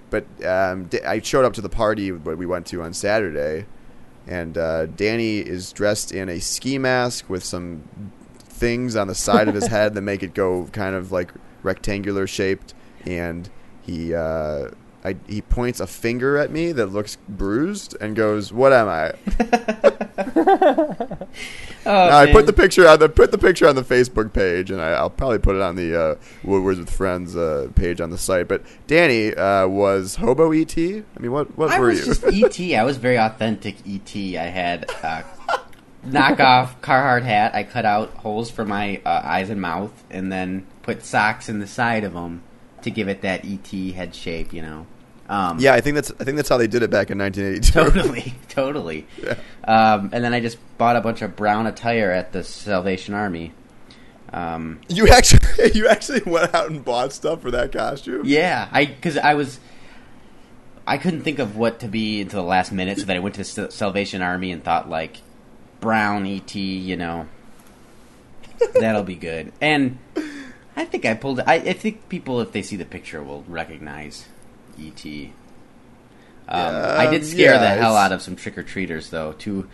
but 0.09 0.25
um, 0.45 0.89
I 1.05 1.19
showed 1.21 1.43
up 1.43 1.53
to 1.53 1.61
the 1.61 1.69
party 1.69 2.11
that 2.11 2.37
we 2.37 2.45
went 2.45 2.65
to 2.67 2.81
on 2.81 2.93
Saturday, 2.93 3.65
and 4.27 4.57
uh, 4.57 4.85
Danny 4.87 5.39
is 5.39 5.71
dressed 5.71 6.11
in 6.11 6.29
a 6.29 6.39
ski 6.39 6.77
mask 6.77 7.29
with 7.29 7.43
some 7.43 7.83
things 8.39 8.95
on 8.95 9.07
the 9.07 9.15
side 9.15 9.47
of 9.47 9.55
his 9.55 9.67
head 9.77 9.93
that 9.93 10.01
make 10.01 10.23
it 10.23 10.33
go 10.33 10.65
kind 10.71 10.95
of 10.95 11.11
like 11.11 11.31
rectangular 11.63 12.27
shaped, 12.27 12.73
and 13.05 13.49
he 13.81 14.13
uh, 14.13 14.69
I, 15.07 15.15
he 15.27 15.41
points 15.41 15.79
a 15.79 15.87
finger 15.87 16.37
at 16.37 16.51
me 16.51 16.71
that 16.73 16.87
looks 16.87 17.17
bruised 17.29 17.95
and 18.01 18.15
goes, 18.15 18.51
"What 18.51 18.73
am 18.73 18.87
I?" 18.87 19.13
Oh, 21.85 22.09
Now, 22.09 22.17
I 22.17 22.31
put 22.33 22.45
the 22.45 22.51
picture 22.51 22.85
on 22.85 22.99
the 22.99 23.07
put 23.07 23.31
the 23.31 23.37
picture 23.37 23.65
on 23.65 23.75
the 23.75 23.81
Facebook 23.81 24.33
page, 24.33 24.71
and 24.71 24.81
I, 24.81 24.89
I'll 24.89 25.09
probably 25.09 25.39
put 25.39 25.55
it 25.55 25.61
on 25.61 25.77
the 25.77 25.97
uh, 25.97 26.15
Woodwards 26.43 26.79
with 26.79 26.89
Friends 26.89 27.33
uh, 27.33 27.69
page 27.75 28.01
on 28.01 28.09
the 28.09 28.17
site. 28.17 28.49
But 28.49 28.63
Danny 28.87 29.33
uh, 29.33 29.67
was 29.69 30.17
hobo 30.17 30.51
ET. 30.51 30.77
I 30.77 31.01
mean, 31.19 31.31
what 31.31 31.57
what 31.57 31.71
I 31.71 31.79
were 31.79 31.87
was 31.87 31.99
you? 31.99 32.05
just 32.13 32.23
ET. 32.61 32.77
I 32.77 32.83
was 32.83 32.97
very 32.97 33.17
authentic 33.17 33.77
ET. 33.87 34.13
I 34.37 34.49
had 34.49 34.89
uh, 35.01 35.21
knockoff 36.05 36.81
Carhartt 36.81 37.23
hat. 37.23 37.55
I 37.55 37.63
cut 37.63 37.85
out 37.85 38.09
holes 38.15 38.51
for 38.51 38.65
my 38.65 39.01
uh, 39.05 39.21
eyes 39.23 39.49
and 39.49 39.61
mouth, 39.61 39.93
and 40.09 40.29
then 40.29 40.67
put 40.81 41.05
socks 41.05 41.47
in 41.47 41.59
the 41.59 41.67
side 41.67 42.03
of 42.03 42.13
them 42.13 42.43
to 42.81 42.91
give 42.91 43.07
it 43.07 43.21
that 43.21 43.45
ET 43.45 43.67
head 43.93 44.13
shape. 44.13 44.51
You 44.51 44.61
know. 44.61 44.87
Um, 45.29 45.59
yeah, 45.59 45.73
I 45.73 45.81
think 45.81 45.95
that's 45.95 46.11
I 46.19 46.23
think 46.23 46.37
that's 46.37 46.47
how 46.49 46.57
they 46.57 46.67
did 46.67 46.83
it 46.83 46.89
back 46.89 47.11
in 47.11 47.17
1982. 47.17 47.71
Totally, 48.01 48.33
totally. 48.47 49.05
Yeah. 49.21 49.35
Um, 49.65 50.09
and 50.13 50.23
then 50.23 50.33
I 50.33 50.39
just 50.39 50.57
bought 50.77 50.95
a 50.95 51.01
bunch 51.01 51.21
of 51.21 51.35
brown 51.35 51.67
attire 51.67 52.11
at 52.11 52.31
the 52.31 52.43
Salvation 52.43 53.13
Army. 53.13 53.51
Um, 54.31 54.79
You 54.87 55.09
actually 55.09 55.71
you 55.73 55.87
actually 55.87 56.21
went 56.25 56.55
out 56.55 56.69
and 56.69 56.83
bought 56.83 57.11
stuff 57.13 57.41
for 57.41 57.51
that 57.51 57.71
costume. 57.73 58.21
yeah, 58.25 58.69
I 58.71 58.85
because 58.85 59.17
I 59.17 59.33
was 59.33 59.59
I 60.85 60.97
couldn't 60.97 61.23
think 61.23 61.39
of 61.39 61.57
what 61.57 61.81
to 61.81 61.87
be 61.89 62.21
until 62.21 62.41
the 62.43 62.47
last 62.47 62.71
minute, 62.71 62.99
so 62.99 63.05
that 63.05 63.15
I 63.17 63.19
went 63.19 63.35
to 63.35 63.43
the 63.43 63.69
Salvation 63.71 64.21
Army 64.21 64.51
and 64.53 64.63
thought 64.63 64.89
like 64.89 65.17
brown 65.81 66.25
ET, 66.25 66.55
you 66.55 66.95
know, 66.95 67.27
that'll 68.79 69.03
be 69.03 69.15
good. 69.15 69.51
And 69.59 69.97
I 70.77 70.85
think 70.85 71.05
I 71.05 71.13
pulled. 71.15 71.41
I, 71.41 71.55
I 71.55 71.73
think 71.73 72.07
people, 72.07 72.39
if 72.39 72.53
they 72.53 72.61
see 72.61 72.77
the 72.77 72.85
picture, 72.85 73.21
will 73.21 73.43
recognize 73.47 74.25
ET. 74.79 75.05
Um, 76.49 76.59
Yeah, 76.73 76.95
I 76.97 77.07
did 77.09 77.25
scare 77.25 77.53
yeah, 77.53 77.59
the 77.59 77.67
hell 77.81 77.95
out 77.95 78.11
of 78.11 78.21
some 78.21 78.35
trick 78.35 78.57
or 78.57 78.63
treaters 78.63 79.09
though. 79.09 79.33
Two 79.33 79.67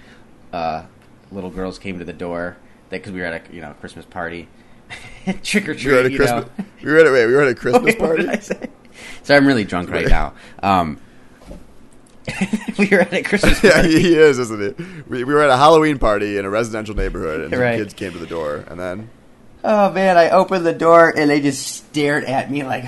uh, 0.52 0.84
little 1.32 1.50
girls 1.52 1.78
came 1.80 2.00
to 2.00 2.06
the 2.06 2.14
door 2.14 2.58
because 2.90 3.12
we 3.12 3.20
were 3.20 3.26
at 3.28 3.50
a 3.50 3.54
you 3.54 3.62
know 3.62 3.74
Christmas 3.80 4.06
party. 4.06 4.48
trick 5.44 5.68
or 5.70 5.74
We 5.74 5.86
were 5.86 6.00
at 6.00 6.02
treat, 6.02 6.06
a 6.06 6.10
you 6.12 6.18
Christmas. 6.18 6.46
know. 6.58 6.66
We 6.84 6.92
were 6.92 7.00
at 7.00 7.08
a, 7.08 7.12
wait. 7.12 7.26
We 7.28 7.34
were 7.34 7.42
at 7.44 7.48
a 7.50 7.56
Christmas 7.56 7.84
Wait, 7.84 8.00
party. 8.00 8.28
I? 8.28 8.40
So 9.24 9.36
I'm 9.36 9.46
really 9.48 9.64
drunk 9.64 9.90
right 9.90 10.08
now. 10.08 10.34
Um, 10.62 11.00
we 12.78 12.88
were 12.90 13.02
at 13.02 13.14
a 13.14 13.22
Christmas 13.22 13.60
party. 13.60 13.90
yeah, 13.90 14.00
he 14.00 14.16
is, 14.16 14.40
isn't 14.40 14.62
he? 14.78 14.84
We, 15.08 15.24
we 15.24 15.34
were 15.34 15.42
at 15.44 15.50
a 15.50 15.58
Halloween 15.58 15.98
party 16.00 16.38
in 16.38 16.46
a 16.46 16.50
residential 16.50 16.96
neighborhood, 16.96 17.42
and 17.42 17.54
Right. 17.60 17.78
kids 17.80 17.94
came 17.94 18.12
to 18.14 18.18
the 18.20 18.28
door, 18.28 18.64
and 18.70 18.80
then 18.80 19.10
Oh 19.64 19.92
man, 19.92 20.18
I 20.18 20.30
opened 20.32 20.66
the 20.66 20.74
door 20.74 21.14
and 21.16 21.30
they 21.30 21.40
just 21.42 21.66
stared 21.68 22.26
at 22.26 22.52
me 22.52 22.64
like. 22.64 22.86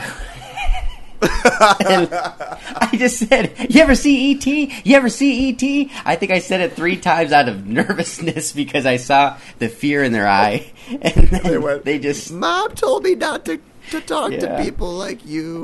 and 1.88 2.10
I 2.12 2.90
just 2.94 3.18
said, 3.20 3.54
"You 3.70 3.82
ever 3.82 3.96
see 3.96 4.34
ET? 4.34 4.46
You 4.86 4.96
ever 4.96 5.10
see 5.10 5.50
ET?" 5.50 5.90
I 6.06 6.16
think 6.16 6.32
I 6.32 6.40
said 6.40 6.62
it 6.62 6.74
three 6.74 6.98
times 6.98 7.32
out 7.32 7.50
of 7.50 7.66
nervousness 7.68 8.52
because 8.52 8.86
I 8.86 8.98
saw 8.98 9.38
the 9.60 9.70
fear 9.70 10.04
in 10.04 10.12
their 10.12 10.28
eye, 10.28 10.72
and 11.02 11.28
they 11.28 11.58
went. 11.58 11.86
they 11.86 12.00
just. 12.00 12.32
Mom 12.32 12.72
told 12.76 13.04
me 13.04 13.16
not 13.16 13.46
to 13.46 13.60
to 13.92 14.02
talk 14.02 14.32
Yeah. 14.32 14.58
to 14.58 14.64
people 14.64 14.92
like 14.92 15.26
you. 15.26 15.62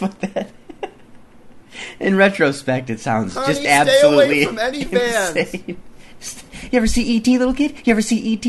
but 0.00 0.18
that, 0.20 0.50
in 2.00 2.16
retrospect, 2.16 2.90
it 2.90 3.00
sounds 3.00 3.34
Honey, 3.34 3.46
just 3.48 3.60
stay 3.60 3.70
absolutely 3.70 4.44
from 4.46 4.58
any 4.58 4.82
insane. 4.82 5.76
You 6.70 6.76
ever 6.78 6.86
see 6.86 7.16
ET, 7.18 7.26
little 7.26 7.54
kid? 7.54 7.76
You 7.84 7.90
ever 7.92 8.02
see 8.02 8.32
ET? 8.34 8.46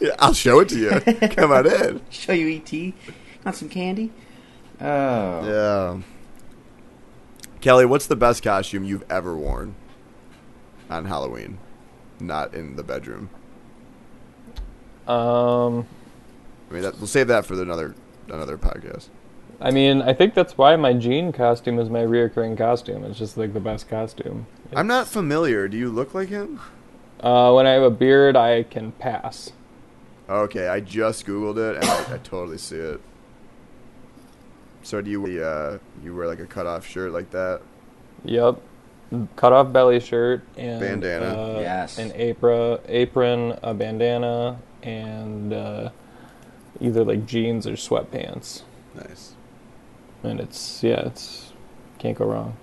Yeah, 0.00 0.10
I'll 0.18 0.34
show 0.34 0.60
it 0.60 0.68
to 0.70 0.78
you. 0.78 1.28
Come 1.30 1.52
on 1.52 1.66
in. 1.66 2.00
Show 2.10 2.32
you 2.32 2.56
ET. 2.64 2.94
Want 3.44 3.56
some 3.56 3.68
candy? 3.68 4.10
Oh. 4.80 5.44
Yeah. 5.44 6.02
Kelly, 7.60 7.84
what's 7.84 8.06
the 8.06 8.16
best 8.16 8.42
costume 8.42 8.84
you've 8.84 9.04
ever 9.10 9.36
worn 9.36 9.74
on 10.88 11.04
Halloween? 11.04 11.58
Not 12.18 12.54
in 12.54 12.76
the 12.76 12.82
bedroom. 12.82 13.28
Um, 15.06 15.86
I 16.70 16.74
mean, 16.74 16.82
that, 16.82 16.98
we'll 16.98 17.06
save 17.06 17.28
that 17.28 17.44
for 17.44 17.60
another 17.60 17.94
another 18.28 18.56
podcast. 18.56 19.08
I 19.60 19.70
mean, 19.70 20.00
I 20.00 20.14
think 20.14 20.34
that's 20.34 20.56
why 20.56 20.76
my 20.76 20.94
Gene 20.94 21.32
costume 21.32 21.78
is 21.78 21.90
my 21.90 22.00
reoccurring 22.00 22.56
costume. 22.56 23.04
It's 23.04 23.18
just 23.18 23.36
like 23.36 23.52
the 23.52 23.60
best 23.60 23.88
costume. 23.88 24.46
I'm 24.74 24.86
not 24.86 25.08
familiar. 25.08 25.68
Do 25.68 25.76
you 25.76 25.90
look 25.90 26.14
like 26.14 26.28
him? 26.28 26.60
Uh, 27.20 27.52
when 27.52 27.66
I 27.66 27.70
have 27.72 27.82
a 27.82 27.90
beard, 27.90 28.36
I 28.36 28.62
can 28.62 28.92
pass. 28.92 29.52
Okay, 30.28 30.68
I 30.68 30.80
just 30.80 31.26
googled 31.26 31.58
it 31.58 31.76
and 31.76 31.84
I, 31.84 32.14
I 32.14 32.18
totally 32.18 32.56
see 32.56 32.76
it. 32.76 33.00
So 34.82 35.00
do 35.00 35.10
you 35.10 35.24
uh, 35.42 35.78
you 36.02 36.14
wear 36.14 36.26
like 36.26 36.40
a 36.40 36.46
cutoff 36.46 36.86
shirt 36.86 37.12
like 37.12 37.30
that? 37.30 37.60
Yep. 38.24 38.60
Cut 39.36 39.52
off 39.52 39.72
belly 39.72 39.98
shirt 40.00 40.42
and 40.56 40.80
Bandana. 40.80 41.24
uh, 41.26 41.60
Yes. 41.60 41.98
an 41.98 42.12
apron, 42.14 42.78
apron, 42.86 43.58
a 43.62 43.74
bandana, 43.74 44.58
and 44.84 45.52
uh, 45.52 45.90
either 46.80 47.04
like 47.04 47.26
jeans 47.26 47.66
or 47.66 47.72
sweatpants. 47.72 48.62
Nice. 48.94 49.34
And 50.22 50.38
it's 50.40 50.82
yeah, 50.82 51.00
it's 51.06 51.52
can't 51.98 52.16
go 52.16 52.26
wrong. 52.26 52.56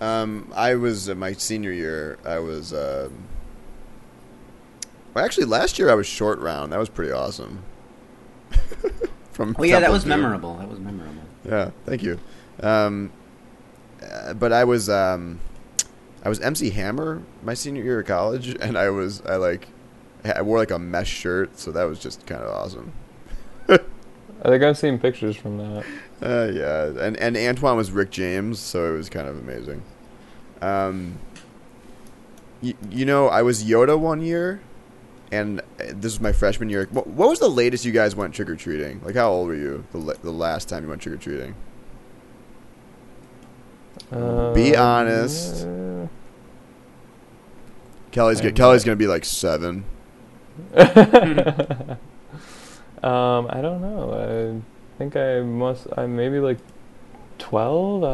Um, 0.00 0.52
I 0.54 0.74
was 0.74 1.08
uh, 1.08 1.14
my 1.14 1.32
senior 1.32 1.72
year. 1.72 2.18
I 2.24 2.38
was. 2.40 2.72
Um, 2.72 3.12
well, 5.14 5.24
actually, 5.24 5.46
last 5.46 5.78
year 5.78 5.88
I 5.90 5.94
was 5.94 6.06
short 6.06 6.38
round. 6.40 6.72
That 6.72 6.78
was 6.78 6.88
pretty 6.88 7.12
awesome. 7.12 7.62
From 9.38 9.54
Well, 9.56 9.68
yeah, 9.68 9.78
that 9.78 9.92
was 9.92 10.02
Doom. 10.02 10.08
memorable. 10.20 10.56
That 10.56 10.68
was 10.68 10.80
memorable. 10.80 11.22
Yeah, 11.48 11.70
thank 11.86 12.02
you. 12.02 12.18
Um, 12.60 13.12
uh, 14.02 14.34
but 14.34 14.52
I 14.52 14.64
was 14.64 14.90
um, 14.90 15.38
I 16.24 16.28
was 16.28 16.40
MC 16.40 16.70
Hammer 16.70 17.22
my 17.44 17.54
senior 17.54 17.84
year 17.84 18.00
of 18.00 18.06
college, 18.08 18.48
and 18.60 18.76
I 18.76 18.90
was 18.90 19.22
I 19.24 19.36
like 19.36 19.68
I 20.24 20.42
wore 20.42 20.58
like 20.58 20.72
a 20.72 20.78
mesh 20.80 21.08
shirt, 21.08 21.56
so 21.56 21.70
that 21.70 21.84
was 21.84 22.00
just 22.00 22.26
kind 22.26 22.42
of 22.42 22.50
awesome. 22.52 22.92
I 23.68 23.78
think 24.42 24.64
I've 24.64 24.76
seen 24.76 24.98
pictures 24.98 25.36
from 25.36 25.58
that. 25.58 25.84
Uh, 26.20 26.50
yeah, 26.52 27.04
and 27.06 27.16
and 27.18 27.36
Antoine 27.36 27.76
was 27.76 27.92
Rick 27.92 28.10
James, 28.10 28.58
so 28.58 28.92
it 28.92 28.96
was 28.96 29.08
kind 29.08 29.28
of 29.28 29.38
amazing. 29.38 29.84
Um, 30.60 31.20
you, 32.60 32.74
you 32.90 33.04
know, 33.04 33.28
I 33.28 33.42
was 33.42 33.62
Yoda 33.62 33.96
one 33.96 34.20
year, 34.20 34.60
and 35.32 35.60
uh, 35.60 35.62
this 35.88 36.04
was 36.14 36.20
my 36.20 36.32
freshman 36.32 36.68
year. 36.70 36.88
What, 36.90 37.06
what 37.06 37.28
was 37.28 37.38
the 37.38 37.48
latest 37.48 37.84
you 37.84 37.92
guys 37.92 38.14
went 38.16 38.34
trick 38.34 38.48
or 38.48 38.56
treating? 38.56 39.00
Like, 39.04 39.14
how 39.14 39.30
old 39.30 39.48
were 39.48 39.54
you 39.54 39.84
the 39.92 39.98
the 40.22 40.30
last 40.30 40.68
time 40.68 40.82
you 40.84 40.88
went 40.88 41.02
trick 41.02 41.14
or 41.14 41.18
treating? 41.18 41.54
Be 44.10 44.74
Um, 44.76 44.82
honest. 44.82 45.66
uh, 45.66 46.06
Kelly's 48.10 48.40
I 48.40 48.44
go- 48.44 48.52
Kelly's 48.52 48.84
gonna 48.84 48.96
be 48.96 49.06
like 49.06 49.24
seven. 49.24 49.84
um, 50.74 51.98
I 53.02 53.60
don't 53.60 53.80
know. 53.80 54.12
I 54.14 54.98
think 54.98 55.14
I 55.16 55.40
must. 55.40 55.86
I'm 55.96 56.16
maybe 56.16 56.40
like 56.40 56.58
twelve. 57.38 58.02
Uh, 58.02 58.06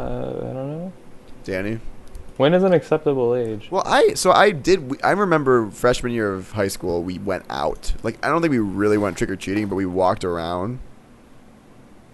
I 0.50 0.53
don't 0.53 0.70
know. 0.79 0.92
Danny. 1.44 1.79
When 2.37 2.53
is 2.53 2.64
an 2.64 2.73
acceptable 2.73 3.35
age? 3.35 3.68
Well, 3.70 3.85
I 3.87 4.14
so 4.14 4.33
I 4.33 4.51
did. 4.51 4.99
I 5.05 5.12
remember 5.12 5.70
freshman 5.70 6.12
year 6.12 6.35
of 6.35 6.53
high 6.53 6.68
school, 6.68 7.03
we 7.03 7.18
went 7.18 7.44
out. 7.49 7.94
Like 8.03 8.25
I 8.25 8.29
don't 8.29 8.42
think 8.42 8.51
we 8.51 8.59
really 8.59 8.99
went 8.99 9.16
trick 9.16 9.31
or 9.31 9.37
treating, 9.37 9.68
but 9.68 9.77
we 9.77 9.87
walked 9.87 10.25
around. 10.25 10.81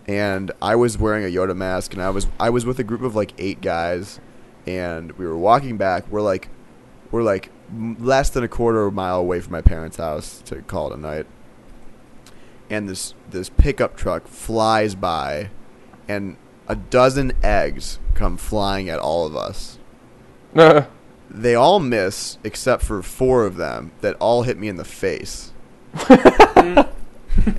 And 0.07 0.51
I 0.61 0.77
was 0.77 0.99
wearing 0.99 1.25
a 1.25 1.29
Yoda 1.29 1.57
mask, 1.57 1.95
and 1.95 2.03
I 2.03 2.11
was 2.11 2.27
I 2.39 2.51
was 2.51 2.67
with 2.67 2.79
a 2.79 2.85
group 2.85 3.01
of 3.01 3.17
like 3.17 3.33
eight 3.39 3.63
guys, 3.63 4.21
and 4.67 5.13
we 5.13 5.27
were 5.27 5.39
walking 5.39 5.79
back. 5.79 6.07
We're 6.11 6.21
like, 6.21 6.49
we're 7.11 7.23
like 7.23 7.51
less 7.73 8.29
than 8.29 8.45
a 8.45 8.49
quarter 8.49 8.83
of 8.83 8.93
a 8.93 8.95
mile 8.95 9.21
away 9.21 9.41
from 9.41 9.53
my 9.53 9.63
parents' 9.63 9.97
house 9.97 10.43
to 10.47 10.61
call 10.63 10.93
it 10.93 10.99
a 10.99 11.01
night. 11.01 11.27
And 12.69 12.89
this 12.89 13.15
this 13.31 13.49
pickup 13.49 13.97
truck 13.97 14.29
flies 14.29 14.95
by, 14.95 15.49
and 16.07 16.37
a 16.69 16.77
dozen 16.77 17.33
eggs 17.43 17.99
come 18.13 18.37
flying 18.37 18.91
at 18.91 18.99
all 18.99 19.27
of 19.27 19.35
us 19.35 19.79
they 21.31 21.55
all 21.55 21.81
miss 21.81 22.39
except 22.45 22.83
for 22.83 23.03
four 23.03 23.45
of 23.45 23.57
them 23.57 23.93
that 24.01 24.17
all 24.17 24.43
hit 24.43 24.59
me 24.59 24.69
in 24.69 24.77
the 24.77 24.85
face. 24.85 25.53
and 26.09 26.87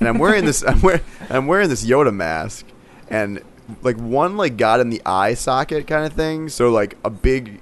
I'm 0.07 0.17
wearing 0.17 0.45
this 0.45 0.63
I'm 0.63 0.81
wearing 0.81 1.01
I'm 1.29 1.47
wearing 1.47 1.69
this 1.69 1.85
Yoda 1.85 2.13
mask 2.13 2.65
and 3.09 3.41
like 3.81 3.97
one 3.97 4.37
like 4.37 4.57
got 4.57 4.79
in 4.79 4.89
the 4.89 5.01
eye 5.05 5.33
socket 5.33 5.87
kind 5.87 6.05
of 6.05 6.13
thing 6.13 6.49
so 6.49 6.69
like 6.69 6.97
a 7.03 7.09
big 7.09 7.59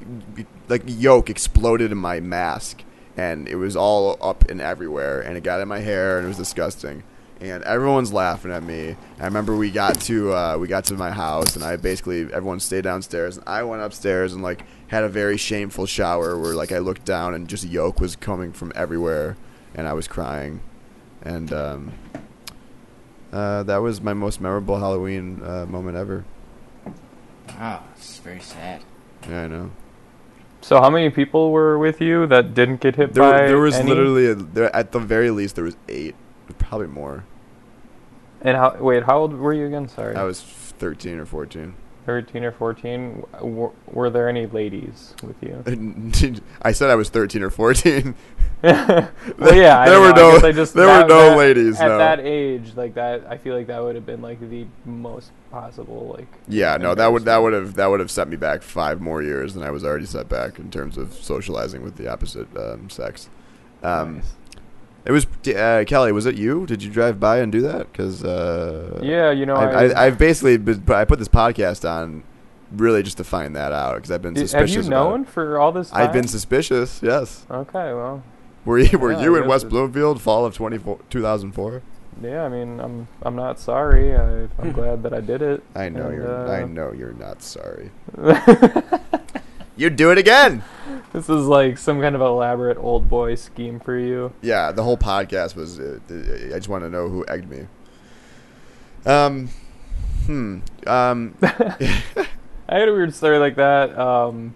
like 0.67 0.83
yolk 0.85 1.29
exploded 1.29 1.91
in 1.91 1.97
my 1.97 2.19
mask 2.19 2.83
and 3.17 3.47
it 3.47 3.55
was 3.55 3.75
all 3.75 4.17
up 4.21 4.49
and 4.49 4.61
everywhere 4.61 5.21
and 5.21 5.37
it 5.37 5.43
got 5.43 5.59
in 5.61 5.67
my 5.67 5.79
hair 5.79 6.17
and 6.17 6.25
it 6.25 6.27
was 6.27 6.37
disgusting 6.37 7.03
and 7.41 7.63
everyone's 7.63 8.11
laughing 8.11 8.51
at 8.51 8.63
me. 8.63 8.95
I 9.19 9.25
remember 9.25 9.55
we 9.55 9.71
got 9.71 9.99
to 10.01 10.33
uh, 10.33 10.57
we 10.57 10.67
got 10.67 10.85
to 10.85 10.95
my 10.95 11.11
house, 11.11 11.55
and 11.55 11.63
I 11.63 11.77
basically 11.77 12.21
everyone 12.33 12.59
stayed 12.59 12.83
downstairs, 12.83 13.37
and 13.37 13.47
I 13.47 13.63
went 13.63 13.81
upstairs 13.81 14.33
and 14.33 14.43
like 14.43 14.63
had 14.89 15.03
a 15.03 15.09
very 15.09 15.37
shameful 15.37 15.85
shower 15.85 16.37
where 16.37 16.53
like 16.53 16.71
I 16.71 16.79
looked 16.79 17.05
down 17.05 17.33
and 17.33 17.47
just 17.47 17.63
yolk 17.63 17.99
was 17.99 18.15
coming 18.15 18.51
from 18.51 18.71
everywhere, 18.75 19.37
and 19.73 19.87
I 19.87 19.93
was 19.93 20.07
crying, 20.07 20.61
and 21.21 21.51
um, 21.53 21.91
uh, 23.31 23.63
that 23.63 23.77
was 23.77 24.01
my 24.01 24.13
most 24.13 24.41
memorable 24.41 24.77
Halloween 24.77 25.41
uh, 25.43 25.65
moment 25.65 25.97
ever. 25.97 26.25
Wow, 27.57 27.83
it's 27.95 28.19
very 28.19 28.41
sad. 28.41 28.83
Yeah, 29.27 29.43
I 29.43 29.47
know. 29.47 29.71
So 30.61 30.81
how 30.81 30.89
many 30.89 31.09
people 31.09 31.51
were 31.51 31.79
with 31.79 32.01
you 32.01 32.27
that 32.27 32.53
didn't 32.53 32.81
get 32.81 32.95
hit 32.95 33.13
There, 33.13 33.23
by? 33.23 33.47
there 33.47 33.59
was 33.59 33.75
any? 33.75 33.89
literally 33.89 34.27
a, 34.27 34.35
there, 34.35 34.75
at 34.75 34.91
the 34.91 34.99
very 34.99 35.31
least 35.31 35.55
there 35.55 35.63
was 35.63 35.77
eight, 35.87 36.15
probably 36.57 36.87
more. 36.87 37.23
And 38.41 38.57
how? 38.57 38.75
Wait, 38.79 39.03
how 39.03 39.19
old 39.19 39.33
were 39.33 39.53
you 39.53 39.65
again? 39.67 39.87
Sorry. 39.87 40.15
I 40.15 40.23
was 40.23 40.41
thirteen 40.41 41.19
or 41.19 41.25
fourteen. 41.25 41.75
Thirteen 42.09 42.43
or 42.43 42.51
fourteen. 42.51 43.23
W- 43.33 43.71
were 43.91 44.09
there 44.09 44.27
any 44.27 44.47
ladies 44.47 45.13
with 45.21 45.35
you? 45.43 46.41
I 46.63 46.71
said 46.71 46.89
I 46.89 46.95
was 46.95 47.09
thirteen 47.09 47.43
or 47.43 47.51
fourteen. 47.51 48.15
well, 48.63 49.07
yeah. 49.53 49.85
There 49.85 49.99
were 50.01 50.09
know. 50.09 50.31
No- 50.31 50.31
guess 50.33 50.43
I 50.43 50.51
just, 50.51 50.73
there 50.73 50.87
were 50.87 51.07
no 51.07 51.29
that- 51.29 51.37
ladies, 51.37 51.79
at 51.79 51.87
no. 51.87 51.97
that 51.99 52.19
age. 52.19 52.71
Like 52.75 52.95
that, 52.95 53.27
I 53.29 53.37
feel 53.37 53.55
like 53.55 53.67
that 53.67 53.79
would 53.83 53.93
have 53.93 54.07
been 54.07 54.23
like 54.23 54.39
the 54.39 54.65
most 54.85 55.31
possible. 55.51 56.15
Like 56.17 56.27
Yeah, 56.47 56.77
no, 56.77 56.95
that 56.95 57.11
would 57.11 57.25
that 57.25 57.37
would 57.37 57.53
have 57.53 57.75
that 57.75 57.85
would 57.91 57.99
have 57.99 58.09
set 58.09 58.27
me 58.27 58.37
back 58.37 58.63
five 58.63 58.99
more 58.99 59.21
years 59.21 59.53
than 59.53 59.61
I 59.61 59.69
was 59.69 59.83
already 59.83 60.07
set 60.07 60.27
back 60.27 60.57
in 60.57 60.71
terms 60.71 60.97
of 60.97 61.13
socializing 61.13 61.83
with 61.83 61.95
the 61.95 62.07
opposite 62.07 62.47
um, 62.57 62.89
sex. 62.89 63.29
Um, 63.83 64.15
Nice. 64.15 64.33
It 65.05 65.11
was 65.11 65.25
uh, 65.55 65.83
Kelly. 65.87 66.11
Was 66.11 66.25
it 66.25 66.35
you? 66.35 66.65
Did 66.65 66.83
you 66.83 66.91
drive 66.91 67.19
by 67.19 67.39
and 67.39 67.51
do 67.51 67.61
that? 67.61 67.91
Because 67.91 68.23
uh, 68.23 68.99
Yeah, 69.01 69.31
you 69.31 69.45
know, 69.45 69.55
I, 69.55 69.65
I- 69.65 69.83
I, 69.85 70.05
I've 70.05 70.17
basically 70.17 70.57
been, 70.57 70.83
I 70.89 71.05
put 71.05 71.19
this 71.19 71.27
podcast 71.29 71.89
on 71.89 72.23
really 72.71 73.01
just 73.01 73.17
to 73.17 73.23
find 73.23 73.55
that 73.55 73.71
out 73.71 73.95
because 73.95 74.11
I've 74.11 74.21
been 74.21 74.33
Did- 74.35 74.41
suspicious. 74.49 74.75
have 74.75 74.83
you 74.85 74.89
known 74.89 75.21
it. 75.23 75.29
for 75.29 75.59
all 75.59 75.71
this 75.71 75.89
time? 75.89 76.01
I've 76.01 76.13
been 76.13 76.27
suspicious. 76.27 76.99
Yes. 77.01 77.45
Okay, 77.49 77.93
well, 77.93 78.21
Were 78.65 78.77
you 78.79 78.99
Were 78.99 79.13
Yeah, 79.13 79.21
you 79.23 79.37
I 79.37 79.41
in 79.41 79.47
West 79.47 79.69
Bloomfield, 79.69 80.21
fall 80.21 80.45
of 80.45 80.53
24 80.55 80.99
2004? 81.09 81.81
yeah. 82.21 82.43
I 82.43 82.49
mean, 82.49 82.79
I'm 82.81 83.07
I'm 83.23 83.35
not 83.35 83.57
sorry. 83.59 84.13
I, 84.15 84.47
I'm 84.59 84.71
glad 84.73 85.01
that 85.03 85.13
I 85.13 85.21
did 85.21 85.41
it. 85.41 85.63
I 85.75 85.87
know 85.89 86.07
and, 86.07 86.15
you're. 86.17 86.47
I 86.49 86.63
uh, 86.63 86.65
know 86.67 86.91
you're 86.91 87.13
not 87.13 87.41
sorry. 87.41 87.89
You'd 89.79 89.95
do 89.95 90.11
it 90.11 90.17
again. 90.17 90.61
This 91.13 91.29
is 91.29 91.45
like 91.45 91.77
some 91.77 92.01
kind 92.01 92.13
of 92.13 92.19
elaborate 92.19 92.77
old 92.77 93.07
boy 93.07 93.35
scheme 93.35 93.79
for 93.79 93.97
you. 93.97 94.33
Yeah, 94.41 94.73
the 94.73 94.83
whole 94.83 94.97
podcast 94.97 95.55
was. 95.55 95.79
Uh, 95.79 95.99
uh, 96.11 96.53
I 96.53 96.57
just 96.57 96.67
want 96.67 96.83
to 96.83 96.89
know 96.89 97.07
who 97.07 97.25
egged 97.29 97.49
me. 97.49 97.65
Um, 99.05 99.47
hmm. 100.25 100.59
Um, 100.85 101.33
I 101.41 101.97
had 102.67 102.89
a 102.89 102.91
weird 102.91 103.15
story 103.15 103.37
like 103.37 103.55
that. 103.55 103.97
Um, 103.97 104.53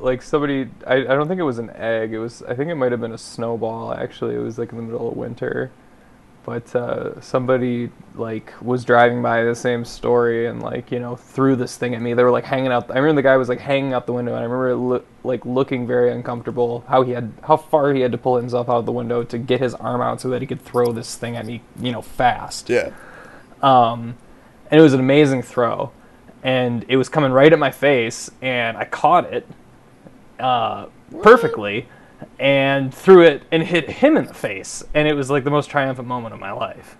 like 0.00 0.20
somebody, 0.20 0.68
I, 0.84 0.96
I 0.96 1.14
don't 1.14 1.28
think 1.28 1.38
it 1.38 1.44
was 1.44 1.60
an 1.60 1.70
egg. 1.70 2.12
It 2.12 2.18
was, 2.18 2.42
I 2.42 2.56
think 2.56 2.70
it 2.70 2.74
might 2.74 2.90
have 2.90 3.00
been 3.00 3.12
a 3.12 3.18
snowball. 3.18 3.94
Actually, 3.94 4.34
it 4.34 4.40
was 4.40 4.58
like 4.58 4.72
in 4.72 4.78
the 4.78 4.82
middle 4.82 5.10
of 5.10 5.16
winter. 5.16 5.70
But 6.44 6.76
uh, 6.76 7.20
somebody 7.22 7.90
like 8.14 8.52
was 8.60 8.84
driving 8.84 9.22
by 9.22 9.44
the 9.44 9.54
same 9.54 9.84
story 9.84 10.46
and 10.46 10.62
like 10.62 10.92
you 10.92 11.00
know 11.00 11.16
threw 11.16 11.56
this 11.56 11.76
thing 11.76 11.94
at 11.94 12.02
me. 12.02 12.12
They 12.12 12.22
were 12.22 12.30
like 12.30 12.44
hanging 12.44 12.70
out. 12.70 12.90
I 12.90 12.98
remember 12.98 13.22
the 13.22 13.28
guy 13.28 13.36
was 13.38 13.48
like 13.48 13.60
hanging 13.60 13.94
out 13.94 14.06
the 14.06 14.12
window, 14.12 14.32
and 14.32 14.40
I 14.40 14.42
remember 14.42 14.68
it 14.70 14.76
loo- 14.76 15.04
like 15.22 15.46
looking 15.46 15.86
very 15.86 16.12
uncomfortable. 16.12 16.84
How 16.86 17.02
he 17.02 17.12
had, 17.12 17.32
how 17.44 17.56
far 17.56 17.94
he 17.94 18.02
had 18.02 18.12
to 18.12 18.18
pull 18.18 18.36
himself 18.36 18.68
out 18.68 18.76
of 18.76 18.86
the 18.86 18.92
window 18.92 19.22
to 19.24 19.38
get 19.38 19.60
his 19.60 19.74
arm 19.74 20.02
out 20.02 20.20
so 20.20 20.28
that 20.28 20.42
he 20.42 20.46
could 20.46 20.62
throw 20.62 20.92
this 20.92 21.16
thing 21.16 21.34
at 21.36 21.46
me, 21.46 21.62
you 21.80 21.92
know, 21.92 22.02
fast. 22.02 22.68
yeah. 22.68 22.92
Um, 23.62 24.16
and 24.70 24.78
it 24.78 24.82
was 24.82 24.92
an 24.92 25.00
amazing 25.00 25.42
throw, 25.42 25.92
and 26.42 26.84
it 26.88 26.96
was 26.98 27.08
coming 27.08 27.32
right 27.32 27.52
at 27.52 27.58
my 27.58 27.70
face, 27.70 28.30
and 28.42 28.76
I 28.76 28.84
caught 28.84 29.32
it 29.32 29.46
uh, 30.38 30.86
perfectly, 31.22 31.88
and 32.38 32.94
threw 32.94 33.22
it 33.22 33.42
and 33.50 33.62
hit 33.62 33.88
him 33.88 34.16
in 34.16 34.26
the 34.26 34.34
face, 34.34 34.82
and 34.94 35.08
it 35.08 35.14
was 35.14 35.30
like 35.30 35.44
the 35.44 35.50
most 35.50 35.70
triumphant 35.70 36.08
moment 36.08 36.34
of 36.34 36.40
my 36.40 36.52
life. 36.52 36.96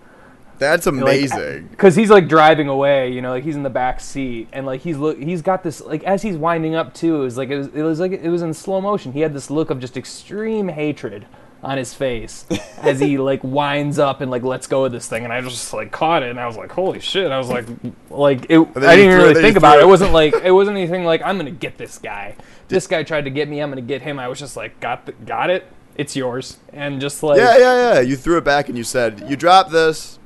That's 0.59 0.87
amazing. 0.87 1.69
Because 1.69 1.97
he's 1.97 2.11
like 2.11 2.29
driving 2.29 2.69
away, 2.69 3.11
you 3.11 3.21
know, 3.21 3.31
like 3.31 3.45
he's 3.45 3.57
in 3.57 3.65
the 3.65 3.71
back 3.71 4.01
seat, 4.01 4.49
and 4.53 4.67
like 4.67 4.83
he's 4.83 4.97
look, 4.97 5.19
he's 5.19 5.43
got 5.43 5.63
this 5.63 5.81
like 5.81 6.05
as 6.05 6.23
he's 6.23 6.37
winding 6.37 6.75
up 6.75 6.95
too. 6.95 7.17
It 7.17 7.25
was 7.25 7.37
like 7.37 7.51
it 7.51 7.59
was, 7.59 7.67
it 7.69 7.83
was 7.83 8.01
like 8.01 8.13
it 8.13 8.29
was 8.29 8.43
in 8.43 8.55
slow 8.55 8.81
motion. 8.81 9.13
He 9.13 9.21
had 9.21 9.35
this 9.35 9.51
look 9.51 9.71
of 9.71 9.81
just 9.81 9.97
extreme 9.97 10.69
hatred 10.69 11.27
on 11.65 11.79
his 11.79 11.95
face 11.95 12.45
as 12.83 13.01
he 13.01 13.17
like 13.17 13.41
winds 13.43 13.99
up 13.99 14.21
and 14.21 14.31
like 14.31 14.43
lets 14.43 14.67
go 14.67 14.85
of 14.85 14.93
this 14.93 15.09
thing, 15.09 15.25
and 15.25 15.33
I 15.33 15.41
just 15.41 15.73
like 15.73 15.91
caught 15.91 16.23
it, 16.23 16.31
and 16.31 16.39
I 16.39 16.47
was 16.47 16.57
like, 16.57 16.71
holy 16.71 17.01
shit! 17.01 17.33
I 17.33 17.39
was 17.39 17.49
like, 17.49 17.67
like 18.11 18.47
it. 18.51 18.61
I 18.77 18.97
didn't 18.97 19.17
really 19.17 19.31
you 19.31 19.41
think 19.41 19.57
about 19.57 19.79
it. 19.79 19.81
it. 19.81 19.85
It 19.85 19.89
wasn't 19.89 20.13
like 20.13 20.35
it 20.35 20.53
wasn't 20.53 20.77
anything 20.77 21.05
like 21.05 21.23
I'm 21.23 21.39
gonna 21.39 21.51
get 21.51 21.79
this 21.79 21.99
guy. 21.99 22.37
This 22.69 22.87
guy 22.87 23.03
tried 23.03 23.25
to 23.25 23.31
get 23.31 23.49
me. 23.49 23.61
I'm 23.61 23.71
gonna 23.71 23.81
get 23.81 24.03
him. 24.03 24.19
I 24.19 24.29
was 24.29 24.39
just 24.39 24.57
like, 24.57 24.79
got 24.81 25.07
the, 25.07 25.13
got 25.13 25.51
it. 25.51 25.67
It's 25.97 26.15
yours, 26.15 26.59
and 26.73 27.01
just 27.01 27.23
like 27.23 27.39
yeah, 27.39 27.57
yeah, 27.57 27.95
yeah. 27.95 28.01
You 28.01 28.17
threw 28.17 28.37
it 28.37 28.45
back 28.45 28.69
and 28.69 28.77
you 28.77 28.85
said, 28.85 29.25
"You 29.29 29.37
dropped 29.37 29.71
this." 29.71 30.19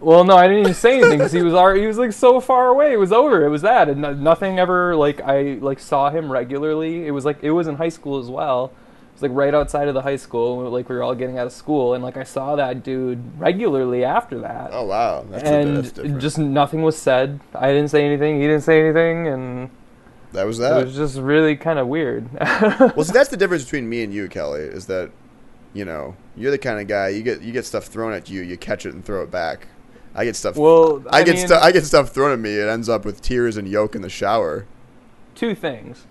Well, 0.00 0.22
no, 0.22 0.36
I 0.36 0.48
didn't 0.48 0.60
even 0.60 0.74
say 0.74 0.98
anything 0.98 1.18
because 1.18 1.32
he 1.32 1.42
was 1.42 1.54
already, 1.54 1.80
he 1.80 1.86
was 1.86 1.96
like 1.96 2.12
so 2.12 2.40
far 2.40 2.68
away. 2.68 2.92
It 2.92 2.98
was 2.98 3.10
over. 3.10 3.46
It 3.46 3.48
was 3.48 3.62
that, 3.62 3.88
and 3.88 4.22
nothing 4.22 4.58
ever 4.58 4.94
like 4.94 5.20
I 5.22 5.58
like 5.60 5.80
saw 5.80 6.10
him 6.10 6.30
regularly. 6.30 7.06
It 7.06 7.10
was 7.10 7.24
like 7.24 7.42
it 7.42 7.50
was 7.50 7.66
in 7.66 7.76
high 7.76 7.88
school 7.88 8.18
as 8.18 8.28
well. 8.28 8.72
It 9.22 9.26
was 9.26 9.30
like 9.30 9.36
right 9.36 9.54
outside 9.54 9.88
of 9.88 9.94
the 9.94 10.02
high 10.02 10.16
school, 10.16 10.70
like 10.70 10.88
we 10.88 10.96
were 10.96 11.02
all 11.02 11.14
getting 11.14 11.38
out 11.38 11.46
of 11.46 11.52
school, 11.52 11.94
and 11.94 12.02
like 12.02 12.16
I 12.16 12.24
saw 12.24 12.56
that 12.56 12.82
dude 12.82 13.38
regularly 13.38 14.04
after 14.04 14.38
that, 14.40 14.70
Oh 14.72 14.84
wow, 14.86 15.24
that's, 15.30 15.44
and 15.44 15.82
different. 15.84 16.20
just 16.20 16.38
nothing 16.38 16.82
was 16.82 16.96
said. 16.96 17.40
I 17.54 17.68
didn't 17.72 17.88
say 17.88 18.04
anything. 18.04 18.40
He 18.40 18.46
didn't 18.46 18.62
say 18.62 18.80
anything, 18.80 19.28
and 19.28 19.70
that 20.32 20.44
was 20.44 20.58
that. 20.58 20.80
it 20.80 20.84
was 20.86 20.96
just 20.96 21.18
really 21.18 21.56
kind 21.56 21.78
of 21.78 21.88
weird. 21.88 22.32
well, 22.40 23.04
see, 23.04 23.12
that's 23.12 23.28
the 23.28 23.36
difference 23.38 23.64
between 23.64 23.88
me 23.88 24.02
and 24.02 24.14
you, 24.14 24.28
Kelly. 24.28 24.62
Is 24.62 24.86
that 24.86 25.10
you 25.74 25.84
know 25.84 26.16
you're 26.36 26.50
the 26.50 26.58
kind 26.58 26.80
of 26.80 26.86
guy 26.86 27.08
you 27.08 27.22
get 27.22 27.42
you 27.42 27.52
get 27.52 27.66
stuff 27.66 27.84
thrown 27.84 28.12
at 28.12 28.30
you, 28.30 28.42
you 28.42 28.56
catch 28.56 28.86
it 28.86 28.94
and 28.94 29.04
throw 29.04 29.22
it 29.22 29.30
back. 29.30 29.68
I 30.14 30.24
get 30.24 30.36
stuff. 30.36 30.56
well, 30.56 31.02
I, 31.10 31.22
get 31.22 31.38
stuff. 31.38 31.62
I 31.62 31.72
get 31.72 31.84
stuff 31.84 32.10
thrown 32.10 32.32
at 32.32 32.38
me. 32.38 32.54
It 32.56 32.68
ends 32.68 32.88
up 32.88 33.04
with 33.04 33.22
tears 33.22 33.56
and 33.56 33.66
yolk 33.68 33.94
in 33.94 34.02
the 34.02 34.10
shower. 34.10 34.66
two 35.34 35.54
things. 35.54 36.06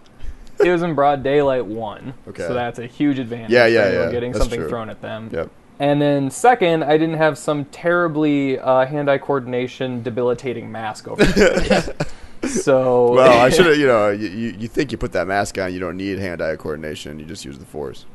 It 0.63 0.71
was 0.71 0.81
in 0.81 0.93
broad 0.95 1.23
daylight. 1.23 1.65
One, 1.65 2.13
Okay. 2.27 2.43
so 2.47 2.53
that's 2.53 2.79
a 2.79 2.85
huge 2.87 3.19
advantage. 3.19 3.51
Yeah, 3.51 3.65
yeah, 3.67 3.91
yeah, 3.91 4.11
Getting 4.11 4.31
that's 4.31 4.43
something 4.43 4.59
true. 4.59 4.69
thrown 4.69 4.89
at 4.89 5.01
them. 5.01 5.29
Yep. 5.31 5.49
And 5.79 5.99
then 6.01 6.29
second, 6.29 6.83
I 6.83 6.97
didn't 6.97 7.17
have 7.17 7.37
some 7.37 7.65
terribly 7.65 8.59
uh, 8.59 8.85
hand-eye 8.85 9.17
coordination, 9.17 10.03
debilitating 10.03 10.71
mask 10.71 11.07
over 11.07 11.25
so 12.47 13.13
Well, 13.13 13.39
I 13.39 13.49
should 13.49 13.65
have. 13.65 13.77
You 13.77 13.87
know, 13.87 14.09
you, 14.09 14.27
you 14.29 14.55
you 14.59 14.67
think 14.67 14.91
you 14.91 14.97
put 14.97 15.11
that 15.13 15.27
mask 15.27 15.57
on, 15.57 15.73
you 15.73 15.79
don't 15.79 15.97
need 15.97 16.19
hand-eye 16.19 16.55
coordination. 16.57 17.19
You 17.19 17.25
just 17.25 17.45
use 17.45 17.57
the 17.57 17.65
force. 17.65 18.05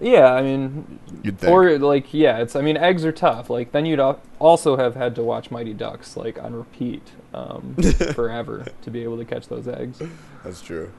yeah, 0.00 0.32
I 0.32 0.42
mean, 0.42 0.98
You'd 1.24 1.38
think. 1.38 1.50
or 1.52 1.76
like 1.78 2.12
yeah, 2.14 2.38
it's 2.38 2.54
I 2.54 2.60
mean 2.60 2.76
eggs 2.76 3.04
are 3.04 3.10
tough. 3.12 3.50
Like 3.50 3.72
then 3.72 3.84
you'd 3.86 4.00
also 4.38 4.76
have 4.76 4.94
had 4.94 5.14
to 5.16 5.22
watch 5.24 5.50
Mighty 5.50 5.74
Ducks 5.74 6.16
like 6.16 6.40
on 6.42 6.54
repeat 6.54 7.02
um, 7.34 7.74
forever 8.14 8.64
to 8.82 8.90
be 8.90 9.02
able 9.02 9.16
to 9.18 9.24
catch 9.24 9.48
those 9.48 9.66
eggs. 9.66 10.00
That's 10.44 10.60
true. 10.62 10.92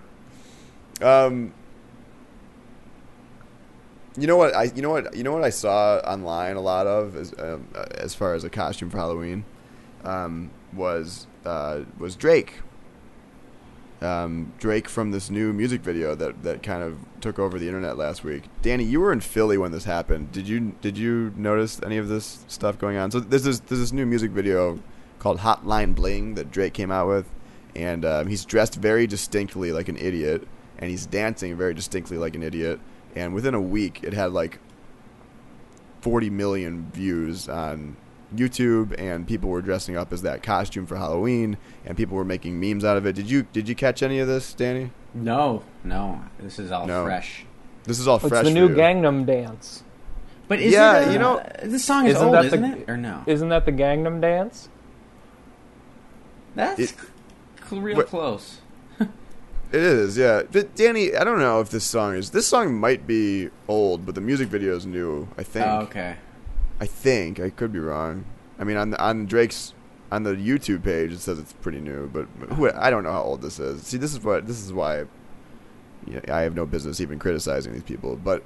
Um, 1.02 1.54
you 4.18 4.28
know 4.28 4.38
what 4.38 4.56
I 4.56 4.64
you 4.64 4.82
know 4.82 4.90
what 4.90 5.16
you 5.16 5.24
know 5.24 5.32
what 5.32 5.44
I 5.44 5.50
saw 5.50 5.98
online 6.00 6.56
a 6.56 6.62
lot 6.62 6.88
of 6.88 7.16
as 7.16 7.34
um, 7.38 7.68
uh, 7.76 7.86
as 7.92 8.14
far 8.14 8.34
as 8.34 8.44
a 8.44 8.50
costume 8.50 8.90
for 8.90 8.98
Halloween 8.98 9.46
um, 10.04 10.52
was 10.74 11.28
uh, 11.46 11.82
was 11.98 12.16
Drake. 12.16 12.62
Um, 14.02 14.54
Drake 14.58 14.88
from 14.88 15.12
this 15.12 15.30
new 15.30 15.52
music 15.52 15.82
video 15.82 16.16
that, 16.16 16.44
that 16.44 16.64
kind 16.64 16.82
of 16.82 17.00
took 17.20 17.38
over 17.38 17.60
the 17.60 17.68
internet 17.68 17.98
last 17.98 18.24
week. 18.24 18.46
Danny, 18.62 18.86
you 18.86 19.02
were 19.02 19.12
in 19.12 19.20
Philly 19.20 19.58
when 19.58 19.74
this 19.74 19.84
happened. 19.84 20.32
Did 20.32 20.48
you 20.48 20.74
did 20.80 20.98
you 20.98 21.34
notice 21.36 21.82
any 21.84 21.98
of 21.98 22.08
this 22.08 22.46
stuff 22.48 22.80
going 22.80 22.96
on? 22.96 23.12
So 23.12 23.20
there's 23.20 23.44
this 23.44 23.60
there's 23.60 23.82
this 23.82 23.92
new 23.92 24.06
music 24.06 24.32
video 24.32 24.80
called 25.20 25.40
Hotline 25.40 25.96
Bling 25.96 26.36
that 26.36 26.50
Drake 26.50 26.74
came 26.74 26.92
out 26.92 27.10
with, 27.10 27.30
and 27.76 28.06
um, 28.06 28.28
he's 28.28 28.46
dressed 28.46 28.76
very 28.76 29.06
distinctly 29.06 29.74
like 29.74 29.90
an 29.90 29.98
idiot, 29.98 30.48
and 30.80 30.90
he's 30.90 31.06
dancing 31.06 31.56
very 31.56 31.74
distinctly 31.76 32.18
like 32.18 32.36
an 32.36 32.42
idiot. 32.44 32.80
And 33.16 33.34
within 33.34 33.54
a 33.54 33.62
week, 33.62 34.00
it 34.04 34.14
had 34.14 34.32
like 34.32 34.60
40 36.02 36.30
million 36.30 36.90
views 36.92 37.48
on 37.50 37.98
YouTube, 38.36 38.96
and 39.00 39.28
people 39.28 39.50
were 39.50 39.62
dressing 39.62 39.96
up 39.98 40.14
as 40.14 40.22
that 40.22 40.44
costume 40.44 40.86
for 40.86 40.96
Halloween, 40.96 41.58
and 41.86 41.98
people 41.98 42.16
were 42.16 42.24
making 42.26 42.60
memes 42.60 42.86
out 42.86 42.96
of 42.98 43.06
it. 43.06 43.14
Did 43.14 43.30
you 43.30 43.44
did 43.52 43.68
you 43.68 43.76
catch 43.76 44.02
any 44.04 44.20
of 44.20 44.28
this, 44.28 44.54
Danny? 44.54 44.92
No, 45.14 45.64
no, 45.84 46.22
this 46.40 46.60
is 46.60 46.72
all 46.72 46.86
No. 46.86 47.04
fresh. 47.04 47.46
This 47.86 48.00
is 48.00 48.08
all 48.08 48.18
It's 48.18 48.28
fresh. 48.28 48.42
It's 48.46 48.50
the 48.50 48.56
for 48.56 48.68
new 48.68 48.70
you. 48.70 48.76
Gangnam 48.76 49.26
Dance. 49.26 49.84
But 50.48 50.60
is 50.60 50.72
Yeah, 50.74 51.00
it, 51.00 51.08
uh, 51.08 51.12
you 51.12 51.20
know- 51.20 51.44
this 51.64 51.84
song 51.84 52.06
is 52.06 52.16
Isn't 52.16 52.26
old, 52.28 52.36
that 52.36 52.46
isn't 52.46 52.62
the- 52.62 52.78
it? 52.82 52.90
Or 52.90 52.98
no? 52.98 53.24
Isn't 53.26 53.50
that 53.50 53.66
the 53.66 53.72
Gangnam 53.72 54.22
Dance? 54.22 54.70
That's 56.56 56.80
It- 56.80 56.94
cl- 57.68 57.82
real 57.82 57.98
What- 57.98 58.08
close. 58.08 58.60
It 59.72 59.82
is, 59.82 60.18
yeah. 60.18 60.44
But 60.52 60.76
Danny, 60.76 61.16
I 61.16 61.24
don't 61.24 61.40
know 61.40 61.62
if 61.62 61.70
this 61.70 61.84
song 61.84 62.16
is. 62.16 62.32
This 62.32 62.48
song 62.48 62.74
might 62.74 63.06
be 63.06 63.50
old, 63.68 64.06
but 64.06 64.16
the 64.16 64.22
music 64.22 64.48
video 64.48 64.76
is 64.76 64.86
new. 64.86 65.28
I 65.38 65.44
think. 65.44 65.66
Oh, 65.66 65.82
okay. 65.82 66.16
I 66.80 66.86
think 66.88 67.40
I 67.40 67.52
could 67.52 67.72
be 67.72 67.80
wrong. 67.80 68.26
I 68.58 68.64
mean, 68.64 68.78
on 68.78 68.96
on 68.96 69.28
Drake's 69.28 69.74
on 70.12 70.24
the 70.24 70.34
YouTube 70.34 70.84
page, 70.84 71.12
it 71.12 71.20
says 71.20 71.38
it's 71.38 71.54
pretty 71.54 71.80
new, 71.80 72.08
but 72.08 72.26
who, 72.56 72.72
I 72.72 72.90
don't 72.90 73.04
know 73.04 73.12
how 73.12 73.22
old 73.22 73.44
this 73.44 73.60
is. 73.60 73.84
See, 73.84 73.98
this 73.98 74.12
is 74.12 74.24
what 74.24 74.48
this 74.48 74.64
is 74.64 74.74
why. 74.74 75.06
Yeah, 76.08 76.22
I 76.30 76.42
have 76.42 76.56
no 76.56 76.66
business 76.66 77.00
even 77.02 77.20
criticizing 77.20 77.74
these 77.74 77.84
people, 77.84 78.16
but 78.16 78.44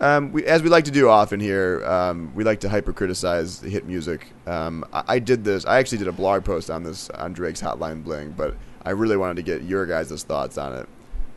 um, 0.00 0.32
we, 0.32 0.44
as 0.44 0.62
we 0.62 0.68
like 0.68 0.84
to 0.84 0.90
do 0.90 1.08
often 1.08 1.40
here, 1.40 1.82
um, 1.86 2.32
we 2.34 2.44
like 2.44 2.60
to 2.60 2.68
hyper 2.68 2.92
criticize 2.92 3.60
hit 3.60 3.86
music. 3.86 4.26
Um, 4.46 4.84
I, 4.92 5.04
I 5.08 5.18
did 5.20 5.44
this. 5.44 5.64
I 5.64 5.78
actually 5.78 5.98
did 5.98 6.08
a 6.08 6.12
blog 6.12 6.44
post 6.44 6.70
on 6.70 6.82
this 6.82 7.08
on 7.10 7.32
Drake's 7.32 7.62
Hotline 7.62 8.04
Bling, 8.04 8.32
but 8.36 8.56
I 8.82 8.90
really 8.90 9.16
wanted 9.16 9.36
to 9.36 9.42
get 9.42 9.62
your 9.62 9.86
guys' 9.86 10.22
thoughts 10.22 10.56
on 10.56 10.74
it. 10.74 10.88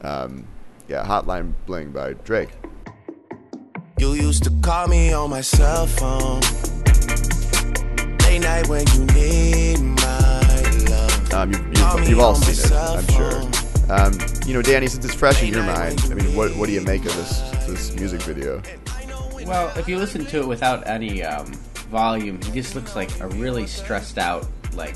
Um, 0.05 0.47
yeah, 0.87 1.05
Hotline 1.05 1.53
Bling 1.65 1.91
by 1.91 2.13
Drake. 2.13 2.49
You 3.97 4.13
used 4.13 4.43
to 4.43 4.51
call 4.61 4.87
me 4.87 5.13
on 5.13 5.29
my 5.29 5.41
cell 5.41 5.85
phone. 5.85 6.41
Late 8.23 8.39
night 8.39 8.67
when 8.67 8.85
you 8.93 9.05
need 9.13 9.79
my 9.79 10.61
love. 10.89 11.33
Um, 11.33 11.51
you, 11.51 11.59
Call 11.73 11.99
you've, 11.99 12.09
you've 12.09 12.19
all 12.19 12.35
seen 12.35 12.65
it, 12.65 12.71
I'm 12.71 13.07
sure. 13.07 13.41
Um, 13.89 14.13
you 14.45 14.53
know, 14.53 14.61
Danny, 14.61 14.87
since 14.87 15.03
it's 15.05 15.13
fresh 15.13 15.43
in 15.43 15.53
your 15.53 15.63
mind, 15.63 16.01
I 16.09 16.13
mean, 16.13 16.35
what 16.35 16.55
what 16.55 16.67
do 16.67 16.71
you 16.73 16.81
make 16.81 17.05
of 17.05 17.15
this 17.15 17.39
this 17.67 17.95
music 17.95 18.21
video? 18.21 18.61
Well, 19.45 19.77
if 19.77 19.87
you 19.89 19.97
listen 19.97 20.25
to 20.27 20.39
it 20.39 20.47
without 20.47 20.87
any 20.87 21.23
um, 21.23 21.45
volume, 21.91 22.41
he 22.41 22.51
just 22.51 22.75
looks 22.75 22.95
like 22.95 23.19
a 23.19 23.27
really 23.27 23.67
stressed 23.67 24.17
out, 24.17 24.47
like 24.73 24.95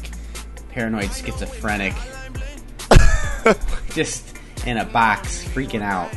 paranoid 0.69 1.11
schizophrenic, 1.11 1.93
just 3.93 4.37
in 4.65 4.77
a 4.77 4.85
box, 4.85 5.43
freaking 5.49 5.81
out. 5.81 6.09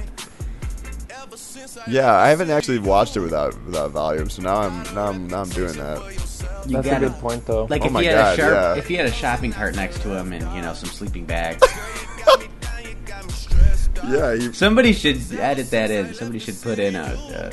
Yeah, 1.88 2.12
I 2.12 2.28
haven't 2.28 2.50
actually 2.50 2.78
watched 2.78 3.16
it 3.16 3.20
without 3.20 3.54
without 3.64 3.90
volume, 3.92 4.28
so 4.28 4.42
now 4.42 4.56
I'm 4.56 4.82
now 4.94 5.06
I'm 5.06 5.26
now 5.28 5.42
I'm 5.42 5.48
doing 5.50 5.72
that. 5.74 5.98
You 6.66 6.74
That's 6.74 6.86
a 6.86 6.90
gotta- 6.90 7.08
good 7.08 7.18
point, 7.20 7.46
though. 7.46 7.64
Like 7.64 7.82
Oh 7.82 7.86
if 7.86 7.92
my 7.92 8.00
he 8.02 8.06
had 8.06 8.14
God, 8.14 8.34
a 8.34 8.36
sharp, 8.36 8.52
yeah. 8.54 8.74
if 8.76 8.86
he 8.88 8.94
had 8.94 9.06
a 9.06 9.12
shopping 9.12 9.52
cart 9.52 9.74
next 9.76 10.02
to 10.02 10.14
him 10.14 10.32
and 10.32 10.42
you 10.54 10.62
know 10.62 10.74
some 10.74 10.90
sleeping 10.90 11.24
bags, 11.24 11.62
Yeah, 14.08 14.34
he, 14.34 14.52
somebody 14.52 14.92
should 14.92 15.20
edit 15.34 15.70
that 15.70 15.90
in. 15.90 16.14
Somebody 16.14 16.38
should 16.38 16.60
put 16.62 16.78
in 16.78 16.96
a, 16.96 17.52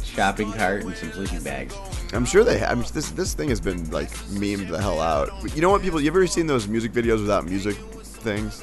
a 0.00 0.02
shopping 0.04 0.50
cart 0.52 0.82
and 0.84 0.96
some 0.96 1.12
sleeping 1.12 1.42
bags. 1.42 1.74
I'm 2.12 2.24
sure 2.24 2.42
they. 2.42 2.58
Have, 2.58 2.70
I 2.70 2.74
mean, 2.74 2.84
this 2.92 3.10
this 3.10 3.34
thing 3.34 3.48
has 3.50 3.60
been 3.60 3.88
like 3.90 4.10
memed 4.30 4.68
the 4.68 4.80
hell 4.80 5.00
out. 5.00 5.30
You 5.54 5.62
know 5.62 5.70
what, 5.70 5.82
people? 5.82 6.00
You 6.00 6.08
ever 6.08 6.26
seen 6.26 6.46
those 6.46 6.66
music 6.68 6.92
videos 6.92 7.20
without 7.20 7.44
music 7.44 7.76
things, 8.22 8.62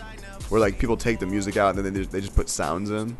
where 0.49 0.59
like 0.61 0.79
people 0.79 0.97
take 0.97 1.19
the 1.19 1.25
music 1.25 1.57
out 1.57 1.75
and 1.75 1.85
then 1.85 1.93
they 1.93 1.99
just, 1.99 2.11
they 2.11 2.21
just 2.21 2.35
put 2.35 2.49
sounds 2.49 2.89
in? 2.89 3.15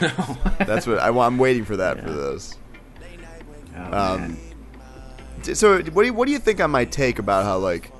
no. 0.00 0.08
That's 0.58 0.86
what 0.86 0.98
I, 1.00 1.08
I'm 1.08 1.38
waiting 1.38 1.64
for 1.64 1.76
that 1.78 2.00
for 2.02 2.08
Yeah. 2.10 2.14
this. 2.14 2.56
Oh, 3.76 3.98
Um, 3.98 4.36
So, 5.54 5.78
what 5.82 6.02
do 6.02 6.06
you, 6.06 6.12
what 6.14 6.26
do 6.26 6.32
you 6.32 6.38
think 6.38 6.60
on 6.60 6.70
my 6.70 6.84
take 6.84 7.18
about 7.18 7.44
how 7.44 7.58
like, 7.58 7.90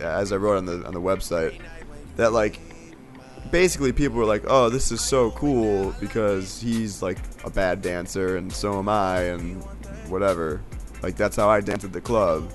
as 0.00 0.32
I 0.32 0.36
wrote 0.36 0.56
on 0.58 0.64
the 0.66 0.84
on 0.86 0.94
the 0.94 1.00
website, 1.00 1.60
that 2.16 2.32
like, 2.32 2.58
basically 3.50 3.92
people 3.92 4.16
were 4.16 4.24
like, 4.24 4.44
oh, 4.46 4.70
this 4.70 4.90
is 4.90 5.00
so 5.02 5.30
cool 5.32 5.94
because 6.00 6.60
he's 6.60 7.02
like 7.02 7.18
a 7.44 7.50
bad 7.50 7.82
dancer 7.82 8.36
and 8.36 8.50
so 8.52 8.78
am 8.78 8.88
I 8.88 9.22
and 9.24 9.62
whatever. 10.08 10.62
Like 11.02 11.16
that's 11.16 11.36
how 11.36 11.50
I 11.50 11.60
dance 11.60 11.84
at 11.84 11.92
the 11.92 12.00
club. 12.00 12.50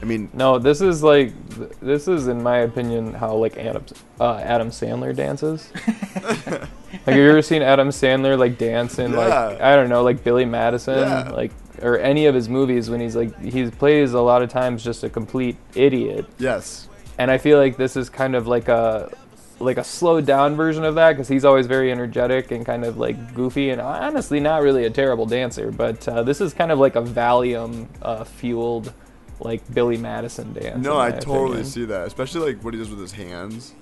I 0.00 0.04
mean, 0.04 0.30
No, 0.32 0.58
this 0.58 0.80
is 0.80 1.02
like 1.02 1.32
this 1.80 2.06
is 2.08 2.28
in 2.28 2.42
my 2.42 2.58
opinion 2.58 3.14
how 3.14 3.34
like 3.34 3.56
Adam 3.56 3.84
uh, 4.20 4.36
Adam 4.36 4.70
Sandler 4.70 5.14
dances. 5.14 5.70
like 6.26 6.68
have 7.04 7.14
you 7.16 7.28
ever 7.28 7.42
seen 7.42 7.62
Adam 7.62 7.88
Sandler 7.88 8.38
like 8.38 8.58
dance 8.58 8.98
in 8.98 9.12
like 9.12 9.32
I 9.60 9.74
don't 9.76 9.88
know 9.88 10.02
like 10.02 10.22
Billy 10.24 10.44
Madison 10.44 10.98
Yeah. 11.00 11.30
like 11.30 11.52
or 11.82 11.98
any 11.98 12.26
of 12.26 12.34
his 12.34 12.48
movies 12.48 12.90
when 12.90 13.00
he's 13.00 13.16
like 13.16 13.38
he 13.42 13.70
plays 13.70 14.12
a 14.12 14.20
lot 14.20 14.42
of 14.42 14.48
times 14.50 14.82
just 14.82 15.04
a 15.04 15.08
complete 15.08 15.56
idiot 15.74 16.26
yes, 16.38 16.88
and 17.18 17.30
I 17.30 17.38
feel 17.38 17.58
like 17.58 17.76
this 17.76 17.96
is 17.96 18.08
kind 18.10 18.34
of 18.34 18.46
like 18.46 18.68
a 18.68 19.12
like 19.60 19.76
a 19.78 19.84
slowed 19.84 20.24
down 20.26 20.54
version 20.56 20.84
of 20.84 20.94
that 20.96 21.10
because 21.12 21.26
he's 21.28 21.44
always 21.44 21.66
very 21.66 21.90
energetic 21.90 22.50
and 22.52 22.64
kind 22.64 22.84
of 22.84 22.98
like 22.98 23.34
goofy 23.34 23.70
and 23.70 23.80
honestly 23.80 24.38
not 24.40 24.62
really 24.62 24.84
a 24.84 24.90
terrible 24.90 25.26
dancer 25.26 25.72
but 25.72 26.06
uh, 26.08 26.22
this 26.22 26.40
is 26.40 26.54
kind 26.54 26.70
of 26.70 26.78
like 26.78 26.94
a 26.96 27.02
Valium 27.02 27.88
uh, 28.02 28.22
fueled 28.24 28.92
like 29.40 29.72
Billy 29.72 29.96
Madison 29.96 30.52
dance. 30.52 30.84
no, 30.84 30.98
I 30.98 31.10
totally 31.10 31.46
opinion. 31.46 31.64
see 31.64 31.84
that, 31.86 32.06
especially 32.06 32.52
like 32.52 32.64
what 32.64 32.74
he 32.74 32.80
does 32.80 32.90
with 32.90 33.00
his 33.00 33.12
hands. 33.12 33.74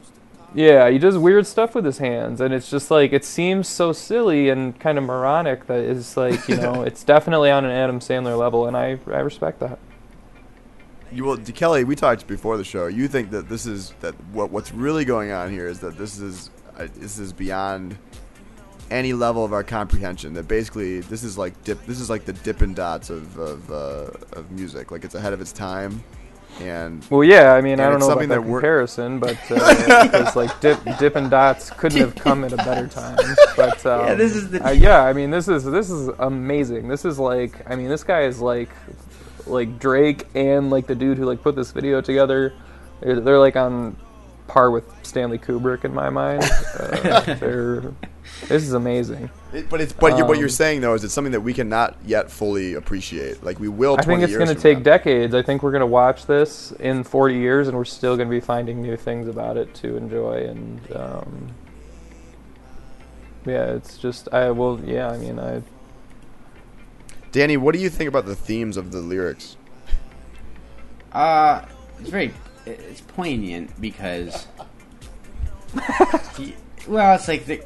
Yeah, 0.54 0.88
he 0.88 0.98
does 0.98 1.18
weird 1.18 1.46
stuff 1.46 1.74
with 1.74 1.84
his 1.84 1.98
hands, 1.98 2.40
and 2.40 2.54
it's 2.54 2.70
just 2.70 2.90
like 2.90 3.12
it 3.12 3.24
seems 3.24 3.68
so 3.68 3.92
silly 3.92 4.48
and 4.48 4.78
kind 4.78 4.96
of 4.96 5.04
moronic 5.04 5.66
that 5.66 5.80
it's 5.80 6.16
like 6.16 6.48
you 6.48 6.56
know 6.56 6.82
it's 6.86 7.04
definitely 7.04 7.50
on 7.50 7.64
an 7.64 7.70
Adam 7.70 8.00
Sandler 8.00 8.38
level, 8.38 8.66
and 8.66 8.76
I 8.76 8.98
I 9.06 9.18
respect 9.18 9.60
that. 9.60 9.78
You 11.12 11.24
well, 11.24 11.36
Kelly, 11.36 11.84
we 11.84 11.94
talked 11.94 12.26
before 12.26 12.56
the 12.56 12.64
show. 12.64 12.86
You 12.86 13.06
think 13.08 13.30
that 13.30 13.48
this 13.48 13.66
is 13.66 13.94
that 14.00 14.14
what 14.32 14.50
what's 14.50 14.72
really 14.72 15.04
going 15.04 15.30
on 15.30 15.50
here 15.50 15.68
is 15.68 15.80
that 15.80 15.98
this 15.98 16.18
is 16.18 16.50
uh, 16.76 16.88
this 16.96 17.18
is 17.18 17.32
beyond 17.32 17.98
any 18.90 19.12
level 19.12 19.44
of 19.44 19.52
our 19.52 19.62
comprehension. 19.64 20.34
That 20.34 20.48
basically 20.48 21.00
this 21.00 21.22
is 21.22 21.36
like 21.38 21.62
dip. 21.64 21.84
This 21.86 22.00
is 22.00 22.10
like 22.10 22.24
the 22.24 22.32
Dippin' 22.32 22.74
Dots 22.74 23.10
of 23.10 23.36
of, 23.38 23.70
uh, 23.70 24.10
of 24.38 24.50
music. 24.50 24.90
Like 24.90 25.04
it's 25.04 25.14
ahead 25.14 25.32
of 25.32 25.40
its 25.40 25.52
time, 25.52 26.02
and 26.60 27.04
Well, 27.10 27.24
yeah, 27.24 27.52
I 27.54 27.60
mean 27.60 27.80
I 27.80 27.88
don't 27.90 28.00
know 28.00 28.08
something 28.08 28.26
about 28.30 28.42
that 28.42 28.46
that 28.46 28.52
comparison, 28.52 29.18
but 29.18 29.36
uh, 29.50 30.04
because 30.04 30.36
like 30.36 30.60
Dip 30.60 30.78
Dippin' 30.98 31.28
Dots 31.28 31.70
couldn't 31.70 32.00
have 32.00 32.14
come 32.14 32.44
at 32.44 32.52
a 32.52 32.56
better 32.56 32.86
time. 32.88 33.18
But 33.56 33.84
um, 33.86 34.06
Yeah, 34.06 34.14
this 34.14 34.34
is 34.36 34.50
the- 34.50 34.66
uh, 34.66 34.70
yeah, 34.70 35.02
I 35.02 35.12
mean 35.12 35.30
this 35.30 35.48
is 35.48 35.64
this 35.64 35.90
is 35.90 36.08
amazing. 36.18 36.88
This 36.88 37.04
is 37.04 37.18
like 37.18 37.68
I 37.70 37.76
mean 37.76 37.88
this 37.88 38.04
guy 38.04 38.22
is 38.22 38.40
like 38.40 38.70
like 39.46 39.78
Drake 39.78 40.26
and 40.34 40.70
like 40.70 40.86
the 40.86 40.94
dude 40.94 41.18
who 41.18 41.24
like 41.24 41.42
put 41.42 41.54
this 41.56 41.70
video 41.72 42.00
together. 42.00 42.52
They're, 43.00 43.20
they're 43.20 43.38
like 43.38 43.56
on 43.56 43.96
par 44.48 44.70
with 44.70 44.84
Stanley 45.04 45.38
Kubrick 45.38 45.84
in 45.84 45.92
my 45.92 46.08
mind. 46.10 46.42
Uh, 46.78 47.20
they're 47.34 47.82
This 48.48 48.62
is 48.62 48.72
amazing. 48.74 49.30
It- 49.52 49.68
but 49.70 49.80
it's 49.80 49.92
but 49.92 50.18
you 50.18 50.24
what 50.26 50.38
you're 50.38 50.46
Um, 50.46 50.50
saying 50.50 50.80
though 50.82 50.94
is 50.94 51.04
it's 51.04 51.14
something 51.14 51.32
that 51.32 51.40
we 51.40 51.54
cannot 51.54 51.96
yet 52.04 52.30
fully 52.30 52.74
appreciate. 52.74 53.42
Like 53.44 53.58
we 53.58 53.68
will. 53.68 53.96
I 53.98 54.02
20 54.02 54.20
think 54.20 54.30
it's 54.30 54.36
going 54.36 54.54
to 54.54 54.60
take 54.62 54.78
now. 54.78 54.84
decades. 54.84 55.34
I 55.34 55.42
think 55.42 55.62
we're 55.62 55.70
going 55.70 55.80
to 55.80 55.86
watch 55.86 56.26
this 56.26 56.72
in 56.80 57.02
40 57.04 57.34
years, 57.36 57.68
and 57.68 57.76
we're 57.76 57.84
still 57.84 58.16
going 58.16 58.28
to 58.28 58.34
be 58.34 58.40
finding 58.40 58.82
new 58.82 58.96
things 58.96 59.28
about 59.28 59.56
it 59.56 59.72
to 59.76 59.96
enjoy. 59.96 60.46
And 60.48 60.80
um, 60.94 61.48
yeah, 63.46 63.72
it's 63.74 63.96
just 63.98 64.28
I 64.32 64.50
will. 64.50 64.80
Yeah, 64.84 65.08
I 65.10 65.16
mean, 65.18 65.38
I 65.38 65.62
Danny, 67.32 67.56
what 67.56 67.74
do 67.74 67.78
you 67.80 67.90
think 67.90 68.08
about 68.08 68.26
the 68.26 68.34
themes 68.34 68.76
of 68.76 68.92
the 68.92 69.00
lyrics? 69.00 69.56
Uh, 71.12 71.64
it's 72.00 72.08
very, 72.10 72.32
it's 72.66 73.00
poignant 73.02 73.78
because, 73.80 74.46
well, 76.86 77.14
it's 77.14 77.28
like 77.28 77.46
the, 77.46 77.62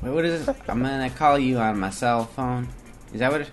what 0.00 0.24
is 0.24 0.48
it? 0.48 0.56
I'm 0.68 0.82
gonna 0.82 1.10
call 1.10 1.38
you 1.38 1.58
on 1.58 1.78
my 1.78 1.90
cell 1.90 2.24
phone. 2.26 2.68
Is 3.12 3.20
that 3.20 3.30
what 3.32 3.42
it? 3.42 3.50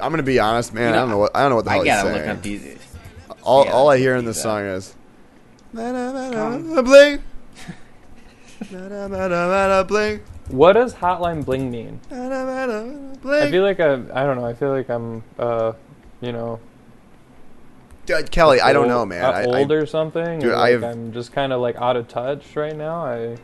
I'm 0.00 0.10
gonna 0.10 0.22
be 0.22 0.38
honest, 0.38 0.72
man. 0.74 0.86
You 0.86 0.90
know, 0.92 0.96
I 0.96 1.00
don't 1.00 1.10
know 1.10 1.18
what 1.18 1.36
I 1.36 1.40
don't 1.42 1.50
know 1.50 1.56
what 1.56 1.64
the 1.64 1.70
hell 1.70 1.80
I 1.80 1.84
he's 1.84 1.92
gotta 1.92 2.08
saying. 2.14 2.26
look 2.28 2.36
up 2.36 2.42
these. 2.42 2.78
all 3.42 3.64
yeah, 3.64 3.72
all 3.72 3.88
I 3.90 3.98
hear 3.98 4.16
in 4.16 4.24
this 4.24 4.40
song 4.42 4.62
is. 4.62 4.94
Come. 5.74 6.84
Bling. 6.84 7.22
Bling. 9.88 10.20
what 10.48 10.72
does 10.74 10.94
Hotline 10.94 11.44
Bling 11.44 11.70
mean? 11.70 12.00
Bling. 12.08 13.42
I 13.42 13.50
feel 13.50 13.62
like 13.62 13.80
I 13.80 13.92
I 13.94 14.24
don't 14.24 14.36
know. 14.36 14.46
I 14.46 14.54
feel 14.54 14.70
like 14.70 14.88
I'm 14.88 15.22
uh, 15.38 15.72
you 16.20 16.32
know, 16.32 16.60
Dude, 18.06 18.30
Kelly, 18.30 18.60
I 18.60 18.72
don't 18.72 18.84
old- 18.84 18.88
know, 18.90 19.06
man. 19.06 19.24
uh, 19.24 19.30
I, 19.30 19.44
old 19.44 19.70
I, 19.72 19.74
or 19.76 19.86
something. 19.86 20.40
Dude, 20.40 20.50
or 20.52 20.56
I 20.56 20.70
have, 20.70 20.82
I'm 20.84 21.12
just 21.12 21.32
kind 21.32 21.52
of 21.52 21.60
like 21.60 21.76
out 21.76 21.96
of 21.96 22.08
touch 22.08 22.56
right 22.56 22.76
now. 22.76 23.04
I 23.04 23.36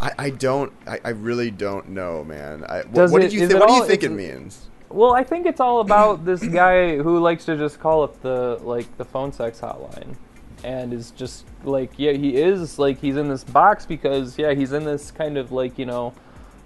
I, 0.00 0.12
I 0.18 0.30
don't. 0.30 0.72
I, 0.86 1.00
I 1.04 1.08
really 1.10 1.50
don't 1.50 1.90
know, 1.90 2.24
man. 2.24 2.64
I, 2.68 2.82
what, 2.82 3.10
what 3.10 3.22
it- 3.22 3.30
did 3.30 3.32
you 3.32 3.46
it 3.46 3.58
What 3.58 3.68
do 3.68 3.74
you 3.74 3.84
think 3.86 4.02
it 4.02 4.10
means? 4.10 4.68
Well, 4.90 5.12
I 5.14 5.22
think 5.22 5.46
it's 5.46 5.60
all 5.60 5.80
about 5.80 6.24
this 6.24 6.42
guy 6.42 6.96
who 6.96 7.18
likes 7.18 7.44
to 7.46 7.56
just 7.56 7.80
call 7.80 8.02
up 8.02 8.20
the 8.22 8.58
like 8.62 8.96
the 8.96 9.04
phone 9.04 9.32
sex 9.32 9.60
hotline, 9.60 10.16
and 10.64 10.92
is 10.92 11.10
just 11.12 11.44
like 11.64 11.90
yeah 11.96 12.12
he 12.12 12.36
is 12.36 12.78
like 12.78 13.00
he's 13.00 13.16
in 13.16 13.28
this 13.28 13.44
box 13.44 13.84
because 13.84 14.38
yeah 14.38 14.54
he's 14.54 14.72
in 14.72 14.84
this 14.84 15.10
kind 15.10 15.36
of 15.36 15.50
like 15.52 15.78
you 15.78 15.86
know 15.86 16.14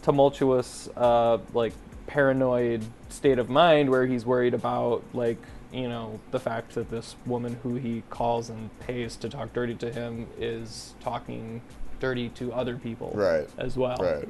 tumultuous 0.02 0.88
uh 0.96 1.38
like 1.54 1.72
paranoid 2.06 2.82
state 3.08 3.38
of 3.38 3.48
mind 3.48 3.88
where 3.88 4.06
he's 4.06 4.26
worried 4.26 4.52
about 4.54 5.02
like 5.14 5.38
you 5.72 5.88
know 5.88 6.20
the 6.30 6.38
fact 6.40 6.74
that 6.74 6.90
this 6.90 7.16
woman 7.24 7.58
who 7.62 7.76
he 7.76 8.02
calls 8.10 8.50
and 8.50 8.68
pays 8.80 9.16
to 9.16 9.28
talk 9.28 9.52
dirty 9.52 9.74
to 9.74 9.90
him 9.90 10.26
is 10.38 10.94
talking 11.00 11.62
dirty 12.02 12.28
to 12.30 12.52
other 12.52 12.76
people 12.76 13.12
Right. 13.14 13.48
as 13.58 13.76
well 13.76 13.96
Right. 14.00 14.28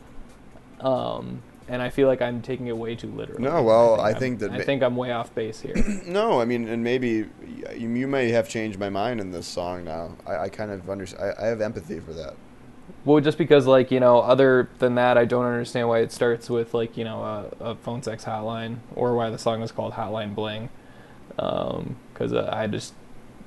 um, 0.80 1.42
and 1.68 1.80
I 1.80 1.88
feel 1.88 2.06
like 2.06 2.20
I'm 2.20 2.42
taking 2.42 2.66
it 2.66 2.76
way 2.76 2.94
too 2.94 3.10
literally. 3.10 3.42
No, 3.42 3.62
well, 3.62 3.98
I 3.98 4.08
I'm- 4.10 4.18
think 4.18 4.40
that 4.40 4.50
I 4.50 4.60
think 4.60 4.82
I'm 4.82 4.94
way 4.94 5.10
off 5.12 5.34
base 5.34 5.60
here. 5.62 5.74
No, 6.06 6.38
I 6.40 6.44
mean, 6.44 6.68
and 6.68 6.84
maybe 6.84 7.08
you, 7.78 7.88
you 7.96 8.06
may 8.08 8.30
have 8.30 8.46
changed 8.48 8.78
my 8.78 8.90
mind 8.90 9.20
in 9.20 9.30
this 9.30 9.46
song 9.46 9.84
now. 9.84 10.16
I, 10.26 10.36
I 10.44 10.48
kind 10.50 10.70
of 10.70 10.90
understand. 10.90 11.34
I, 11.38 11.44
I 11.44 11.46
have 11.46 11.60
empathy 11.62 11.98
for 12.00 12.12
that. 12.12 12.34
well, 13.06 13.20
just 13.20 13.38
because 13.38 13.66
like 13.66 13.90
you 13.90 14.00
know, 14.00 14.18
other 14.20 14.68
than 14.80 14.96
that, 14.96 15.16
I 15.16 15.24
don't 15.24 15.46
understand 15.46 15.88
why 15.88 16.00
it 16.00 16.12
starts 16.12 16.50
with 16.50 16.74
like 16.74 16.96
you 16.98 17.04
know 17.04 17.22
a, 17.22 17.70
a 17.70 17.74
phone 17.76 18.02
sex 18.02 18.24
hotline 18.26 18.78
or 18.94 19.14
why 19.14 19.30
the 19.30 19.38
song 19.38 19.62
is 19.62 19.72
called 19.72 19.94
Hotline 19.94 20.34
Bling. 20.34 20.68
Because 21.36 22.32
uh, 22.34 22.50
I 22.52 22.66
just 22.66 22.92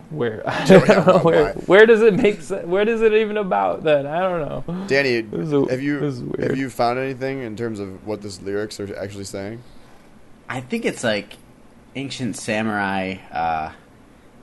where 0.09 0.41
I 0.49 0.65
don't 0.65 0.87
yeah, 0.87 0.95
know, 1.03 1.13
why- 1.19 1.21
where, 1.23 1.53
where 1.53 1.85
does 1.85 2.01
it 2.01 2.13
make 2.13 2.41
sense? 2.41 2.65
Where 2.65 2.85
does 2.85 3.01
it 3.01 3.13
even 3.13 3.37
about 3.37 3.83
then? 3.83 4.05
I 4.05 4.19
don't 4.19 4.41
know. 4.67 4.85
Danny, 4.87 5.17
a- 5.19 5.69
have 5.71 5.81
you 5.81 5.99
this 5.99 6.15
is 6.15 6.21
weird. 6.23 6.49
have 6.51 6.57
you 6.57 6.69
found 6.69 6.99
anything 6.99 7.41
in 7.41 7.55
terms 7.55 7.79
of 7.79 8.05
what 8.05 8.21
this 8.21 8.41
lyrics 8.41 8.79
are 8.79 8.95
actually 8.97 9.23
saying? 9.25 9.61
I 10.47 10.61
think 10.61 10.85
it's 10.85 11.03
like 11.03 11.33
ancient 11.95 12.35
samurai 12.37 13.15
uh, 13.31 13.71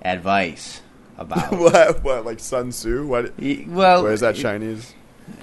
advice 0.03 0.83
about. 1.19 1.53
what? 1.59 2.03
What? 2.03 2.25
Like 2.25 2.41
Sun 2.41 2.71
Tzu? 2.71 3.07
What? 3.07 3.39
Y- 3.39 3.65
well, 3.69 4.03
What 4.03 4.13
is 4.13 4.21
that 4.21 4.35
Chinese? 4.37 4.95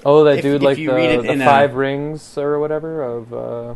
Oh, 0.04 0.24
that 0.24 0.38
If- 0.38 0.42
dude 0.42 0.56
if 0.56 0.62
like 0.62 0.78
you 0.78 0.90
the, 0.90 0.94
read 0.96 1.10
it 1.10 1.22
the 1.22 1.32
in 1.32 1.40
a- 1.40 1.44
five 1.44 1.74
rings 1.74 2.36
or 2.36 2.58
whatever 2.58 3.02
of 3.02 3.32
uh, 3.32 3.74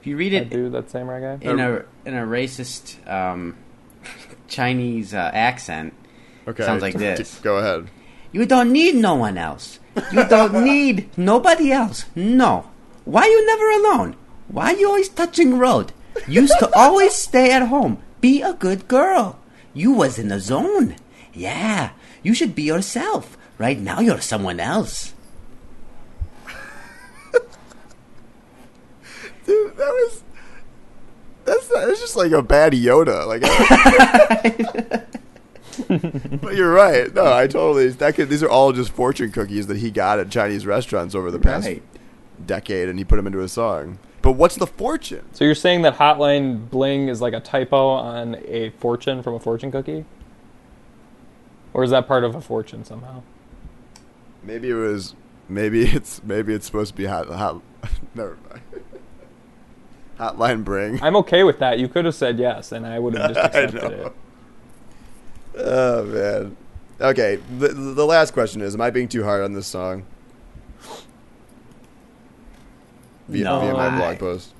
If 0.00 0.06
you 0.06 0.16
read 0.16 0.32
that 0.34 0.42
it 0.42 0.50
dude, 0.50 0.72
that 0.72 0.90
samurai 0.90 1.20
guy. 1.36 1.38
in 1.50 1.58
a 1.58 1.84
in 2.04 2.14
a 2.14 2.26
racist 2.26 3.06
um, 3.10 3.56
Chinese 4.50 5.14
uh, 5.14 5.30
accent, 5.32 5.94
Okay. 6.46 6.64
Sounds 6.64 6.82
like 6.82 6.94
this. 6.98 7.38
Go 7.40 7.56
ahead. 7.58 7.88
you 8.32 8.44
don't 8.44 8.72
need 8.72 8.96
no 8.96 9.14
one 9.14 9.38
else. 9.38 9.78
You 10.12 10.24
don't 10.26 10.64
need 10.70 11.08
nobody 11.16 11.70
else. 11.70 12.06
No. 12.16 12.68
Why 13.04 13.26
you 13.26 13.46
never 13.46 13.70
alone? 13.70 14.16
Why 14.48 14.72
you 14.72 14.88
always 14.88 15.08
touching 15.08 15.58
road? 15.58 15.92
Used 16.26 16.58
to 16.58 16.68
always 16.74 17.14
stay 17.14 17.52
at 17.52 17.68
home. 17.68 18.02
Be 18.20 18.42
a 18.42 18.52
good 18.52 18.88
girl. 18.88 19.38
You 19.74 19.92
was 19.92 20.18
in 20.18 20.28
the 20.28 20.40
zone. 20.40 20.96
Yeah. 21.32 21.90
You 22.22 22.34
should 22.34 22.54
be 22.54 22.62
yourself. 22.64 23.38
Right 23.58 23.78
now 23.78 24.00
you're 24.00 24.20
someone 24.20 24.58
else. 24.58 25.14
Dude, 29.46 29.76
that 29.76 29.88
was. 29.88 30.22
That's 31.50 31.66
that's 31.66 32.00
just 32.00 32.16
like 32.16 32.30
a 32.30 32.42
bad 32.42 32.74
Yoda. 32.74 33.26
Like. 33.26 33.42
but 36.40 36.54
you're 36.54 36.72
right. 36.72 37.12
No, 37.12 37.32
I 37.32 37.46
totally. 37.48 37.88
That 37.88 38.14
could, 38.14 38.28
these 38.28 38.42
are 38.42 38.48
all 38.48 38.72
just 38.72 38.92
fortune 38.92 39.32
cookies 39.32 39.66
that 39.66 39.78
he 39.78 39.90
got 39.90 40.20
at 40.20 40.30
Chinese 40.30 40.64
restaurants 40.66 41.14
over 41.14 41.30
the 41.30 41.38
past 41.40 41.66
Right. 41.66 41.82
decade, 42.46 42.88
and 42.88 42.98
he 42.98 43.04
put 43.04 43.16
them 43.16 43.26
into 43.26 43.40
a 43.40 43.48
song. 43.48 43.98
But 44.22 44.32
what's 44.32 44.56
the 44.56 44.66
fortune? 44.66 45.24
So 45.32 45.44
you're 45.44 45.54
saying 45.54 45.82
that 45.82 45.96
Hotline 45.96 46.68
Bling 46.70 47.08
is 47.08 47.20
like 47.20 47.32
a 47.32 47.40
typo 47.40 47.88
on 47.88 48.36
a 48.46 48.70
fortune 48.70 49.22
from 49.22 49.34
a 49.34 49.40
fortune 49.40 49.72
cookie? 49.72 50.04
Or 51.72 51.82
is 51.82 51.90
that 51.90 52.06
part 52.06 52.22
of 52.24 52.34
a 52.34 52.40
fortune 52.40 52.84
somehow? 52.84 53.22
Maybe 54.44 54.70
it 54.70 54.74
was. 54.74 55.14
Maybe 55.48 55.82
it's. 55.82 56.22
Maybe 56.22 56.54
it's 56.54 56.66
supposed 56.66 56.92
to 56.92 56.96
be 56.96 57.06
hot. 57.06 57.26
hot 57.28 57.60
never 58.14 58.36
mind. 58.50 58.62
Hotline 60.20 60.64
bring. 60.64 61.02
I'm 61.02 61.16
okay 61.16 61.44
with 61.44 61.60
that. 61.60 61.78
You 61.78 61.88
could 61.88 62.04
have 62.04 62.14
said 62.14 62.38
yes, 62.38 62.72
and 62.72 62.86
I 62.86 62.98
would 62.98 63.16
have 63.16 63.34
just 63.34 63.46
accepted 63.56 63.92
it. 63.92 64.12
Oh 65.56 66.04
man. 66.04 66.56
Okay. 67.00 67.36
The, 67.58 67.68
the 67.68 68.04
last 68.04 68.32
question 68.32 68.60
is: 68.60 68.74
Am 68.74 68.82
I 68.82 68.90
being 68.90 69.08
too 69.08 69.24
hard 69.24 69.42
on 69.42 69.54
this 69.54 69.66
song? 69.66 70.04
Via, 73.28 73.44
No, 73.44 73.60
via 73.60 73.72
my 73.72 73.96
blog 73.96 74.18
post. 74.18 74.52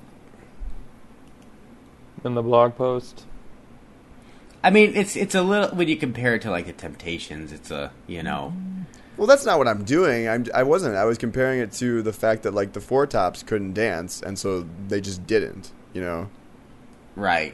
In 2.23 2.33
the 2.33 2.41
blog 2.41 2.75
post. 2.75 3.25
I 4.63 4.69
mean, 4.69 4.93
it's 4.95 5.15
it's 5.15 5.35
a 5.35 5.41
little 5.43 5.75
when 5.75 5.87
you 5.87 5.97
compare 5.97 6.35
it 6.35 6.41
to 6.43 6.49
like 6.51 6.65
the 6.65 6.73
Temptations. 6.73 7.51
It's 7.51 7.69
a 7.69 7.91
you 8.07 8.23
know, 8.23 8.53
Well, 9.21 9.27
that's 9.27 9.45
not 9.45 9.59
what 9.59 9.67
I'm 9.67 9.83
doing. 9.83 10.27
I'm, 10.27 10.47
I 10.51 10.63
wasn't. 10.63 10.95
I 10.95 11.05
was 11.05 11.19
comparing 11.19 11.59
it 11.59 11.71
to 11.73 12.01
the 12.01 12.11
fact 12.11 12.41
that 12.41 12.55
like 12.55 12.73
the 12.73 12.81
Four 12.81 13.05
Tops 13.05 13.43
couldn't 13.43 13.73
dance, 13.73 14.19
and 14.19 14.39
so 14.39 14.67
they 14.87 14.99
just 14.99 15.27
didn't. 15.27 15.71
You 15.93 16.01
know, 16.01 16.29
right? 17.15 17.53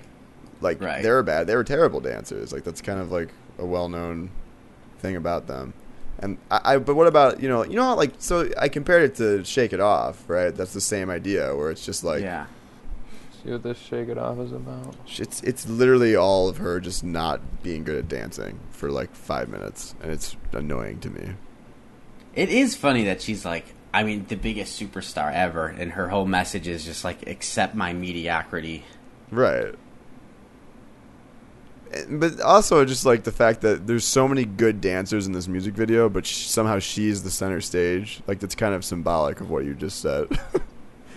like 0.61 0.81
Right. 0.81 1.03
they 1.03 1.09
were 1.09 1.23
bad. 1.23 1.45
They 1.45 1.57
were 1.57 1.65
terrible 1.65 1.99
dancers. 1.99 2.53
Like 2.53 2.63
that's 2.63 2.79
kind 2.79 3.01
of 3.01 3.11
like 3.11 3.33
a 3.59 3.65
well-known 3.65 4.29
thing 4.99 5.17
about 5.17 5.47
them. 5.47 5.73
And 6.19 6.37
I, 6.49 6.61
I 6.63 6.77
but 6.77 6.95
what 6.95 7.05
about 7.05 7.43
you 7.43 7.49
know 7.49 7.65
you 7.65 7.75
know 7.75 7.83
how 7.83 7.95
like 7.97 8.13
so 8.17 8.49
I 8.57 8.69
compared 8.69 9.03
it 9.03 9.15
to 9.15 9.43
Shake 9.43 9.73
It 9.73 9.81
Off, 9.81 10.23
right? 10.29 10.55
That's 10.55 10.71
the 10.71 10.79
same 10.79 11.09
idea 11.09 11.53
where 11.53 11.69
it's 11.69 11.85
just 11.85 12.01
like 12.01 12.21
yeah. 12.21 12.45
See 13.43 13.51
what 13.51 13.63
this 13.63 13.77
Shake 13.77 14.07
It 14.07 14.17
Off 14.17 14.39
is 14.39 14.53
about. 14.53 14.95
it's 15.17 15.43
it's 15.43 15.67
literally 15.67 16.15
all 16.15 16.47
of 16.47 16.59
her 16.59 16.79
just 16.79 17.03
not 17.03 17.41
being 17.61 17.83
good 17.83 17.97
at 17.97 18.07
dancing 18.07 18.57
for 18.71 18.89
like 18.89 19.13
five 19.13 19.49
minutes, 19.49 19.95
and 20.01 20.13
it's 20.13 20.37
annoying 20.53 21.01
to 21.01 21.09
me. 21.09 21.33
It 22.37 22.49
is 22.49 22.75
funny 22.75 23.05
that 23.05 23.21
she's 23.21 23.43
like, 23.43 23.65
I 23.91 24.03
mean, 24.03 24.27
the 24.27 24.35
biggest 24.35 24.79
superstar 24.79 25.33
ever, 25.33 25.65
and 25.65 25.93
her 25.93 26.07
whole 26.07 26.27
message 26.27 26.67
is 26.67 26.85
just 26.85 27.03
like, 27.03 27.27
accept 27.27 27.73
my 27.73 27.93
mediocrity. 27.93 28.85
Right. 29.31 29.73
But 32.07 32.39
also 32.41 32.85
just 32.85 33.07
like 33.07 33.23
the 33.23 33.31
fact 33.31 33.61
that 33.61 33.87
there's 33.87 34.05
so 34.05 34.27
many 34.27 34.45
good 34.45 34.81
dancers 34.81 35.25
in 35.25 35.33
this 35.33 35.47
music 35.47 35.73
video, 35.73 36.09
but 36.09 36.27
sh- 36.27 36.45
somehow 36.45 36.77
she's 36.77 37.23
the 37.23 37.31
center 37.31 37.59
stage. 37.59 38.21
Like 38.27 38.39
that's 38.39 38.53
kind 38.55 38.75
of 38.75 38.85
symbolic 38.85 39.41
of 39.41 39.49
what 39.49 39.65
you 39.65 39.73
just 39.73 39.99
said. 39.99 40.27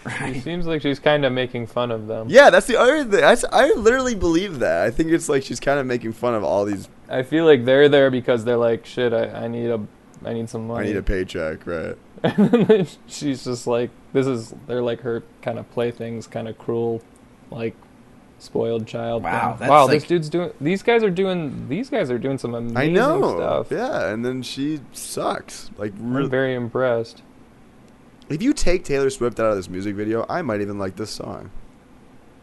It 0.06 0.42
seems 0.42 0.66
like 0.66 0.80
she's 0.80 0.98
kind 0.98 1.26
of 1.26 1.32
making 1.34 1.66
fun 1.66 1.90
of 1.90 2.06
them. 2.06 2.28
yeah, 2.30 2.48
that's 2.48 2.66
the 2.66 2.80
other 2.80 3.02
thing. 3.04 3.20
That's, 3.20 3.44
I 3.52 3.70
literally 3.74 4.14
believe 4.14 4.60
that. 4.60 4.86
I 4.86 4.90
think 4.90 5.10
it's 5.10 5.28
like 5.28 5.42
she's 5.42 5.60
kind 5.60 5.78
of 5.78 5.84
making 5.84 6.14
fun 6.14 6.34
of 6.34 6.42
all 6.42 6.64
these. 6.64 6.88
I 7.10 7.22
feel 7.22 7.44
like 7.44 7.66
they're 7.66 7.86
there 7.90 8.10
because 8.10 8.46
they're 8.46 8.56
like, 8.56 8.86
shit, 8.86 9.12
I, 9.12 9.26
I 9.44 9.48
need 9.48 9.68
a, 9.68 9.86
I 10.24 10.32
need 10.32 10.48
some 10.50 10.66
money. 10.66 10.84
I 10.84 10.86
need 10.88 10.96
a 10.96 11.02
paycheck, 11.02 11.66
right? 11.66 11.96
and 12.22 12.50
then 12.66 12.86
she's 13.06 13.44
just 13.44 13.66
like, 13.66 13.90
this 14.12 14.26
is, 14.26 14.54
they're 14.66 14.82
like 14.82 15.00
her 15.00 15.22
kind 15.42 15.58
of 15.58 15.70
playthings, 15.70 16.26
kind 16.26 16.48
of 16.48 16.58
cruel, 16.58 17.02
like 17.50 17.74
spoiled 18.38 18.86
child. 18.86 19.22
Wow, 19.22 19.56
that's 19.58 19.70
wow, 19.70 19.84
like- 19.84 19.92
this 19.92 20.04
dude's 20.04 20.28
doing. 20.28 20.52
These 20.60 20.82
guys 20.82 21.02
are 21.02 21.10
doing. 21.10 21.68
These 21.68 21.90
guys 21.90 22.10
are 22.10 22.18
doing 22.18 22.38
some 22.38 22.54
amazing 22.54 22.76
I 22.76 22.86
know. 22.88 23.36
stuff. 23.36 23.70
Yeah, 23.70 24.08
and 24.08 24.24
then 24.24 24.42
she 24.42 24.80
sucks. 24.92 25.70
Like 25.78 25.92
I'm 25.94 26.14
really. 26.14 26.28
very 26.28 26.54
impressed. 26.54 27.22
If 28.28 28.42
you 28.42 28.52
take 28.52 28.84
Taylor 28.84 29.10
Swift 29.10 29.40
out 29.40 29.50
of 29.50 29.56
this 29.56 29.68
music 29.68 29.96
video, 29.96 30.24
I 30.28 30.42
might 30.42 30.60
even 30.60 30.78
like 30.78 30.96
this 30.96 31.10
song. 31.10 31.50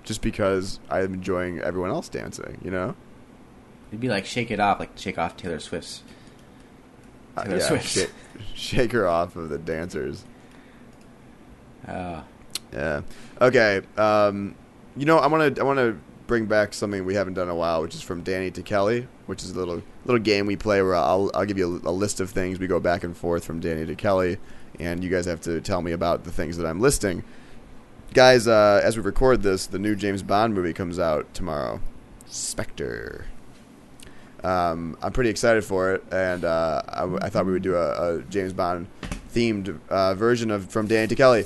Just 0.04 0.22
because 0.22 0.80
I'm 0.90 1.14
enjoying 1.16 1.60
everyone 1.60 1.92
else 1.92 2.10
dancing, 2.10 2.60
you 2.64 2.72
know? 2.72 2.96
It'd 3.90 4.02
be 4.02 4.10
like 4.10 4.26
Shake 4.26 4.52
It 4.52 4.60
Off, 4.60 4.80
like 4.80 4.98
Shake 4.98 5.18
Off 5.18 5.38
Taylor 5.38 5.60
Swift's. 5.60 6.04
Taylor 7.44 7.58
yeah, 7.58 7.68
Swift. 7.68 8.14
shake, 8.54 8.92
her 8.92 9.08
off 9.08 9.36
of 9.36 9.50
the 9.50 9.58
dancers. 9.58 10.24
Uh, 11.88 12.22
Yeah. 12.74 13.02
Okay. 13.40 13.82
Um, 13.98 14.56
you 14.96 15.06
know, 15.06 15.18
I 15.18 15.28
want 15.28 15.56
to 15.56 15.62
I 15.62 15.64
want 15.64 15.80
to 15.80 15.98
bring 16.28 16.46
back 16.46 16.74
something 16.74 17.06
we 17.06 17.16
haven't 17.16 17.36
done 17.36 17.48
in 17.48 17.52
a 17.52 17.56
while, 17.56 17.82
which 17.82 17.96
is 17.96 18.02
from 18.02 18.22
Danny 18.22 18.52
to 18.52 18.62
Kelly, 18.62 19.08
which 19.26 19.44
is 19.44 19.52
a 19.52 19.56
little 19.56 19.82
little 20.06 20.22
game 20.22 20.46
we 20.46 20.56
play 20.56 20.82
where 20.82 20.96
I'll 20.96 21.32
I'll 21.34 21.46
give 21.46 21.58
you 21.58 21.82
a, 21.86 21.90
a 21.90 21.92
list 21.92 22.20
of 22.20 22.30
things 22.30 22.60
we 22.60 22.68
go 22.68 22.80
back 22.80 23.04
and 23.04 23.16
forth 23.16 23.46
from 23.46 23.60
Danny 23.60 23.86
to 23.86 23.96
Kelly, 23.96 24.38
and 24.80 25.04
you 25.04 25.10
guys 25.10 25.26
have 25.26 25.42
to 25.42 25.62
tell 25.62 25.82
me 25.82 25.92
about 25.92 26.24
the 26.24 26.32
things 26.32 26.58
that 26.58 26.66
I'm 26.68 26.80
listing. 26.80 27.24
Guys, 28.14 28.48
uh, 28.48 28.82
as 28.84 28.98
we 28.98 29.04
record 29.04 29.44
this, 29.44 29.68
the 29.68 29.80
new 29.80 29.96
James 29.96 30.24
Bond 30.24 30.54
movie 30.54 30.74
comes 30.74 30.98
out 30.98 31.34
tomorrow, 31.34 31.82
Spectre. 32.26 33.26
Um, 34.44 34.98
I'm 35.02 35.12
pretty 35.12 35.30
excited 35.30 35.64
for 35.66 35.94
it, 35.94 36.04
and 36.12 36.46
uh, 36.46 36.82
I, 36.88 37.00
w- 37.02 37.20
I 37.22 37.30
thought 37.30 37.46
we 37.46 37.54
would 37.54 37.64
do 37.64 37.76
a, 37.76 38.18
a 38.18 38.22
James 38.24 38.54
Bond 38.54 38.88
themed 39.34 39.80
uh, 39.90 40.14
version 40.16 40.52
of 40.52 40.70
from 40.70 40.88
Danny 40.88 41.08
to 41.08 41.16
Kelly. 41.16 41.46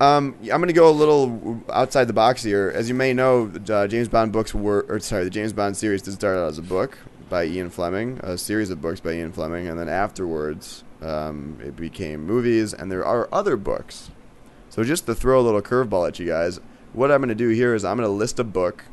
Um, 0.00 0.34
I'm 0.42 0.60
going 0.60 0.66
to 0.66 0.72
go 0.72 0.88
a 0.88 0.92
little 0.92 1.62
outside 1.72 2.06
the 2.06 2.12
box 2.12 2.42
here. 2.42 2.72
As 2.74 2.88
you 2.88 2.94
may 2.94 3.12
know, 3.12 3.50
uh, 3.68 3.86
James 3.86 4.08
Bond 4.08 4.32
books 4.32 4.54
were, 4.54 4.84
or 4.88 4.98
sorry, 5.00 5.24
the 5.24 5.30
James 5.30 5.52
Bond 5.52 5.76
series 5.76 6.02
did 6.02 6.14
start 6.14 6.36
out 6.36 6.48
as 6.48 6.58
a 6.58 6.62
book 6.62 6.98
by 7.28 7.44
Ian 7.44 7.70
Fleming, 7.70 8.20
a 8.22 8.36
series 8.36 8.70
of 8.70 8.80
books 8.80 9.00
by 9.00 9.12
Ian 9.12 9.32
Fleming, 9.32 9.66
and 9.68 9.78
then 9.78 9.88
afterwards 9.88 10.84
um, 11.00 11.58
it 11.64 11.76
became 11.76 12.24
movies, 12.24 12.74
and 12.74 12.90
there 12.90 13.04
are 13.04 13.28
other 13.32 13.56
books. 13.56 14.10
So 14.68 14.82
just 14.84 15.06
to 15.06 15.14
throw 15.14 15.40
a 15.40 15.42
little 15.42 15.62
curveball 15.62 16.08
at 16.08 16.18
you 16.18 16.26
guys, 16.26 16.60
what 16.92 17.10
I'm 17.10 17.20
going 17.20 17.28
to 17.28 17.34
do 17.34 17.48
here 17.48 17.74
is 17.74 17.84
I'm 17.84 17.96
going 17.96 18.08
to 18.08 18.12
list 18.12 18.38
a 18.38 18.44
book, 18.44 18.84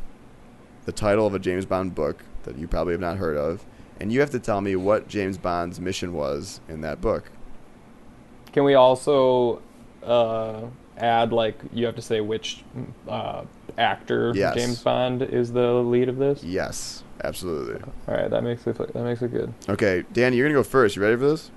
the 0.86 0.92
title 0.92 1.26
of 1.28 1.34
a 1.36 1.40
James 1.40 1.66
Bond 1.66 1.94
book 1.96 2.24
that 2.44 2.58
you 2.58 2.68
probably 2.68 2.94
have 2.94 3.02
not 3.02 3.18
heard 3.18 3.38
of, 3.38 3.66
and 4.00 4.12
you 4.12 4.20
have 4.20 4.30
to 4.32 4.40
tell 4.40 4.62
me 4.62 4.76
what 4.76 5.08
James 5.08 5.38
Bond's 5.38 5.80
mission 5.80 6.14
was 6.14 6.60
in 6.68 6.82
that 6.82 7.02
book. 7.02 7.32
Can 8.54 8.64
we 8.64 8.74
also 8.76 9.62
uh, 10.04 10.62
add 10.98 11.32
like 11.32 11.56
you 11.72 11.86
have 11.86 11.96
to 11.96 12.02
say 12.02 12.22
which 12.22 12.64
uh, 13.08 13.44
actor 13.78 14.34
Yes. 14.36 14.56
James 14.56 14.80
Bond 14.84 15.22
is 15.22 15.54
the 15.54 15.74
lead 15.74 16.10
of 16.10 16.18
this? 16.18 16.44
Yes, 16.44 17.04
absolutely. 17.24 17.82
All 18.08 18.16
right, 18.16 18.30
that 18.30 18.44
makes 18.44 18.66
it 18.68 18.78
that 18.78 18.96
makes 19.04 19.22
it 19.22 19.32
good. 19.32 19.54
Okay, 19.70 20.04
Danny, 20.14 20.38
you're 20.38 20.48
going 20.48 20.56
to 20.56 20.60
go 20.60 20.70
first. 20.70 20.96
You 20.96 21.02
ready 21.02 21.16
for 21.16 21.30
this? 21.30 21.52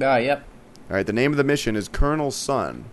uh, 0.00 0.16
yep. 0.16 0.44
All 0.90 0.96
right, 0.96 1.06
the 1.06 1.12
name 1.12 1.30
of 1.30 1.36
the 1.36 1.44
mission 1.44 1.76
is 1.76 1.88
Colonel 1.88 2.30
Sun. 2.30 2.86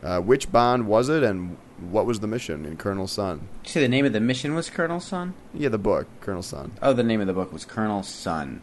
Uh, 0.00 0.20
which 0.20 0.52
Bond 0.52 0.86
was 0.86 1.08
it, 1.08 1.24
and 1.24 1.56
what 1.90 2.06
was 2.06 2.20
the 2.20 2.26
mission 2.26 2.64
in 2.66 2.76
Colonel 2.76 3.06
Sun? 3.06 3.48
Did 3.62 3.68
you 3.68 3.72
say 3.72 3.80
the 3.80 3.88
name 3.88 4.04
of 4.04 4.12
the 4.12 4.20
mission 4.20 4.54
was 4.54 4.68
Colonel 4.70 5.00
Sun? 5.00 5.34
Yeah, 5.54 5.68
the 5.68 5.78
book, 5.78 6.06
Colonel 6.20 6.42
Sun. 6.42 6.72
Oh, 6.82 6.92
the 6.92 7.02
name 7.02 7.20
of 7.20 7.26
the 7.26 7.32
book 7.32 7.52
was 7.52 7.64
Colonel 7.64 8.02
Sun. 8.02 8.62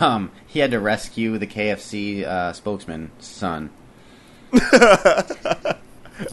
Um, 0.00 0.30
he 0.46 0.58
had 0.60 0.70
to 0.72 0.80
rescue 0.80 1.38
the 1.38 1.46
KFC 1.46 2.24
uh, 2.24 2.52
spokesman, 2.52 3.10
son. 3.18 3.70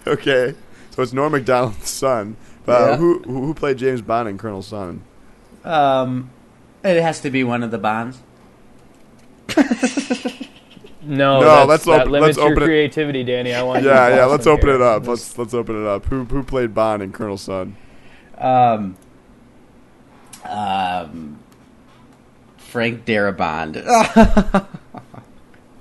Okay, 0.07 0.55
so 0.91 1.01
it's 1.01 1.11
Norm 1.11 1.33
Macdonald's 1.33 1.89
son. 1.89 2.37
Uh, 2.67 2.71
Yeah. 2.71 2.95
who, 2.97 3.19
who 3.23 3.41
who 3.47 3.53
played 3.53 3.77
James 3.77 4.01
Bond 4.01 4.29
in 4.29 4.37
Colonel 4.37 4.61
Sun? 4.61 5.01
Um, 5.65 6.29
it 6.83 7.01
has 7.01 7.19
to 7.21 7.29
be 7.29 7.43
one 7.43 7.63
of 7.63 7.71
the 7.71 7.77
Bonds. 7.77 8.19
No, 11.05 11.41
No, 11.41 11.67
that's, 11.67 11.85
let's 11.85 11.85
that 11.85 12.07
limits 12.09 12.37
let's 12.37 12.37
your 12.37 12.51
open 12.53 12.63
it- 12.63 12.65
creativity, 12.65 13.23
Danny. 13.23 13.53
I 13.53 13.61
want 13.63 13.83
Yeah, 13.83 14.09
to 14.09 14.15
yeah. 14.15 14.25
Let's 14.25 14.47
open 14.47 14.67
here. 14.67 14.75
it 14.75 14.81
up. 14.81 15.05
Let's- 15.07 15.37
Let's 15.37 15.37
let's 15.37 15.53
open 15.53 15.81
it 15.83 15.87
up. 15.87 16.05
Who 16.05 16.23
who 16.25 16.43
played 16.43 16.73
Bond 16.73 17.01
in 17.03 17.11
Colonel 17.11 17.37
Sun? 17.37 17.75
Um, 18.37 18.95
um, 20.45 21.39
Frank 22.57 23.05
Darabont. 23.05 23.73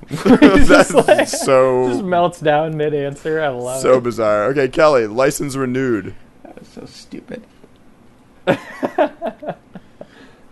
That's 0.12 0.68
Just 0.68 0.94
like- 0.94 1.28
so 1.28 1.88
just 1.88 2.02
melts 2.04 2.40
down 2.40 2.76
mid 2.76 2.92
answer. 2.94 3.40
I 3.40 3.48
love 3.48 3.80
so 3.80 3.90
it. 3.90 3.94
So 3.94 4.00
bizarre. 4.00 4.44
Okay, 4.46 4.68
Kelly, 4.68 5.06
license 5.06 5.56
renewed. 5.56 6.14
that 6.42 6.58
was 6.58 6.68
so 6.68 6.84
stupid. 6.86 7.42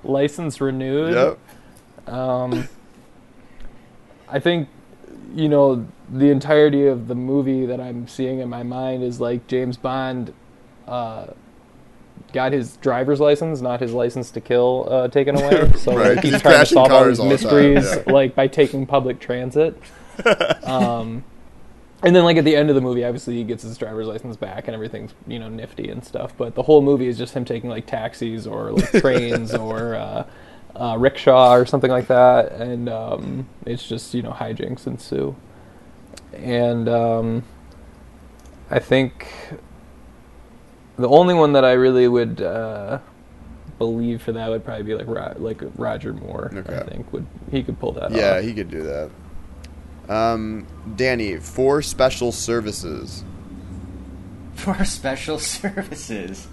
License 0.04 0.60
renewed. 0.60 1.12
Yep. 1.14 2.14
Um, 2.14 2.68
I 4.30 4.38
think, 4.38 4.68
you 5.34 5.48
know, 5.48 5.86
the 6.08 6.30
entirety 6.30 6.86
of 6.86 7.08
the 7.08 7.14
movie 7.14 7.66
that 7.66 7.80
I'm 7.80 8.08
seeing 8.08 8.40
in 8.40 8.48
my 8.48 8.62
mind 8.62 9.02
is 9.02 9.20
like 9.20 9.46
James 9.46 9.76
Bond 9.76 10.32
uh, 10.86 11.26
got 12.32 12.52
his 12.52 12.76
driver's 12.78 13.20
license, 13.20 13.60
not 13.60 13.80
his 13.80 13.92
license 13.92 14.30
to 14.32 14.40
kill, 14.40 14.88
uh, 14.90 15.08
taken 15.08 15.36
away. 15.36 15.70
So 15.78 15.96
Right, 15.96 16.16
like, 16.16 16.24
he's, 16.24 16.34
he's 16.34 16.42
trying 16.42 16.60
to 16.60 16.66
solve 16.66 16.90
all 16.90 17.04
these 17.04 17.20
all 17.20 17.28
mysteries 17.28 17.84
yeah. 17.84 18.12
like 18.12 18.34
by 18.34 18.46
taking 18.46 18.86
public 18.86 19.20
transit. 19.20 19.80
um, 20.64 21.24
and 22.02 22.16
then 22.16 22.24
like 22.24 22.36
at 22.36 22.44
the 22.44 22.56
end 22.56 22.68
of 22.70 22.74
the 22.74 22.80
movie, 22.80 23.04
obviously 23.04 23.34
he 23.36 23.44
gets 23.44 23.62
his 23.62 23.76
driver's 23.76 24.06
license 24.06 24.36
back 24.36 24.68
and 24.68 24.74
everything's 24.74 25.14
you 25.26 25.38
know 25.38 25.48
nifty 25.48 25.88
and 25.90 26.04
stuff. 26.04 26.32
But 26.36 26.54
the 26.54 26.62
whole 26.62 26.82
movie 26.82 27.06
is 27.06 27.18
just 27.18 27.34
him 27.34 27.44
taking 27.44 27.68
like 27.68 27.86
taxis 27.86 28.46
or 28.46 28.72
like 28.72 28.90
trains 28.92 29.54
or 29.54 29.94
uh, 29.94 30.26
uh, 30.76 30.96
rickshaw 30.98 31.54
or 31.54 31.66
something 31.66 31.90
like 31.90 32.06
that, 32.08 32.52
and 32.52 32.88
um, 32.88 33.48
it's 33.66 33.86
just 33.86 34.14
you 34.14 34.22
know 34.22 34.32
hijinks 34.32 34.86
ensue. 34.86 35.34
And 36.32 36.88
um, 36.88 37.44
I 38.70 38.78
think 38.78 39.26
the 40.96 41.08
only 41.08 41.34
one 41.34 41.52
that 41.54 41.64
I 41.64 41.72
really 41.72 42.06
would 42.08 42.40
uh, 42.40 42.98
believe 43.78 44.22
for 44.22 44.32
that 44.32 44.48
would 44.50 44.64
probably 44.64 44.84
be 44.84 44.94
like 44.94 45.06
Ro- 45.06 45.34
like 45.38 45.60
Roger 45.76 46.12
Moore. 46.12 46.50
Okay. 46.54 46.76
I 46.78 46.84
think 46.84 47.12
would 47.12 47.26
he 47.50 47.62
could 47.62 47.78
pull 47.78 47.92
that 47.92 48.10
Yeah, 48.12 48.36
off. 48.36 48.42
he 48.44 48.52
could 48.54 48.70
do 48.70 48.82
that. 48.82 49.10
Um, 50.08 50.66
Danny, 50.96 51.36
for 51.36 51.82
special 51.82 52.32
services. 52.32 53.22
For 54.54 54.84
special 54.84 55.38
services. 55.40 56.48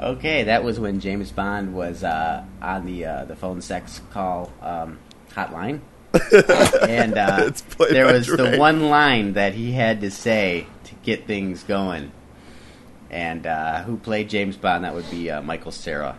Okay, 0.00 0.44
that 0.44 0.64
was 0.64 0.80
when 0.80 0.98
James 0.98 1.30
Bond 1.30 1.74
was 1.74 2.02
uh, 2.02 2.42
on 2.62 2.86
the 2.86 3.04
uh, 3.04 3.24
the 3.26 3.36
phone 3.36 3.60
sex 3.60 4.00
call 4.10 4.50
um, 4.62 4.98
hotline, 5.32 5.80
and 6.88 7.18
uh, 7.18 7.50
there 7.90 8.06
by 8.06 8.12
was 8.12 8.26
the 8.26 8.56
one 8.56 8.88
line 8.88 9.34
that 9.34 9.52
he 9.52 9.72
had 9.72 10.00
to 10.00 10.10
say 10.10 10.66
to 10.84 10.94
get 11.02 11.26
things 11.26 11.62
going. 11.64 12.12
And 13.10 13.46
uh, 13.46 13.82
who 13.82 13.98
played 13.98 14.30
James 14.30 14.56
Bond? 14.56 14.84
That 14.84 14.94
would 14.94 15.10
be 15.10 15.30
uh, 15.30 15.42
Michael 15.42 15.72
Cera. 15.72 16.16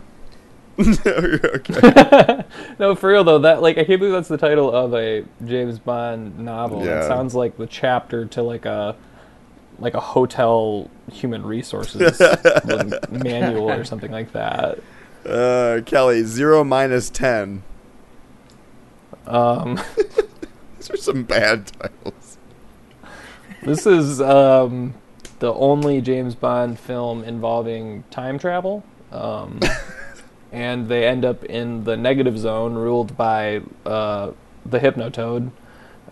okay. 0.80 2.44
No, 2.78 2.96
for 2.96 3.10
real 3.10 3.24
though, 3.24 3.40
that 3.40 3.64
like 3.64 3.80
I 3.80 3.84
can't 3.84 4.00
believe 4.00 4.14
that's 4.14 4.28
the 4.28 4.38
title 4.38 4.72
of 4.72 4.94
a 4.94 5.26
James 5.44 5.80
Bond 5.80 6.38
novel. 6.40 6.86
Yeah. 6.86 7.00
It 7.04 7.08
sounds 7.08 7.34
like 7.34 7.58
the 7.58 7.68
chapter 7.68 8.26
to 8.28 8.44
like 8.44 8.66
a 8.66 8.96
like 9.82 9.94
a 9.96 10.00
hotel 10.00 10.90
human 11.12 11.44
resources 11.44 12.20
manual 13.10 13.70
or 13.70 13.84
something 13.84 14.12
like 14.12 14.32
that. 14.34 14.80
Uh, 15.26 15.82
Kelly, 15.86 16.24
zero 16.24 16.64
minus 16.64 17.10
ten. 17.10 17.64
Um, 19.28 19.80
These 20.78 20.90
are 20.92 20.98
some 20.98 21.24
bad 21.24 21.68
titles. 21.68 22.38
this 23.62 23.86
is 23.86 24.22
um, 24.22 24.96
the 25.40 25.54
only 25.54 26.02
James 26.02 26.36
Bond 26.36 26.80
film 26.80 27.24
involving 27.24 28.04
time 28.10 28.40
travel. 28.40 28.84
Um, 29.12 29.60
and 30.52 30.88
they 30.88 31.06
end 31.06 31.24
up 31.24 31.44
in 31.46 31.84
the 31.84 31.96
negative 31.96 32.38
zone, 32.38 32.76
ruled 32.76 33.16
by 33.16 33.62
uh, 33.86 34.32
the 34.66 34.80
Hypnotoad. 34.80 35.52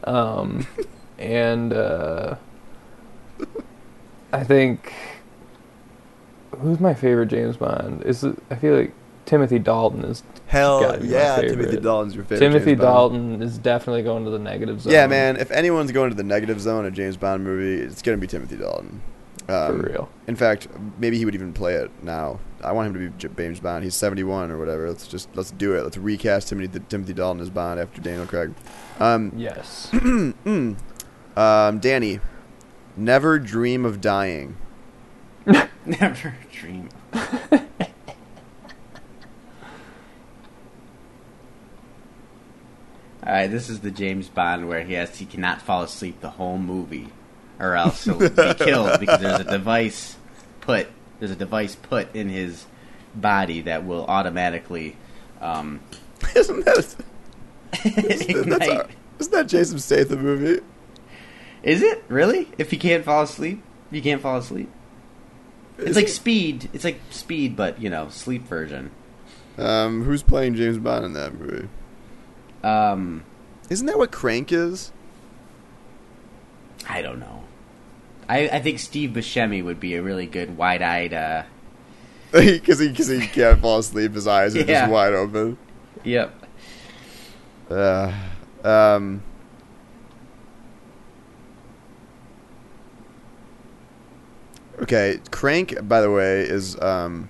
Um, 0.03 0.67
and 1.17 1.73
uh, 1.73 2.35
I 4.31 4.43
think 4.43 4.93
who's 6.57 6.79
my 6.79 6.93
favorite 6.93 7.27
James 7.27 7.57
Bond? 7.57 8.03
Is 8.03 8.23
it, 8.23 8.37
I 8.49 8.55
feel 8.55 8.75
like 8.75 8.93
Timothy 9.25 9.59
Dalton 9.59 10.03
is 10.03 10.23
Hell 10.47 11.03
yeah. 11.03 11.39
Timothy 11.41 11.77
Dalton's 11.79 12.15
your 12.15 12.23
favorite. 12.23 12.39
Timothy 12.47 12.71
James 12.71 12.81
Bond. 12.81 13.13
Dalton 13.13 13.41
is 13.43 13.57
definitely 13.59 14.01
going 14.01 14.25
to 14.25 14.31
the 14.31 14.39
negative 14.39 14.81
zone. 14.81 14.93
Yeah, 14.93 15.05
man. 15.07 15.37
If 15.37 15.51
anyone's 15.51 15.91
going 15.91 16.09
to 16.09 16.15
the 16.15 16.23
negative 16.23 16.59
zone 16.59 16.85
in 16.85 16.91
a 16.93 16.95
James 16.95 17.17
Bond 17.17 17.43
movie, 17.43 17.83
it's 17.83 18.01
gonna 18.01 18.17
be 18.17 18.27
Timothy 18.27 18.57
Dalton. 18.57 19.01
for 19.45 19.53
Um, 19.53 19.81
real. 19.81 20.09
In 20.27 20.35
fact, 20.35 20.67
maybe 20.99 21.17
he 21.17 21.25
would 21.25 21.35
even 21.35 21.53
play 21.53 21.75
it 21.75 21.91
now. 22.03 22.39
I 22.63 22.71
want 22.71 22.87
him 22.87 22.93
to 22.95 23.09
be 23.09 23.27
James 23.35 23.59
Bond. 23.59 23.83
He's 23.83 23.95
71 23.95 24.51
or 24.51 24.57
whatever. 24.57 24.87
Let's 24.89 25.07
just 25.07 25.29
let's 25.35 25.51
do 25.51 25.75
it. 25.75 25.83
Let's 25.83 25.97
recast 25.97 26.49
Timothy 26.49 26.79
Timothy 26.89 27.13
Dalton 27.13 27.41
as 27.41 27.49
Bond 27.49 27.79
after 27.79 28.01
Daniel 28.01 28.25
Craig. 28.25 28.53
Um, 28.99 29.31
Yes. 29.35 29.89
mm, 29.93 30.75
um, 31.37 31.79
Danny, 31.79 32.19
never 32.99 33.39
dream 33.39 33.85
of 33.85 34.01
dying. 34.01 34.57
Never 35.85 36.35
dream. 36.51 36.89
All 43.25 43.33
right, 43.33 43.47
this 43.47 43.69
is 43.69 43.81
the 43.81 43.91
James 43.91 44.27
Bond 44.29 44.67
where 44.67 44.83
he 44.83 44.93
has 44.93 45.17
he 45.17 45.25
cannot 45.25 45.61
fall 45.61 45.83
asleep 45.83 46.21
the 46.21 46.29
whole 46.31 46.57
movie, 46.57 47.09
or 47.59 47.75
else 47.75 48.05
he'll 48.05 48.17
be 48.17 48.29
killed 48.55 48.99
because 48.99 49.19
there's 49.19 49.39
a 49.41 49.43
device 49.43 50.15
put 50.61 50.87
there's 51.19 51.31
a 51.31 51.35
device 51.35 51.75
put 51.75 52.13
in 52.15 52.29
his 52.29 52.65
body 53.15 53.61
that 53.61 53.85
will 53.85 54.05
automatically 54.05 54.95
um, 55.41 55.79
Isn't 56.35 56.65
that 56.65 56.95
that's 57.83 58.21
ignite. 58.21 58.61
a, 58.69 58.87
isn't 59.19 59.31
that 59.33 59.47
Jason 59.47 59.79
Statham 59.79 60.21
movie? 60.21 60.61
Is 61.63 61.81
it 61.81 62.03
really? 62.07 62.49
If 62.57 62.71
you 62.73 62.79
can't 62.79 63.03
fall 63.03 63.23
asleep, 63.23 63.61
you 63.91 64.01
can't 64.01 64.21
fall 64.21 64.37
asleep. 64.37 64.69
It's 65.77 65.89
Is 65.91 65.95
like 65.95 66.05
it? 66.05 66.11
Speed. 66.11 66.69
It's 66.73 66.83
like 66.83 66.99
Speed, 67.09 67.55
but 67.55 67.81
you 67.81 67.89
know, 67.89 68.09
sleep 68.09 68.43
version. 68.43 68.91
Um, 69.57 70.03
who's 70.03 70.23
playing 70.23 70.55
James 70.55 70.77
Bond 70.77 71.05
in 71.05 71.13
that 71.13 71.33
movie? 71.37 71.67
Um, 72.63 73.23
Isn't 73.69 73.87
that 73.87 73.97
what 73.97 74.11
Crank 74.11 74.51
is? 74.51 74.91
I 76.87 77.01
don't 77.01 77.19
know. 77.19 77.43
I, 78.27 78.47
I 78.49 78.59
think 78.61 78.79
Steve 78.79 79.11
Buscemi 79.11 79.63
would 79.63 79.79
be 79.79 79.95
a 79.95 80.01
really 80.03 80.25
good 80.27 80.55
wide-eyed. 80.57 81.13
Uh, 81.13 81.43
Because 82.31 82.77
he, 82.79 82.93
cause 82.93 83.07
he 83.07 83.25
can't 83.27 83.59
fall 83.59 83.79
asleep, 83.79 84.13
his 84.13 84.27
eyes 84.27 84.55
are 84.55 84.59
Yeah. 84.59 84.81
just 84.81 84.91
wide 84.91 85.13
open. 85.13 85.57
yep. 86.03 86.33
Uh, 87.69 88.11
um, 88.63 89.23
okay, 94.81 95.19
Crank, 95.31 95.87
by 95.87 96.01
the 96.01 96.11
way, 96.11 96.41
is 96.41 96.79
um, 96.81 97.29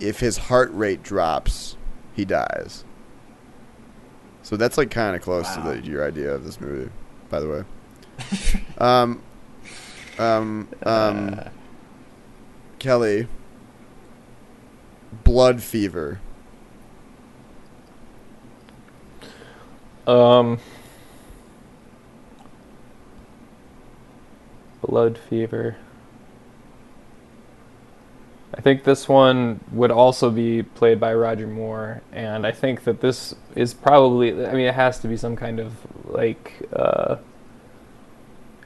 if 0.00 0.20
his 0.20 0.36
heart 0.36 0.70
rate 0.72 1.02
drops, 1.02 1.76
he 2.14 2.24
dies. 2.24 2.84
So 4.42 4.56
that's 4.56 4.78
like 4.78 4.90
kind 4.90 5.14
of 5.14 5.22
close 5.22 5.44
Wow. 5.56 5.72
to 5.74 5.80
the, 5.80 5.86
your 5.86 6.06
idea 6.06 6.32
of 6.34 6.44
this 6.44 6.60
movie, 6.60 6.90
by 7.28 7.40
the 7.40 7.48
way. 7.48 7.64
um, 8.78 9.22
um, 10.18 10.68
um, 10.84 11.34
Uh, 11.38 11.48
Kelly, 12.78 13.26
blood 15.24 15.62
fever. 15.62 16.20
Um, 20.06 20.58
blood 24.80 25.18
fever. 25.18 25.76
I 28.58 28.60
think 28.60 28.82
this 28.82 29.08
one 29.08 29.60
would 29.70 29.92
also 29.92 30.30
be 30.30 30.64
played 30.64 30.98
by 30.98 31.14
Roger 31.14 31.46
Moore, 31.46 32.02
and 32.12 32.44
I 32.44 32.50
think 32.50 32.82
that 32.84 33.00
this 33.00 33.36
is 33.54 33.72
probably. 33.72 34.32
I 34.44 34.52
mean, 34.52 34.66
it 34.66 34.74
has 34.74 34.98
to 34.98 35.08
be 35.08 35.16
some 35.16 35.36
kind 35.36 35.60
of 35.60 35.74
like. 36.04 36.68
Uh, 36.72 37.18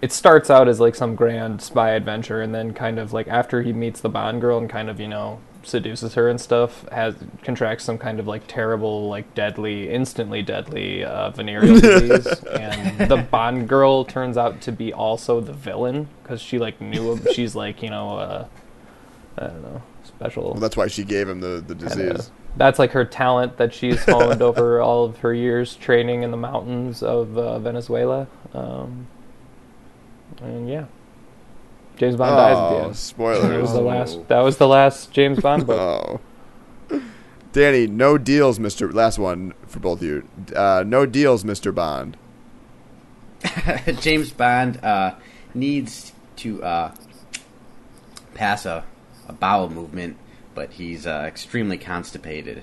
it 0.01 0.11
starts 0.11 0.49
out 0.49 0.67
as 0.67 0.81
like 0.81 0.95
some 0.95 1.15
grand 1.15 1.61
spy 1.61 1.91
adventure, 1.91 2.41
and 2.41 2.55
then 2.55 2.73
kind 2.73 2.99
of 2.99 3.13
like 3.13 3.29
after 3.29 3.61
he 3.61 3.75
meets 3.75 4.01
the 4.01 4.09
Bond 4.09 4.41
girl 4.41 4.57
and 4.57 4.71
kind 4.71 4.89
of 4.89 4.99
you 4.99 5.09
know 5.09 5.41
seduces 5.63 6.15
her 6.15 6.27
and 6.27 6.41
stuff, 6.41 6.89
has 6.89 7.15
contracts 7.43 7.85
some 7.85 7.99
kind 7.99 8.19
of 8.19 8.27
like 8.27 8.47
terrible, 8.47 9.11
like 9.11 9.35
deadly, 9.35 9.91
instantly 9.91 10.41
deadly 10.41 11.05
uh, 11.05 11.29
venereal 11.31 11.79
disease, 11.81 12.27
and 12.45 13.11
the 13.11 13.19
Bond 13.31 13.69
girl 13.69 14.07
turns 14.07 14.39
out 14.39 14.63
to 14.63 14.73
be 14.73 14.91
also 14.91 15.39
the 15.43 15.53
villain 15.53 16.09
because 16.23 16.41
she 16.41 16.59
like 16.59 16.81
knew. 16.81 17.21
She's 17.35 17.55
like 17.55 17.83
you 17.83 17.91
know, 17.91 18.17
uh, 18.17 18.49
I 19.39 19.47
don't 19.47 19.63
know, 19.63 19.83
special. 20.05 20.53
Well, 20.53 20.61
that's 20.61 20.77
why 20.77 20.87
she 20.89 21.05
gave 21.05 21.29
him 21.29 21.41
the, 21.41 21.63
the 21.67 21.75
kinda- 21.75 22.13
disease. 22.15 22.31
that's 22.57 22.79
like 22.79 22.91
her 22.93 23.05
talent 23.05 23.57
that 23.57 23.73
she's 23.73 24.05
honed 24.07 24.43
over 24.43 24.81
all 24.81 25.05
of 25.05 25.19
her 25.19 25.33
years 25.33 25.75
training 25.77 26.23
in 26.23 26.31
the 26.31 26.37
mountains 26.37 27.03
of 27.03 27.37
uh, 27.39 27.59
Venezuela. 27.59 28.27
Um, 28.53 29.07
and 30.43 30.69
yeah, 30.69 30.85
James 31.97 32.17
Bond 32.17 32.37
dies 32.37 32.57
at 32.57 32.69
the 32.71 32.75
Oh, 32.77 32.85
end. 32.87 32.97
spoilers. 32.97 33.43
That 33.49 33.61
was 33.61 33.73
the 33.73 33.81
last. 33.81 34.29
That 34.29 34.41
was 34.41 34.57
the 34.59 34.69
last 34.69 35.13
James 35.13 35.41
Bond 35.41 35.67
book. 35.67 36.21
Oh. 36.93 37.01
Danny, 37.53 37.87
no 37.87 38.17
deals, 38.17 38.59
Mr. 38.59 38.91
Last 38.93 39.19
one 39.19 39.53
for 39.67 39.79
both 39.79 40.01
of 40.01 40.05
you. 40.09 40.27
Uh, 40.57 40.85
no 40.87 41.05
deals, 41.05 41.45
Mr. 41.45 41.75
Bond. 41.75 42.17
James 44.01 44.31
Bond 44.33 44.83
uh, 44.83 45.17
needs 45.53 46.13
to 46.37 46.63
uh, 46.65 46.95
pass 48.35 48.65
a, 48.65 48.85
a 49.29 49.33
bowel 49.33 49.69
movement, 49.71 50.17
but 50.55 50.73
he's 50.73 51.07
uh, 51.07 51.25
extremely 51.27 51.79
constipated. 51.79 52.63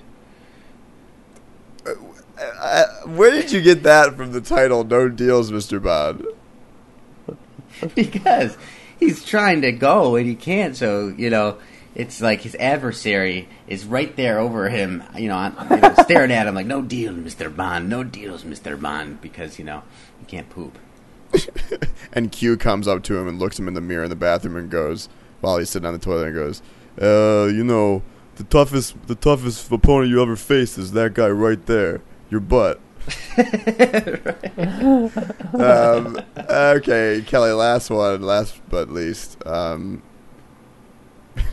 Uh, 1.86 2.86
where 3.06 3.30
did 3.30 3.52
you 3.52 3.60
get 3.60 3.82
that 3.82 4.16
from 4.16 4.32
the 4.32 4.40
title, 4.40 4.84
No 4.84 5.08
Deals, 5.08 5.50
Mr. 5.50 5.82
Bond? 5.82 6.26
because 7.94 8.56
he's 8.98 9.24
trying 9.24 9.62
to 9.62 9.72
go 9.72 10.16
and 10.16 10.26
he 10.26 10.34
can't. 10.34 10.76
So 10.76 11.08
you 11.08 11.30
know, 11.30 11.58
it's 11.94 12.20
like 12.20 12.42
his 12.42 12.54
adversary 12.56 13.48
is 13.66 13.84
right 13.84 14.14
there 14.16 14.38
over 14.38 14.68
him. 14.68 15.02
You 15.16 15.28
know, 15.28 15.36
on, 15.36 15.66
you 15.70 15.76
know 15.76 15.94
staring 16.02 16.32
at 16.32 16.46
him 16.46 16.54
like, 16.54 16.66
"No 16.66 16.82
deals, 16.82 17.16
Mister 17.16 17.50
Bond. 17.50 17.88
No 17.88 18.04
deals, 18.04 18.44
Mister 18.44 18.76
Bond," 18.76 19.20
because 19.20 19.58
you 19.58 19.64
know 19.64 19.82
he 20.18 20.26
can't 20.26 20.48
poop. 20.50 20.78
And 22.12 22.32
Q 22.32 22.56
comes 22.56 22.88
up 22.88 23.04
to 23.04 23.16
him 23.16 23.28
and 23.28 23.38
looks 23.38 23.58
him 23.58 23.68
in 23.68 23.74
the 23.74 23.80
mirror 23.80 24.04
in 24.04 24.10
the 24.10 24.16
bathroom 24.16 24.56
and 24.56 24.68
goes, 24.68 25.08
while 25.40 25.58
he's 25.58 25.70
sitting 25.70 25.86
on 25.86 25.92
the 25.92 25.98
toilet, 25.98 26.26
and 26.26 26.34
goes, 26.34 26.62
uh, 27.00 27.46
you 27.52 27.64
know, 27.64 28.02
the 28.36 28.44
toughest, 28.44 28.94
the 29.06 29.14
toughest 29.14 29.70
opponent 29.70 30.10
you 30.10 30.22
ever 30.22 30.36
faced 30.36 30.78
is 30.78 30.92
that 30.92 31.14
guy 31.14 31.28
right 31.28 31.64
there, 31.66 32.00
your 32.30 32.40
butt. 32.40 32.80
um, 35.54 36.20
okay, 36.48 37.24
Kelly, 37.26 37.52
last 37.52 37.90
one, 37.90 38.22
last 38.22 38.60
but 38.68 38.90
least. 38.90 39.44
Um, 39.46 40.02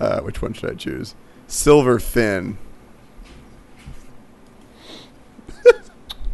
uh, 0.00 0.20
which 0.20 0.42
one 0.42 0.52
should 0.52 0.70
I 0.70 0.74
choose? 0.74 1.14
Silver 1.46 1.98
Fin. 1.98 2.58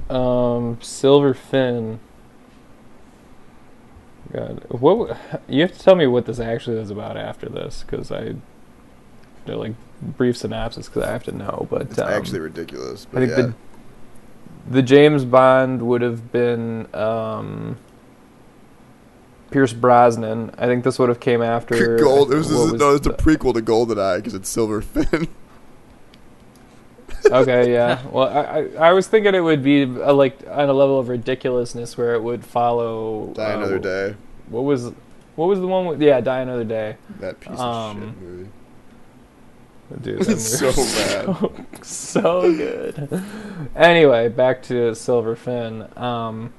Um, 0.08 0.78
Silver 0.80 1.34
Fin. 1.34 2.00
God, 4.32 4.64
what? 4.68 5.18
You 5.48 5.62
have 5.62 5.72
to 5.72 5.78
tell 5.78 5.94
me 5.94 6.06
what 6.06 6.26
this 6.26 6.38
actually 6.38 6.78
is 6.78 6.90
about 6.90 7.16
after 7.16 7.48
this, 7.48 7.82
because 7.82 8.12
I, 8.12 8.34
they're 9.46 9.56
like 9.56 9.74
brief 10.02 10.36
synopsis, 10.36 10.86
because 10.88 11.04
I 11.04 11.12
have 11.12 11.24
to 11.24 11.32
know. 11.32 11.66
But 11.70 11.82
It's 11.82 11.98
um, 11.98 12.08
actually 12.08 12.40
ridiculous. 12.40 13.06
I 13.12 13.20
think 13.20 13.30
yeah. 13.30 13.36
the 13.36 13.54
the 14.70 14.82
James 14.82 15.24
Bond 15.24 15.82
would 15.82 16.02
have 16.02 16.30
been 16.30 16.94
um, 16.94 17.78
Pierce 19.50 19.72
Brosnan. 19.72 20.54
I 20.58 20.66
think 20.66 20.84
this 20.84 20.98
would 20.98 21.08
have 21.08 21.20
came 21.20 21.42
after 21.42 21.96
Gold. 21.96 22.32
It 22.32 22.36
was, 22.36 22.52
what 22.52 22.78
no, 22.78 22.94
it's 22.94 23.06
a 23.06 23.10
prequel 23.10 23.54
to 23.54 23.62
GoldenEye 23.62 24.16
because 24.16 24.34
it's 24.34 24.48
Silver 24.48 24.82
Fin. 24.82 25.28
okay, 27.32 27.72
yeah. 27.72 28.00
Well, 28.10 28.28
I, 28.28 28.40
I 28.40 28.88
I 28.88 28.92
was 28.92 29.06
thinking 29.06 29.34
it 29.34 29.40
would 29.40 29.62
be 29.62 29.82
uh 29.84 30.12
like 30.12 30.38
on 30.50 30.68
a 30.68 30.72
level 30.72 30.98
of 30.98 31.08
ridiculousness 31.08 31.96
where 31.98 32.14
it 32.14 32.22
would 32.22 32.44
follow 32.44 33.32
Die 33.34 33.42
uh, 33.52 33.56
Another 33.56 33.78
Day. 33.78 34.14
What 34.48 34.62
was 34.62 34.92
what 35.36 35.46
was 35.48 35.60
the 35.60 35.66
one 35.66 35.86
with 35.86 36.02
yeah, 36.02 36.20
Die 36.20 36.40
Another 36.40 36.64
Day. 36.64 36.96
That 37.20 37.38
piece 37.40 37.58
um, 37.58 38.02
of 38.02 38.08
shit 38.08 38.18
movie. 38.22 38.48
Dude, 40.02 40.28
It's 40.28 40.58
so 40.58 40.70
bad. 40.72 41.24
so, 41.82 42.20
so 42.42 42.52
good. 42.56 43.22
Anyway, 43.74 44.28
back 44.28 44.62
to 44.64 44.94
Silver 44.94 45.34
Fin. 45.34 45.86
Um, 45.96 46.52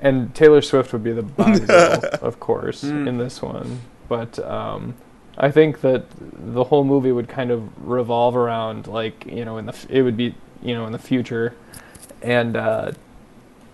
and 0.00 0.34
Taylor 0.34 0.62
Swift 0.62 0.92
would 0.94 1.04
be 1.04 1.12
the 1.12 1.22
Bond 1.36 1.66
girl, 1.66 2.00
of 2.22 2.40
course, 2.40 2.84
Mm. 2.84 3.06
in 3.06 3.18
this 3.18 3.42
one. 3.42 3.80
But 4.08 4.38
um, 4.38 4.94
I 5.38 5.50
think 5.50 5.80
that 5.82 6.04
the 6.32 6.64
whole 6.64 6.84
movie 6.84 7.12
would 7.12 7.28
kind 7.28 7.50
of 7.50 7.88
revolve 7.88 8.36
around 8.36 8.86
like 8.88 9.24
you 9.26 9.44
know 9.44 9.56
in 9.58 9.66
the 9.66 9.86
it 9.88 10.02
would 10.02 10.16
be 10.16 10.34
you 10.62 10.74
know 10.74 10.84
in 10.86 10.92
the 10.92 10.98
future, 10.98 11.54
and 12.22 12.56
uh, 12.56 12.90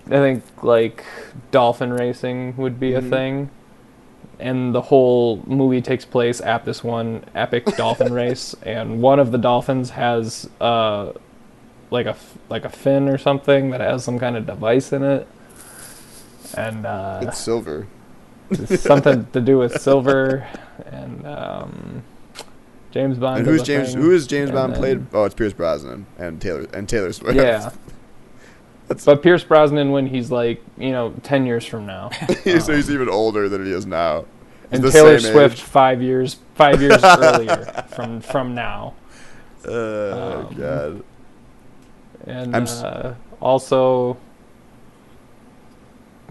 I 0.07 0.11
think 0.11 0.45
like 0.63 1.05
dolphin 1.51 1.93
racing 1.93 2.57
would 2.59 2.79
be 2.79 2.91
Mhm. 2.93 2.99
a 2.99 3.03
thing 3.03 3.51
and 4.41 4.75
the 4.75 4.81
whole 4.83 5.43
movie 5.47 5.81
takes 5.81 6.05
place 6.05 6.41
at 6.41 6.65
this 6.65 6.83
one 6.85 7.25
epic 7.37 7.65
dolphin 7.77 8.13
race 8.13 8.55
and 8.65 9.01
one 9.01 9.21
of 9.21 9.31
the 9.31 9.39
dolphins 9.39 9.91
has 9.91 10.51
uh 10.61 11.13
like 11.91 12.07
a 12.07 12.17
like 12.51 12.65
a 12.65 12.69
fin 12.69 13.09
or 13.09 13.17
something 13.17 13.71
that 13.71 13.81
has 13.81 14.03
some 14.05 14.19
kind 14.19 14.37
of 14.37 14.45
device 14.45 14.93
in 14.93 15.05
it 15.05 15.27
and 16.57 16.85
uh 16.85 17.21
It's 17.23 17.39
silver. 17.39 17.87
Something 18.67 19.27
to 19.33 19.41
do 19.41 19.59
with 19.59 19.81
silver 19.81 20.47
and 20.87 21.27
um 21.27 22.03
James 22.91 23.19
Bond 23.19 23.39
And 23.39 23.47
who's 23.47 23.63
James? 23.63 23.93
thing, 23.93 24.03
Who 24.03 24.13
is 24.13 24.27
James 24.27 24.51
and 24.51 24.57
Bond 24.57 24.73
then- 24.75 24.81
played? 24.81 25.07
Oh, 25.13 25.25
it's 25.25 25.35
Pierce 25.35 25.53
Brosnan 25.53 26.07
and 26.19 26.41
Taylor 26.41 26.67
and 26.73 26.89
Taylor 26.89 27.13
Swift. 27.13 27.35
yeah 27.37 27.71
That's- 28.89 29.05
but 29.05 29.23
Pierce 29.23 29.43
Brosnan 29.45 29.91
when 29.93 30.07
he's 30.07 30.31
like 30.31 30.63
you 30.79 30.93
know 30.93 31.15
10 31.23 31.47
years 31.47 31.65
from 31.65 31.87
now 31.87 32.11
so 32.45 32.75
he's 32.75 32.91
even 32.91 33.09
older 33.09 33.49
than 33.49 33.65
he 33.65 33.73
is 33.73 33.87
now. 33.87 34.27
He's 34.71 34.81
and 34.81 34.93
Taylor 34.93 35.19
Swift 35.19 35.57
age. 35.59 35.63
5 35.63 36.03
years 36.03 36.37
5 36.55 36.83
years 36.83 37.01
earlier 37.05 37.85
from 37.95 38.21
from 38.21 38.55
now 38.55 38.95
Oh 39.67 40.47
Um, 40.51 40.55
god. 40.57 41.03
and 42.27 42.55
uh, 42.55 43.15
Also, 43.41 44.17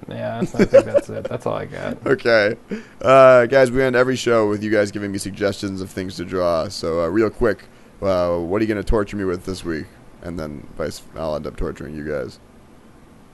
yeah, 0.09 0.39
I 0.39 0.45
think 0.45 0.69
that's 0.85 1.09
it. 1.09 1.23
That's 1.25 1.45
all 1.45 1.55
I 1.55 1.65
got. 1.65 1.97
Okay, 2.05 2.55
uh, 3.01 3.45
guys, 3.47 3.71
we 3.71 3.81
end 3.81 3.95
every 3.95 4.15
show 4.15 4.47
with 4.49 4.63
you 4.63 4.71
guys 4.71 4.91
giving 4.91 5.11
me 5.11 5.17
suggestions 5.17 5.81
of 5.81 5.89
things 5.89 6.15
to 6.17 6.25
draw. 6.25 6.67
So, 6.67 7.01
uh, 7.01 7.07
real 7.07 7.29
quick, 7.29 7.65
uh, 8.01 8.37
what 8.37 8.61
are 8.61 8.65
you 8.65 8.67
going 8.73 8.83
to 8.83 8.87
torture 8.89 9.17
me 9.17 9.23
with 9.23 9.45
this 9.45 9.63
week? 9.63 9.85
And 10.21 10.39
then 10.39 10.67
vice, 10.77 11.01
I'll 11.15 11.35
end 11.35 11.47
up 11.47 11.57
torturing 11.57 11.95
you 11.95 12.07
guys 12.07 12.39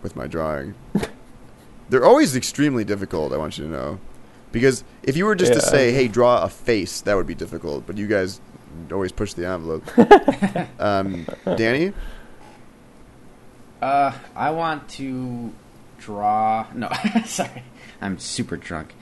with 0.01 0.15
my 0.15 0.27
drawing. 0.27 0.75
They're 1.89 2.05
always 2.05 2.35
extremely 2.35 2.83
difficult. 2.83 3.33
I 3.33 3.37
want 3.37 3.57
you 3.57 3.65
to 3.65 3.71
know, 3.71 3.99
because 4.51 4.83
if 5.03 5.17
you 5.17 5.25
were 5.25 5.35
just 5.35 5.53
to 5.53 5.61
say, 5.61 5.91
"Hey, 5.91 6.07
draw 6.07 6.43
a 6.43 6.49
face," 6.49 7.01
that 7.01 7.15
would 7.15 7.27
be 7.27 7.35
difficult. 7.35 7.85
But 7.87 7.97
you 7.97 8.07
guys 8.07 8.39
always 8.91 9.11
push 9.11 9.33
the 9.33 9.47
envelope. 9.47 9.83
um, 10.79 11.25
Danny, 11.57 11.93
Uh, 13.81 14.11
I 14.35 14.51
want 14.51 14.87
to 14.89 15.51
draw. 15.99 16.67
No, 16.73 16.89
sorry, 17.25 17.63
I'm 18.01 18.19
super 18.19 18.57
drunk. 18.57 18.93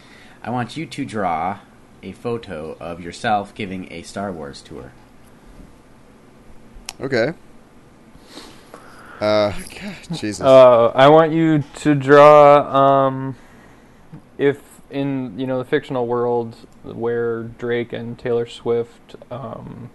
I 0.42 0.50
want 0.50 0.78
you 0.78 0.86
to 0.86 1.06
draw 1.06 1.60
a 2.04 2.12
photo 2.12 2.78
of 2.80 3.02
yourself 3.02 3.54
giving 3.56 3.92
a 3.92 4.02
Star 4.04 4.32
Wars 4.32 4.62
tour. 4.62 4.92
okay. 7.00 7.34
Uh, 9.20 9.52
God, 9.82 9.96
Jesus. 10.14 10.42
Uh, 10.42 10.88
I 10.88 11.08
want 11.10 11.32
you 11.32 11.64
to 11.78 11.96
draw 11.96 13.08
um, 13.08 13.36
if 14.38 14.62
in 14.90 15.38
you 15.40 15.48
know 15.48 15.58
the 15.58 15.66
fictional 15.66 16.06
world 16.06 16.56
where 16.84 17.44
Drake 17.44 17.94
and 17.94 18.18
Taylor 18.18 18.46
Swift 18.46 19.16
um, 19.32 19.90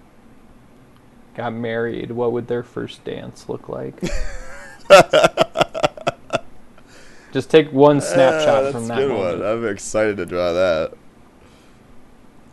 got 1.35 1.53
married, 1.53 2.11
what 2.11 2.33
would 2.33 2.49
their 2.49 2.63
first 2.63 3.05
dance 3.05 3.49
look 3.49 3.69
like? 3.69 4.03
Just 7.33 7.51
take 7.51 7.73
one 7.73 8.01
snapshot 8.01 8.49
Ah, 8.49 8.61
that's 8.63 8.73
from 8.75 8.85
a 8.85 8.89
that 8.89 8.97
good 8.99 9.09
moment. 9.09 9.39
one. 9.41 9.47
I'm 9.49 9.67
excited 9.67 10.17
to 10.19 10.27
draw 10.27 10.53
that. 10.53 10.93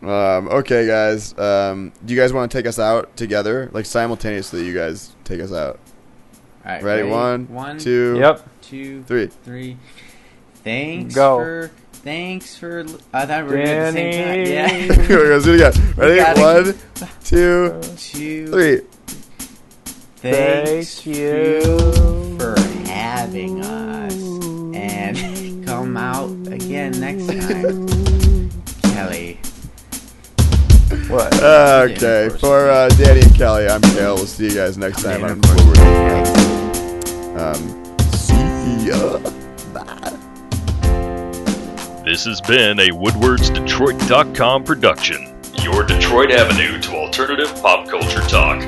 Um, 0.01 0.47
okay, 0.47 0.87
guys. 0.87 1.37
Um, 1.37 1.91
do 2.05 2.13
you 2.13 2.19
guys 2.19 2.31
want 2.31 2.49
to 2.51 2.57
take 2.57 2.65
us 2.65 2.79
out 2.79 3.15
together, 3.17 3.69
like 3.73 3.85
simultaneously? 3.85 4.65
You 4.65 4.73
guys 4.73 5.13
take 5.25 5.41
us 5.41 5.51
out. 5.51 5.79
All 6.65 6.71
right, 6.71 6.81
Ready? 6.83 7.09
One, 7.09 7.47
one, 7.53 7.77
two, 7.77 8.17
Yep. 8.19 8.47
two, 8.61 9.03
three. 9.03 9.27
three. 9.43 9.77
Thanks 10.63 11.15
Go. 11.15 11.37
for 11.39 11.71
thanks 11.93 12.55
for. 12.57 12.85
I 13.13 13.25
thought 13.25 13.45
we 13.45 13.49
were 13.51 13.65
doing 13.65 13.67
it 13.67 13.71
at 13.71 13.93
the 13.93 13.99
same 14.45 14.89
time. 14.89 15.09
Yeah. 15.09 15.17
Let's 15.17 15.43
do 15.45 15.53
it 15.53 15.61
again. 15.67 15.93
Ready? 15.97 16.15
gotta- 16.17 16.41
One, 16.41 17.07
two, 17.25 17.81
Two. 17.97 18.47
three. 18.47 18.81
Thanks 20.17 21.01
Thank 21.01 21.17
you. 21.17 21.79
for 22.39 22.59
having 22.89 23.61
us, 23.63 24.13
and 24.13 24.38
come 24.38 24.38
out 25.99 26.29
again 26.47 26.91
next 26.99 27.27
time, 27.27 28.49
Kelly. 28.93 29.39
What? 31.09 31.33
Okay, 31.43 32.29
for 32.39 32.69
uh, 32.69 32.87
Danny 32.89 33.21
and 33.21 33.35
Kelly, 33.35 33.67
I'm 33.67 33.81
Kale. 33.81 34.15
We'll 34.15 34.25
see 34.25 34.45
you 34.47 34.55
guys 34.55 34.77
next 34.77 35.03
time 35.03 35.19
Yeah, 35.21 35.25
on 35.27 35.31
of 35.33 35.41
course. 35.41 35.61
Forward. 35.61 35.77
Um, 37.39 37.61
see 38.11 38.87
ya. 38.87 39.19
Bye. 39.73 40.15
This 42.05 42.25
has 42.25 42.39
been 42.41 42.79
a 42.79 42.89
WoodwardsDetroit.com 42.89 44.63
production, 44.63 45.35
your 45.61 45.83
Detroit 45.83 46.31
avenue 46.31 46.79
to 46.81 46.91
alternative 46.95 47.53
pop 47.61 47.87
culture 47.89 48.21
talk. 48.21 48.61